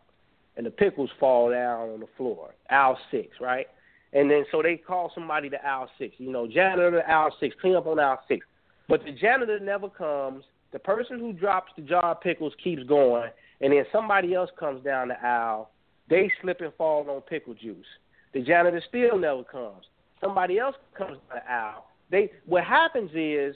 [0.56, 2.54] and the pickles fall down on the floor.
[2.70, 3.66] Aisle six, right?
[4.14, 6.14] And then so they call somebody to aisle six.
[6.18, 8.46] You know, janitor to aisle six, clean up on aisle six.
[8.88, 10.44] But the janitor never comes.
[10.72, 13.30] The person who drops the jar of pickles keeps going,
[13.60, 15.70] and then somebody else comes down the aisle.
[16.08, 17.86] They slip and fall on pickle juice.
[18.32, 19.84] The janitor still never comes.
[20.20, 21.86] Somebody else comes down the aisle.
[22.10, 23.54] They what happens is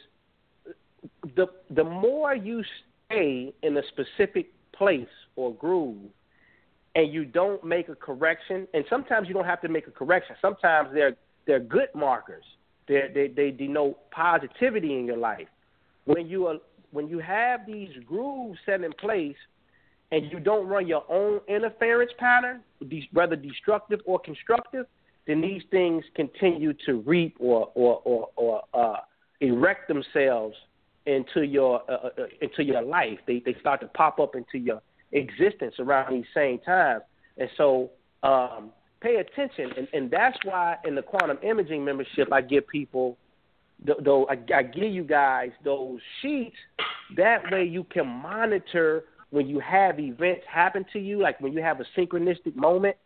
[1.36, 2.62] the the more you
[3.06, 5.06] stay in a specific place
[5.36, 6.10] or groove
[6.98, 10.34] and you don't make a correction and sometimes you don't have to make a correction.
[10.42, 11.16] Sometimes they're
[11.46, 12.44] they're good markers.
[12.88, 15.46] They they they denote positivity in your life.
[16.06, 16.56] When you are
[16.90, 19.36] when you have these grooves set in place
[20.10, 22.62] and you don't run your own interference pattern
[23.12, 24.86] whether destructive or constructive
[25.28, 28.96] then these things continue to reap or or or, or uh,
[29.40, 30.56] erect themselves
[31.06, 33.20] into your uh, uh, into your life.
[33.28, 37.02] They they start to pop up into your existence around these same times,
[37.36, 37.90] and so
[38.22, 38.70] um,
[39.00, 39.72] pay attention.
[39.76, 43.16] And, and that's why in the quantum imaging membership, I give people
[44.04, 46.56] though I, I give you guys those sheets.
[47.16, 51.62] That way you can monitor when you have events happen to you, like when you
[51.62, 52.96] have a synchronistic moment,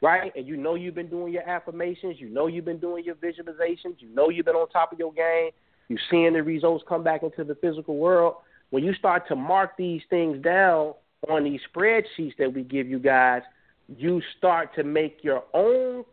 [0.00, 0.32] right?
[0.36, 3.96] And you know you've been doing your affirmations, you know you've been doing your visualizations,
[3.98, 5.50] you know you've been on top of your game,
[5.88, 8.36] you're seeing the results come back into the physical world.
[8.70, 10.94] When you start to mark these things down
[11.28, 13.42] on these spreadsheets that we give you guys,
[13.96, 16.04] you start to make your own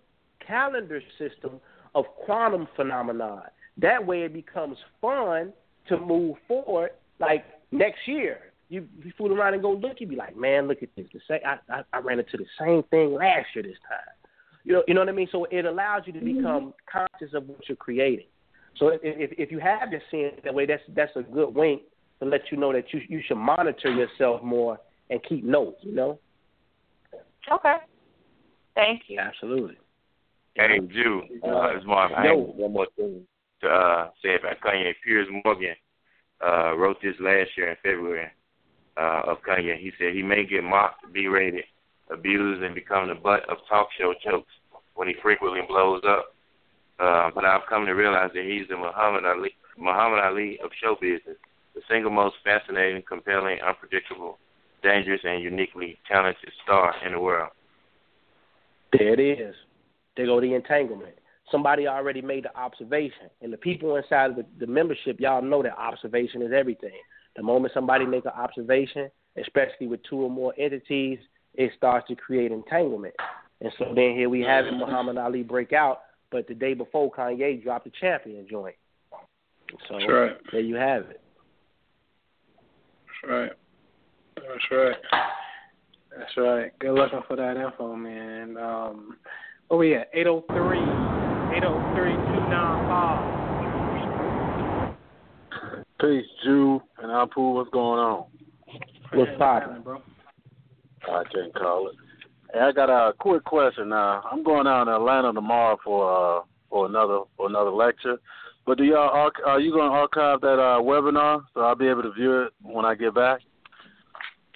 [0.46, 1.60] calendar system
[1.96, 3.44] of quantum phenomenon.
[3.78, 5.54] That way it becomes fun
[5.88, 8.40] to move forward like next year.
[8.70, 11.08] you you fool around and go look, You'd be like, man, look at this.
[11.14, 14.00] The same, I, I I ran into the same thing last year this time.
[14.64, 15.30] You know, you know what I mean.
[15.32, 16.38] So it allows you to mm-hmm.
[16.38, 18.28] become conscious of what you're creating.
[18.78, 21.82] So if if, if you have seeing it that way, that's that's a good wink
[22.20, 24.80] to let you know that you you should monitor yourself more
[25.10, 25.78] and keep notes.
[25.82, 26.20] You know.
[27.52, 27.76] Okay.
[28.76, 29.20] Thank you.
[29.20, 29.78] Absolutely.
[30.56, 32.18] Hey, Jew, uh, it's Marvin.
[32.18, 33.22] I have one more thing
[33.62, 34.94] to uh, say about Kanye.
[35.04, 35.76] Piers Morgan
[36.46, 38.28] uh, wrote this last year in February
[38.98, 39.78] uh, of Kanye.
[39.78, 41.64] He said he may get mocked, berated,
[42.12, 44.52] abused, and become the butt of talk show jokes
[44.96, 46.34] when he frequently blows up.
[47.00, 50.98] Uh, but I've come to realize that he's the Muhammad Ali, Muhammad Ali of show
[51.00, 51.38] business,
[51.74, 54.38] the single most fascinating, compelling, unpredictable,
[54.82, 57.52] dangerous, and uniquely talented star in the world.
[58.98, 59.56] There it is.
[60.18, 61.16] There go the entanglement.
[61.52, 65.64] Somebody already made the observation, and the people inside of the, the membership, y'all know
[65.64, 67.00] that observation is everything.
[67.36, 71.20] The moment somebody make an observation, especially with two or more entities,
[71.56, 73.16] it starts to create entanglement.
[73.62, 76.02] And so then here we have Muhammad Ali break out,
[76.32, 78.76] but the day before Kanye dropped the champion joint.
[79.88, 80.38] So That's right.
[80.52, 81.22] there you have it.
[83.06, 83.52] That's right.
[84.48, 84.96] That's right.
[86.18, 86.80] That's right.
[86.80, 88.58] Good looking for that info, man.
[88.58, 89.18] Um,
[89.70, 90.80] oh yeah, eight zero three,
[91.56, 93.40] eight zero three two nine five.
[96.00, 97.54] Peace, Jew and Apu.
[97.56, 98.26] What's going on?
[99.14, 100.02] What's poppin', bro?
[101.04, 101.96] I can't call it.
[102.54, 104.24] Hey, I got a quick question now.
[104.32, 108.18] I'm going down to Atlanta tomorrow for uh for another for another lecture.
[108.66, 112.04] But do y'all are you going to archive that uh webinar so I'll be able
[112.04, 113.42] to view it when I get back?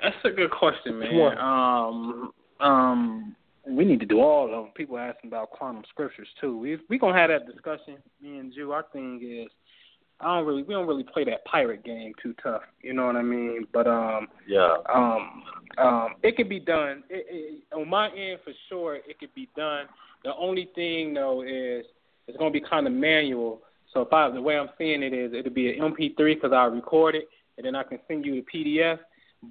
[0.04, 1.18] That's a good question, man.
[1.18, 1.38] What?
[1.38, 3.36] Um, um,
[3.66, 4.72] we need to do all of them.
[4.76, 6.58] People asking about quantum scriptures too.
[6.58, 7.98] We we gonna have that discussion.
[8.22, 8.74] Me and Jew.
[8.74, 9.50] Our thing is,
[10.20, 12.64] I don't really we don't really play that pirate game too tough.
[12.82, 13.66] You know what I mean?
[13.72, 14.78] But um, Yeah.
[14.94, 15.44] um,
[15.78, 17.04] um, it could be done.
[17.10, 19.86] It, it, on my end, for sure, it could be done.
[20.26, 21.86] The only thing though is
[22.28, 23.62] it's going to be kind of manual.
[23.94, 26.66] So if I, the way I'm seeing it is, it'll be an MP3 because I
[26.66, 27.28] record it
[27.58, 29.00] and then I can send you the PDF.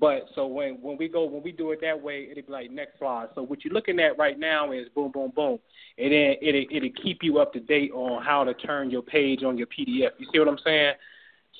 [0.00, 2.70] But so when when we go when we do it that way, it'll be like
[2.70, 3.28] next slide.
[3.34, 5.58] So what you're looking at right now is boom, boom, boom,
[5.98, 9.42] and then it'll it'll keep you up to date on how to turn your page
[9.42, 10.10] on your PDF.
[10.18, 10.94] You see what I'm saying?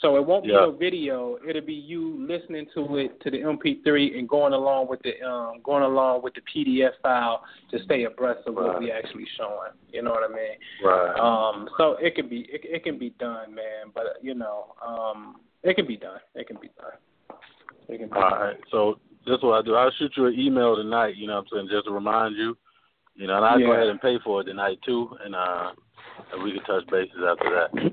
[0.00, 1.36] So it won't be a video.
[1.46, 5.60] It'll be you listening to it to the MP3 and going along with the um
[5.62, 8.80] going along with the PDF file to stay abreast of what Right.
[8.80, 9.72] we actually showing.
[9.92, 10.56] You know what I mean?
[10.82, 11.18] Right.
[11.18, 13.92] Um, so it can be it, it can be done, man.
[13.94, 16.18] But you know, um, it can be done.
[16.34, 16.92] It can be done.
[17.88, 18.40] It can be All done.
[18.40, 18.56] right.
[18.70, 19.74] So this is what I do.
[19.74, 22.56] I'll shoot you an email tonight, you know what I'm saying, just to remind you.
[23.14, 25.72] You know, and I'll go ahead and pay for it tonight too and uh
[26.32, 27.92] and we can touch bases after that.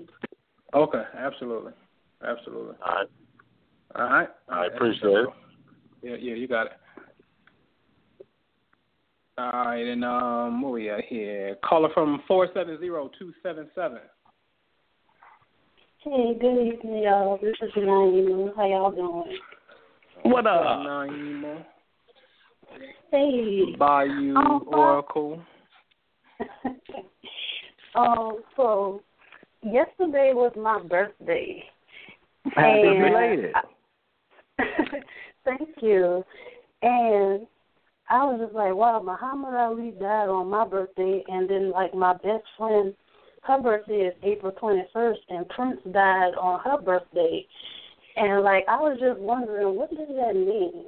[0.74, 1.74] Okay, absolutely,
[2.26, 2.76] absolutely.
[2.86, 3.08] All right.
[3.96, 4.30] All right.
[4.50, 5.30] I appreciate it.
[6.02, 6.74] Yeah, yeah, you got it.
[9.38, 11.56] All right, and um, where we at here?
[11.64, 14.00] Caller from four seven zero two seven seven.
[16.04, 17.38] Hey, good evening, y'all.
[17.42, 18.56] This is Naima.
[18.56, 19.38] How y'all doing?
[20.24, 21.66] What up, Naima?
[23.12, 23.76] Hey.
[23.78, 25.42] Bayou Um, Oracle.
[27.96, 29.02] Um, so
[29.64, 31.64] yesterday was my birthday.
[32.54, 33.56] Happy And belated.
[35.44, 36.24] Thank you.
[36.84, 37.48] And
[38.10, 42.14] I was just like, wow, Muhammad Ali died on my birthday, and then like my
[42.14, 42.94] best friend,
[43.42, 47.46] her birthday is April twenty first, and Prince died on her birthday.
[48.20, 50.86] And like I was just wondering, what does that mean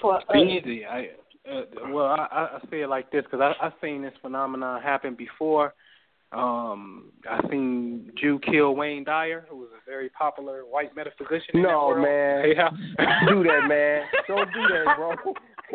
[0.00, 0.22] for us?
[0.34, 0.84] Easy.
[0.86, 1.08] I
[1.50, 4.82] uh, well, I, I I say it like this because I I seen this phenomenon
[4.82, 5.74] happen before.
[6.32, 11.54] Um, I seen Jew kill Wayne Dyer, who was a very popular white metaphysician.
[11.54, 12.02] in that No, world.
[12.02, 12.44] man.
[12.56, 12.70] Yeah.
[13.28, 14.02] do that, man.
[14.26, 15.14] Don't do that, bro.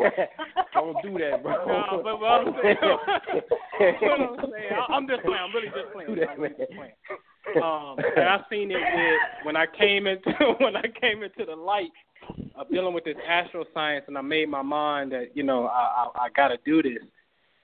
[0.00, 0.26] I
[0.74, 1.52] don't do that, bro.
[1.66, 5.38] No, but what I'm saying, what I'm saying, I'm just playing.
[5.40, 6.14] I'm really just playing.
[6.16, 7.62] That, I'm just playing.
[7.62, 11.56] Um, and I seen it with when I came into when I came into the
[11.56, 11.90] light
[12.54, 16.08] of dealing with this astral science, and I made my mind that you know I
[16.14, 17.02] I, I got to do this.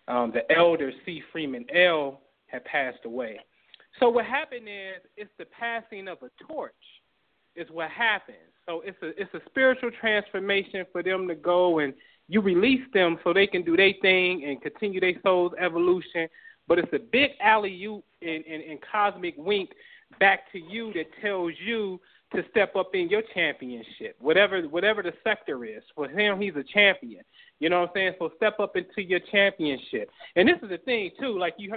[0.09, 1.23] Um, the elder C.
[1.33, 3.39] Freeman-El had passed away.
[4.01, 6.73] So what happened is it's the passing of a torch
[7.57, 8.39] is what happens.
[8.67, 11.93] So it's a it's a spiritual transformation for them to go and
[12.29, 16.29] you release them so they can do their thing and continue their soul's evolution.
[16.67, 19.71] But it's a big alley oop and, and, and cosmic wink
[20.21, 22.01] back to you that tells you
[22.35, 25.83] to step up in your championship, whatever whatever the sector is.
[25.95, 27.23] For him, he's a champion.
[27.59, 28.13] You know what I'm saying?
[28.19, 30.11] So step up into your championship.
[30.37, 31.39] And this is the thing too.
[31.39, 31.73] Like you,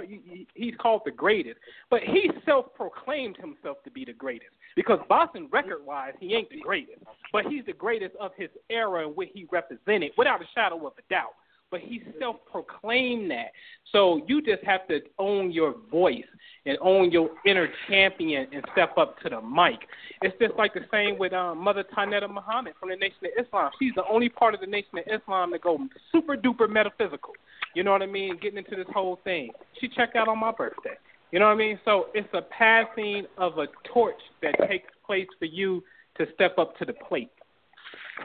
[0.54, 1.58] he's called the greatest,
[1.90, 7.02] but he self-proclaimed himself to be the greatest because Boston record-wise, he ain't the greatest,
[7.32, 10.92] but he's the greatest of his era and what he represented, without a shadow of
[10.98, 11.34] a doubt
[11.72, 13.46] but he self proclaimed that.
[13.90, 16.22] So you just have to own your voice
[16.66, 19.80] and own your inner champion and step up to the mic.
[20.20, 23.70] It's just like the same with um, Mother Tynetta Muhammad from the Nation of Islam.
[23.80, 25.78] She's the only part of the Nation of Islam that go
[26.12, 27.32] super duper metaphysical.
[27.74, 28.38] You know what I mean?
[28.40, 29.50] Getting into this whole thing.
[29.80, 30.96] She checked out on my birthday.
[31.32, 31.80] You know what I mean?
[31.86, 35.82] So it's a passing of a torch that takes place for you
[36.18, 37.30] to step up to the plate.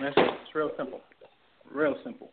[0.02, 0.26] That's it.
[0.44, 1.00] It's real simple.
[1.72, 2.30] Real simple.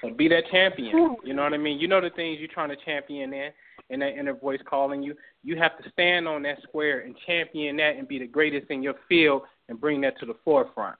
[0.00, 1.16] So be that champion.
[1.24, 1.78] You know what I mean?
[1.78, 3.50] You know the things you're trying to champion in,
[3.90, 5.14] and that inner voice calling you.
[5.42, 8.82] You have to stand on that square and champion that and be the greatest in
[8.82, 10.96] your field and bring that to the forefront.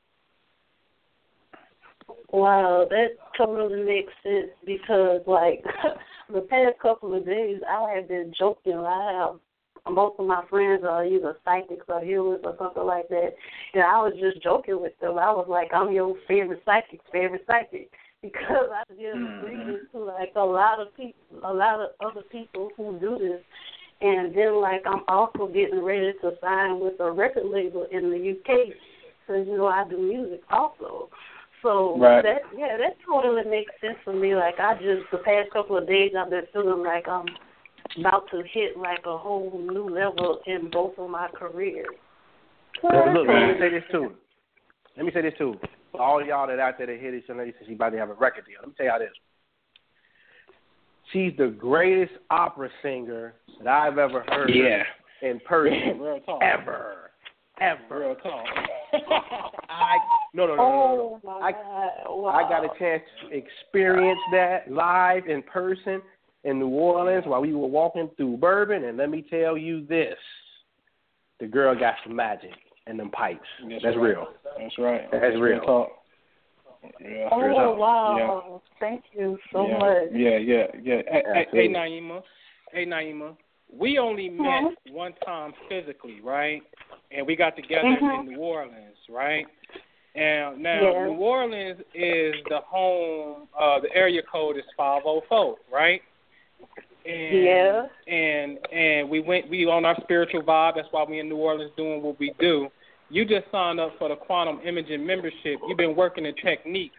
[2.32, 5.64] Wow, that totally makes sense because like
[6.32, 8.78] the past couple of days I have been joking.
[8.78, 9.40] I have
[9.92, 13.30] most of my friends are either psychics or healers or something like that.
[13.72, 15.18] And I was just joking with them.
[15.18, 17.90] I was like, I'm your favorite psychic, favorite psychic
[18.22, 19.46] because I just mm-hmm.
[19.46, 23.40] reading to like a lot of people, a lot of other people who do this,
[24.00, 28.30] and then like I'm also getting ready to sign with a record label in the
[28.30, 28.68] UK,
[29.26, 31.08] because you know I do music also.
[31.62, 32.22] So right.
[32.22, 34.34] that yeah, that totally makes sense for me.
[34.34, 37.26] Like I just the past couple of days I've been feeling like I'm
[37.98, 41.86] about to hit like a whole new level in both of my careers.
[42.82, 44.12] Well, look, let me say this too.
[44.96, 45.56] Let me say this too.
[45.92, 47.98] For all y'all that out there that hear this young lady says she's about to
[47.98, 49.10] have a record deal, let me tell y'all this.
[51.12, 54.82] She's the greatest opera singer that I've ever heard yeah.
[55.28, 55.98] in person.
[56.00, 56.40] Real talk.
[56.42, 57.10] Ever.
[57.60, 58.00] Ever.
[58.00, 58.46] Real talk.
[59.68, 59.96] I
[60.34, 61.30] no no no oh, no.
[61.30, 61.38] no.
[61.38, 61.52] Oh, I,
[62.08, 62.28] wow.
[62.30, 66.00] I got a chance to experience that live in person
[66.44, 70.16] in New Orleans while we were walking through Bourbon, and let me tell you this:
[71.40, 72.52] the girl got some magic
[72.86, 73.40] and them pipes.
[73.68, 74.02] That's, That's right.
[74.02, 74.26] real.
[74.58, 75.10] That's right.
[75.10, 75.60] That's real.
[75.60, 75.88] Talk.
[77.00, 77.28] Yeah.
[77.30, 78.16] Oh wow!
[78.18, 78.58] Yeah.
[78.80, 79.78] Thank you so yeah.
[79.78, 80.08] much.
[80.12, 81.02] Yeah, yeah, yeah.
[81.10, 82.22] Hey, hey, hey, Naima.
[82.72, 83.36] Hey, Naima.
[83.72, 84.94] We only met mm-hmm.
[84.94, 86.62] one time physically, right?
[87.10, 88.28] And we got together mm-hmm.
[88.28, 89.46] in New Orleans, right?
[90.14, 91.04] And now yeah.
[91.04, 93.46] New Orleans is the home.
[93.58, 96.00] Uh, the area code is five zero four, right?
[97.06, 97.86] And, yeah.
[98.06, 99.48] And and we went.
[99.48, 100.74] We on our spiritual vibe.
[100.76, 102.68] That's why we in New Orleans doing what we do.
[103.08, 105.58] You just signed up for the quantum imaging membership.
[105.66, 106.92] You've been working the technique.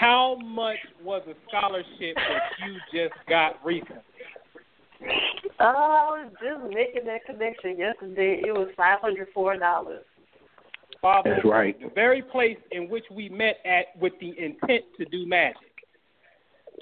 [0.00, 3.96] How much was a scholarship that you just got recently?
[5.58, 8.40] Uh, I was just making that connection yesterday.
[8.46, 10.04] It was five hundred four dollars.
[11.02, 11.78] That's right.
[11.80, 15.56] The very place in which we met at with the intent to do magic.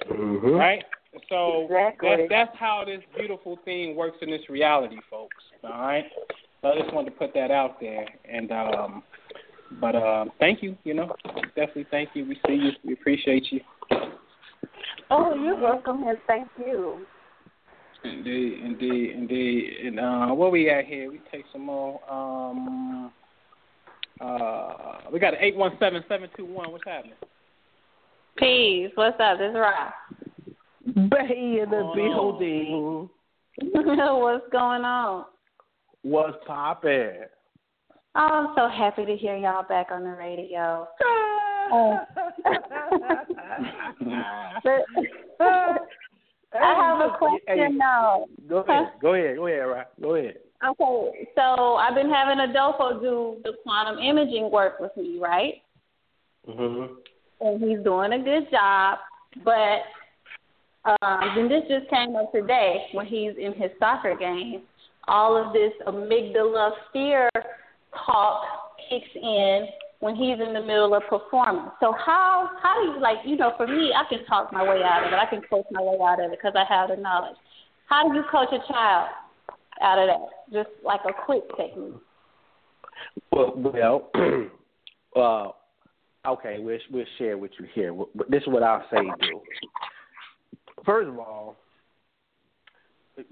[0.09, 0.51] Mm-hmm.
[0.51, 0.83] Right?
[1.29, 2.09] So exactly.
[2.09, 5.35] that's that's how this beautiful thing works in this reality, folks.
[5.63, 6.05] All right.
[6.61, 9.03] So I just wanted to put that out there, and um,
[9.79, 10.77] but uh, thank you.
[10.83, 11.15] You know,
[11.55, 12.25] definitely thank you.
[12.25, 12.71] We see you.
[12.85, 13.61] We appreciate you.
[15.09, 17.05] Oh, you're welcome, and thank you.
[18.03, 19.73] Indeed, indeed, indeed.
[19.85, 21.11] And uh, what we got here?
[21.11, 21.99] We take some more.
[22.09, 23.11] Um,
[24.19, 26.71] uh, we got an eight one seven seven two one.
[26.71, 27.15] What's happening?
[28.37, 28.91] Peace.
[28.95, 29.37] What's up?
[29.39, 29.91] This is Rob.
[31.09, 31.93] Bay in the Oh.
[31.95, 33.09] building.
[33.61, 35.25] What's going on?
[36.03, 37.25] What's poppin'?
[38.15, 40.87] Oh, I'm so happy to hear y'all back on the radio.
[41.71, 41.99] Oh.
[46.53, 48.25] I have a question now.
[48.49, 48.91] Go ahead.
[49.01, 49.37] Go ahead.
[49.37, 49.87] Go ahead, right?
[50.01, 50.35] Go ahead.
[50.63, 55.55] Okay, so I've been having Adolfo do the quantum imaging work with me, right?
[56.47, 56.93] Mm-hmm.
[57.39, 58.99] And he's doing a good job,
[59.43, 59.79] but
[60.85, 64.63] um, then this just came up today when he's in his soccer game.
[65.07, 67.29] All of this amygdala fear
[68.05, 68.43] talk
[68.89, 69.67] kicks in
[69.99, 71.71] when he's in the middle of performance.
[71.79, 74.81] So how how do you like you know for me I can talk my way
[74.83, 75.15] out of it.
[75.15, 77.35] I can coach my way out of it because I have the knowledge.
[77.87, 79.09] How do you coach a child
[79.81, 80.63] out of that?
[80.63, 81.93] Just like a quick technique.
[83.31, 84.09] Well, well
[85.15, 87.95] uh, okay, we'll we'll share with you here.
[88.29, 89.41] This is what I'll say do.
[90.85, 91.57] First of all,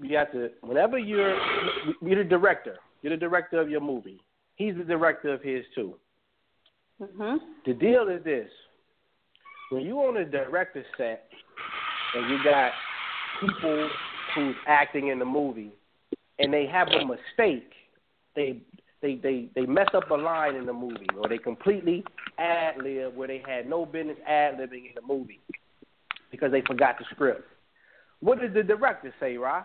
[0.00, 1.36] you have to whenever you're
[2.00, 4.20] you're the director, you're the director of your movie.
[4.56, 5.94] He's the director of his too.
[7.00, 7.38] Mhm.
[7.64, 8.50] The deal is this:
[9.70, 11.28] when you on a director set
[12.14, 12.72] and you got
[13.40, 13.88] people
[14.34, 15.72] who's acting in the movie
[16.38, 17.72] and they have a mistake,
[18.36, 18.60] they
[19.00, 22.04] they they they mess up a line in the movie, or they completely
[22.38, 25.40] ad lib where they had no business ad libbing in the movie
[26.30, 27.44] because they forgot the script.
[28.20, 29.64] What did the director say, right?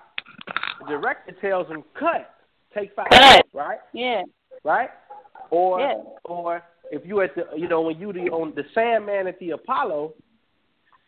[0.80, 2.34] The director tells them cut,
[2.74, 3.80] take five, right?
[3.94, 4.24] Yeah.
[4.64, 4.90] Right?
[5.50, 6.02] Or Yeah.
[6.24, 9.52] or if you at the you know when you the on the Sandman at the
[9.52, 10.14] Apollo,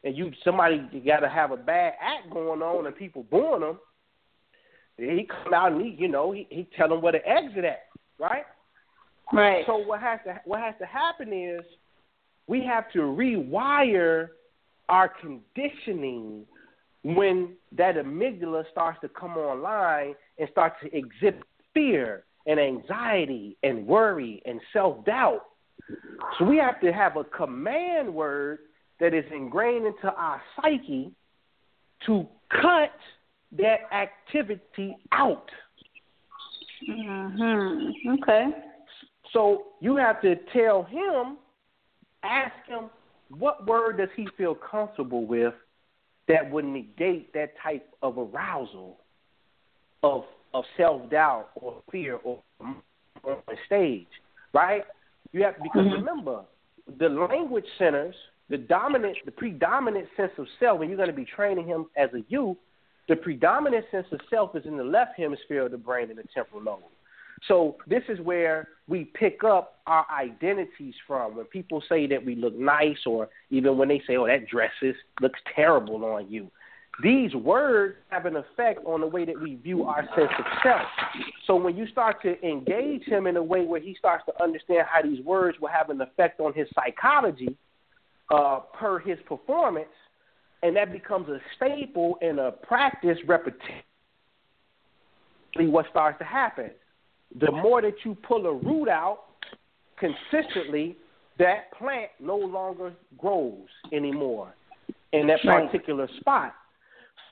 [0.03, 3.79] and you somebody got to have a bad act going on and people booing him,
[4.97, 7.87] he come out and he you know he he tell them where to exit at,
[8.19, 8.45] right?
[9.31, 9.65] Right.
[9.65, 11.61] So what has to what has to happen is
[12.47, 14.29] we have to rewire
[14.89, 16.45] our conditioning
[17.03, 21.43] when that amygdala starts to come online and start to exhibit
[21.73, 25.45] fear and anxiety and worry and self doubt.
[26.37, 28.59] So we have to have a command word
[28.99, 31.11] that is ingrained into our psyche
[32.05, 32.91] to cut
[33.57, 35.49] that activity out.
[36.87, 37.93] Mhm.
[38.19, 38.53] Okay.
[39.31, 41.37] So you have to tell him,
[42.23, 42.89] ask him
[43.29, 45.53] what word does he feel comfortable with
[46.27, 48.97] that would negate that type of arousal
[50.03, 50.23] of
[50.53, 54.07] of self doubt or fear or on stage,
[54.53, 54.85] right?
[55.33, 55.93] You have because Mhm.
[55.93, 56.45] remember
[56.97, 58.15] the language centers,
[58.49, 62.13] the dominant, the predominant sense of self, when you're going to be training him as
[62.13, 62.57] a youth,
[63.07, 66.23] the predominant sense of self is in the left hemisphere of the brain in the
[66.33, 66.83] temporal lobe.
[67.47, 71.35] So this is where we pick up our identities from.
[71.35, 74.71] When people say that we look nice, or even when they say, "Oh, that dress
[74.81, 76.49] is looks terrible on you,"
[77.03, 80.87] these words have an effect on the way that we view our sense of self.
[81.45, 84.87] So when you start to engage him in a way where he starts to understand
[84.89, 87.55] how these words will have an effect on his psychology
[88.31, 89.87] uh, per his performance,
[90.63, 93.83] and that becomes a staple and a practice repetition.
[95.55, 96.71] What starts to happen?
[97.39, 99.25] The more that you pull a root out
[99.99, 100.95] consistently,
[101.39, 104.55] that plant no longer grows anymore
[105.13, 106.53] in that particular spot.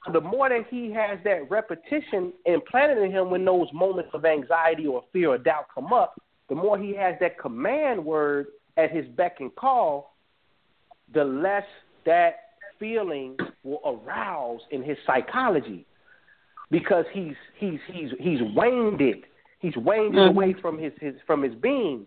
[0.05, 4.25] So the more that he has that repetition implanted in him when those moments of
[4.25, 8.47] anxiety or fear or doubt come up, the more he has that command word
[8.77, 10.15] at his beck and call,
[11.13, 11.63] the less
[12.05, 12.35] that
[12.79, 15.85] feeling will arouse in his psychology
[16.71, 19.23] because he's he's he's he's waned it.
[19.65, 20.29] He's waned it Mhm.
[20.29, 22.05] away from his, his from his being.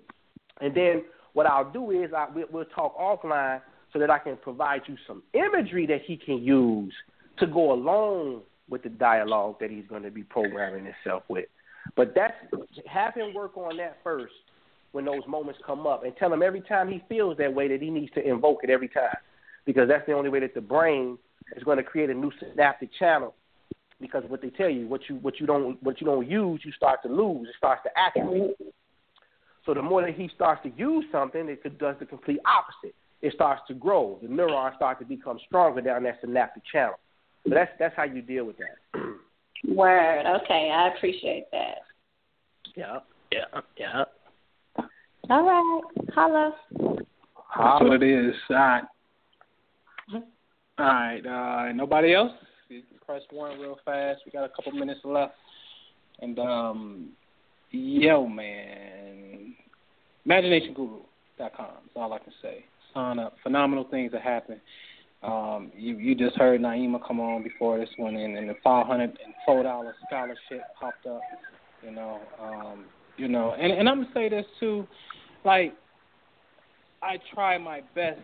[0.61, 3.61] And then what I'll do is I we'll, we'll talk offline
[3.93, 6.95] so that I can provide you some imagery that he can use
[7.39, 11.47] to go along with the dialogue that he's going to be programming himself with.
[11.97, 12.35] But that's
[12.87, 14.35] have him work on that first
[14.93, 17.83] when those moments come up, and tell him every time he feels that way that
[17.83, 19.17] he needs to invoke it every time,
[19.65, 21.19] because that's the only way that the brain
[21.57, 23.35] is going to create a new synaptic channel.
[24.01, 26.73] Because what they tell you, what you what you don't what you don't use, you
[26.73, 27.49] start to lose.
[27.49, 28.57] It starts to activate.
[29.67, 32.95] So the more that he starts to use something, it does the complete opposite.
[33.21, 34.19] It starts to grow.
[34.23, 36.95] The neurons start to become stronger down that synaptic channel.
[37.45, 39.01] So that's that's how you deal with that.
[39.75, 40.41] Word.
[40.43, 41.79] Okay, I appreciate that.
[42.77, 42.99] yeah,
[43.33, 44.05] yeah, yeah.
[45.31, 45.83] All right.
[46.15, 46.55] Holla.
[46.79, 48.35] That's what it is.
[48.51, 48.85] All right.
[50.79, 51.27] All right.
[51.69, 52.33] Uh, nobody else?
[53.09, 54.21] Press one real fast.
[54.27, 55.33] We got a couple minutes left.
[56.21, 57.09] And um,
[57.71, 59.55] yo, man,
[60.27, 61.07] imaginationguru.com.
[61.39, 62.67] That's all I can say.
[62.93, 63.35] Sign up.
[63.43, 64.61] Phenomenal things are happening.
[65.23, 68.87] Um, you you just heard Naima come on before this one, and, and the five
[68.87, 71.23] hundred and four dollar scholarship popped up.
[71.83, 72.85] You know, um,
[73.17, 74.87] you know, and and I'm gonna say this too,
[75.47, 75.73] like
[77.03, 78.21] I try my best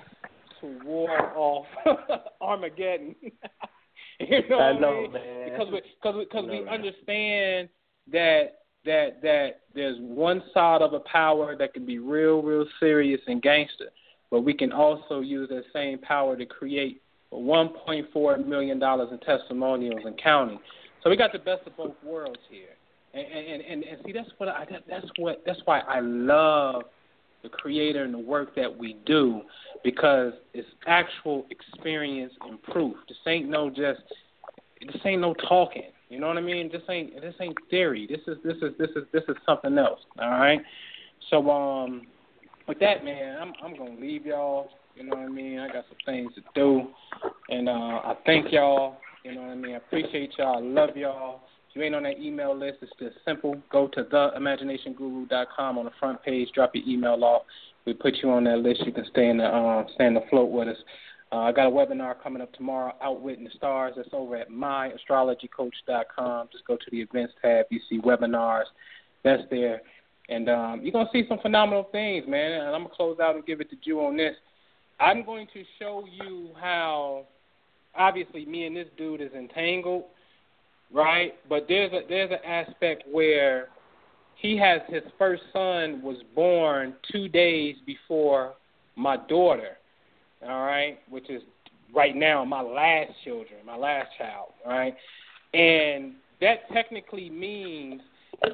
[0.60, 1.66] to ward off
[2.42, 3.14] Armageddon.
[4.20, 5.12] you know I know, mean?
[5.12, 5.50] man.
[5.50, 6.74] Because we because we, cause I we man.
[6.74, 7.68] understand
[8.12, 13.20] that that that there's one side of a power that can be real, real serious
[13.26, 13.90] and gangster,
[14.30, 20.02] but we can also use that same power to create 1.4 million dollars in testimonials
[20.04, 20.58] and counting.
[21.02, 22.76] So we got the best of both worlds here,
[23.12, 26.82] and and and, and see that's what I that, that's what that's why I love
[27.44, 29.42] the creator and the work that we do
[29.84, 32.96] because it's actual experience and proof.
[33.06, 34.00] This ain't no just
[34.80, 35.90] this ain't no talking.
[36.08, 36.70] You know what I mean?
[36.72, 38.08] This ain't this ain't theory.
[38.08, 40.00] This is this is this is this is something else.
[40.20, 40.60] All right.
[41.30, 42.06] So um,
[42.66, 44.70] with that man, I'm I'm gonna leave y'all.
[44.96, 45.58] You know what I mean?
[45.58, 46.86] I got some things to do,
[47.48, 48.96] and uh, I thank y'all.
[49.24, 49.74] You know what I mean?
[49.74, 50.58] I appreciate y'all.
[50.58, 51.40] I love y'all.
[51.74, 53.56] You ain't on that email list, it's just simple.
[53.70, 56.48] Go to theimaginationguru.com on the front page.
[56.54, 57.42] Drop your email off.
[57.84, 58.86] We put you on that list.
[58.86, 60.76] You can stay in the uh, stay in the float with us.
[61.32, 63.94] Uh, I got a webinar coming up tomorrow, Outwitting the Stars.
[63.96, 66.48] That's over at myastrologycoach.com.
[66.52, 67.66] Just go to the events tab.
[67.70, 68.64] You see webinars.
[69.24, 69.82] That's there.
[70.28, 72.52] And um, you're gonna see some phenomenal things, man.
[72.52, 74.36] And I'm gonna close out and give it to you on this.
[75.00, 77.26] I'm going to show you how
[77.96, 80.04] obviously me and this dude is entangled,
[80.92, 81.34] right?
[81.48, 83.68] But there's a there's an aspect where
[84.36, 88.54] he has his first son was born two days before
[88.96, 89.76] my daughter,
[90.42, 91.42] all right, which is
[91.94, 94.94] right now my last children, my last child, right?
[95.52, 98.02] And that technically means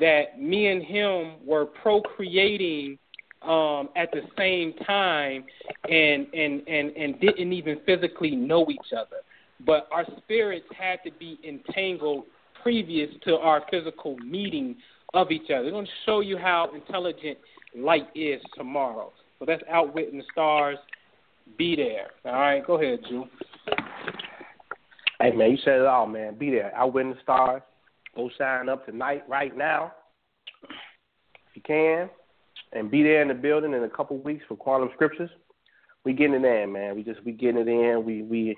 [0.00, 2.98] that me and him were procreating
[3.42, 5.44] um at the same time
[5.88, 9.16] and and and and didn't even physically know each other
[9.66, 12.24] but our spirits had to be entangled
[12.62, 14.76] previous to our physical meeting
[15.14, 15.64] of each other.
[15.64, 17.38] We're going to show you how intelligent
[17.76, 19.12] light is tomorrow.
[19.38, 20.78] So that's Outwitting the Stars.
[21.58, 22.08] Be there.
[22.24, 23.24] All right, go ahead, Jew.
[25.20, 26.36] Hey man, you said it all, man.
[26.38, 26.74] Be there.
[26.74, 27.62] Outwitting the Stars.
[28.16, 29.92] Go sign up tonight, right now,
[30.62, 32.10] if you can,
[32.72, 35.30] and be there in the building in a couple weeks for Quantum Scriptures.
[36.04, 36.96] We getting it in, man.
[36.96, 38.02] We just we getting it in.
[38.04, 38.56] We we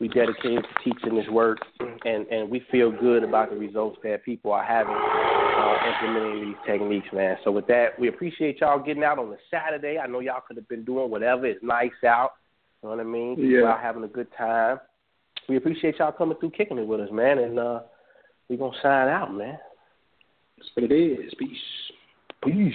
[0.00, 4.24] we dedicated to teaching this work, and and we feel good about the results that
[4.24, 7.36] people are having uh, implementing these techniques, man.
[7.44, 9.98] So with that, we appreciate y'all getting out on a Saturday.
[9.98, 11.46] I know y'all could have been doing whatever.
[11.46, 12.32] It's nice out.
[12.82, 13.36] You know what I mean?
[13.36, 13.72] People Yeah.
[13.72, 14.80] out having a good time.
[15.48, 17.80] We appreciate y'all coming through, kicking it with us, man, and uh,
[18.48, 19.58] we gonna sign out, man.
[20.56, 21.32] That's what it is.
[21.38, 21.58] Peace.
[22.42, 22.74] Peace.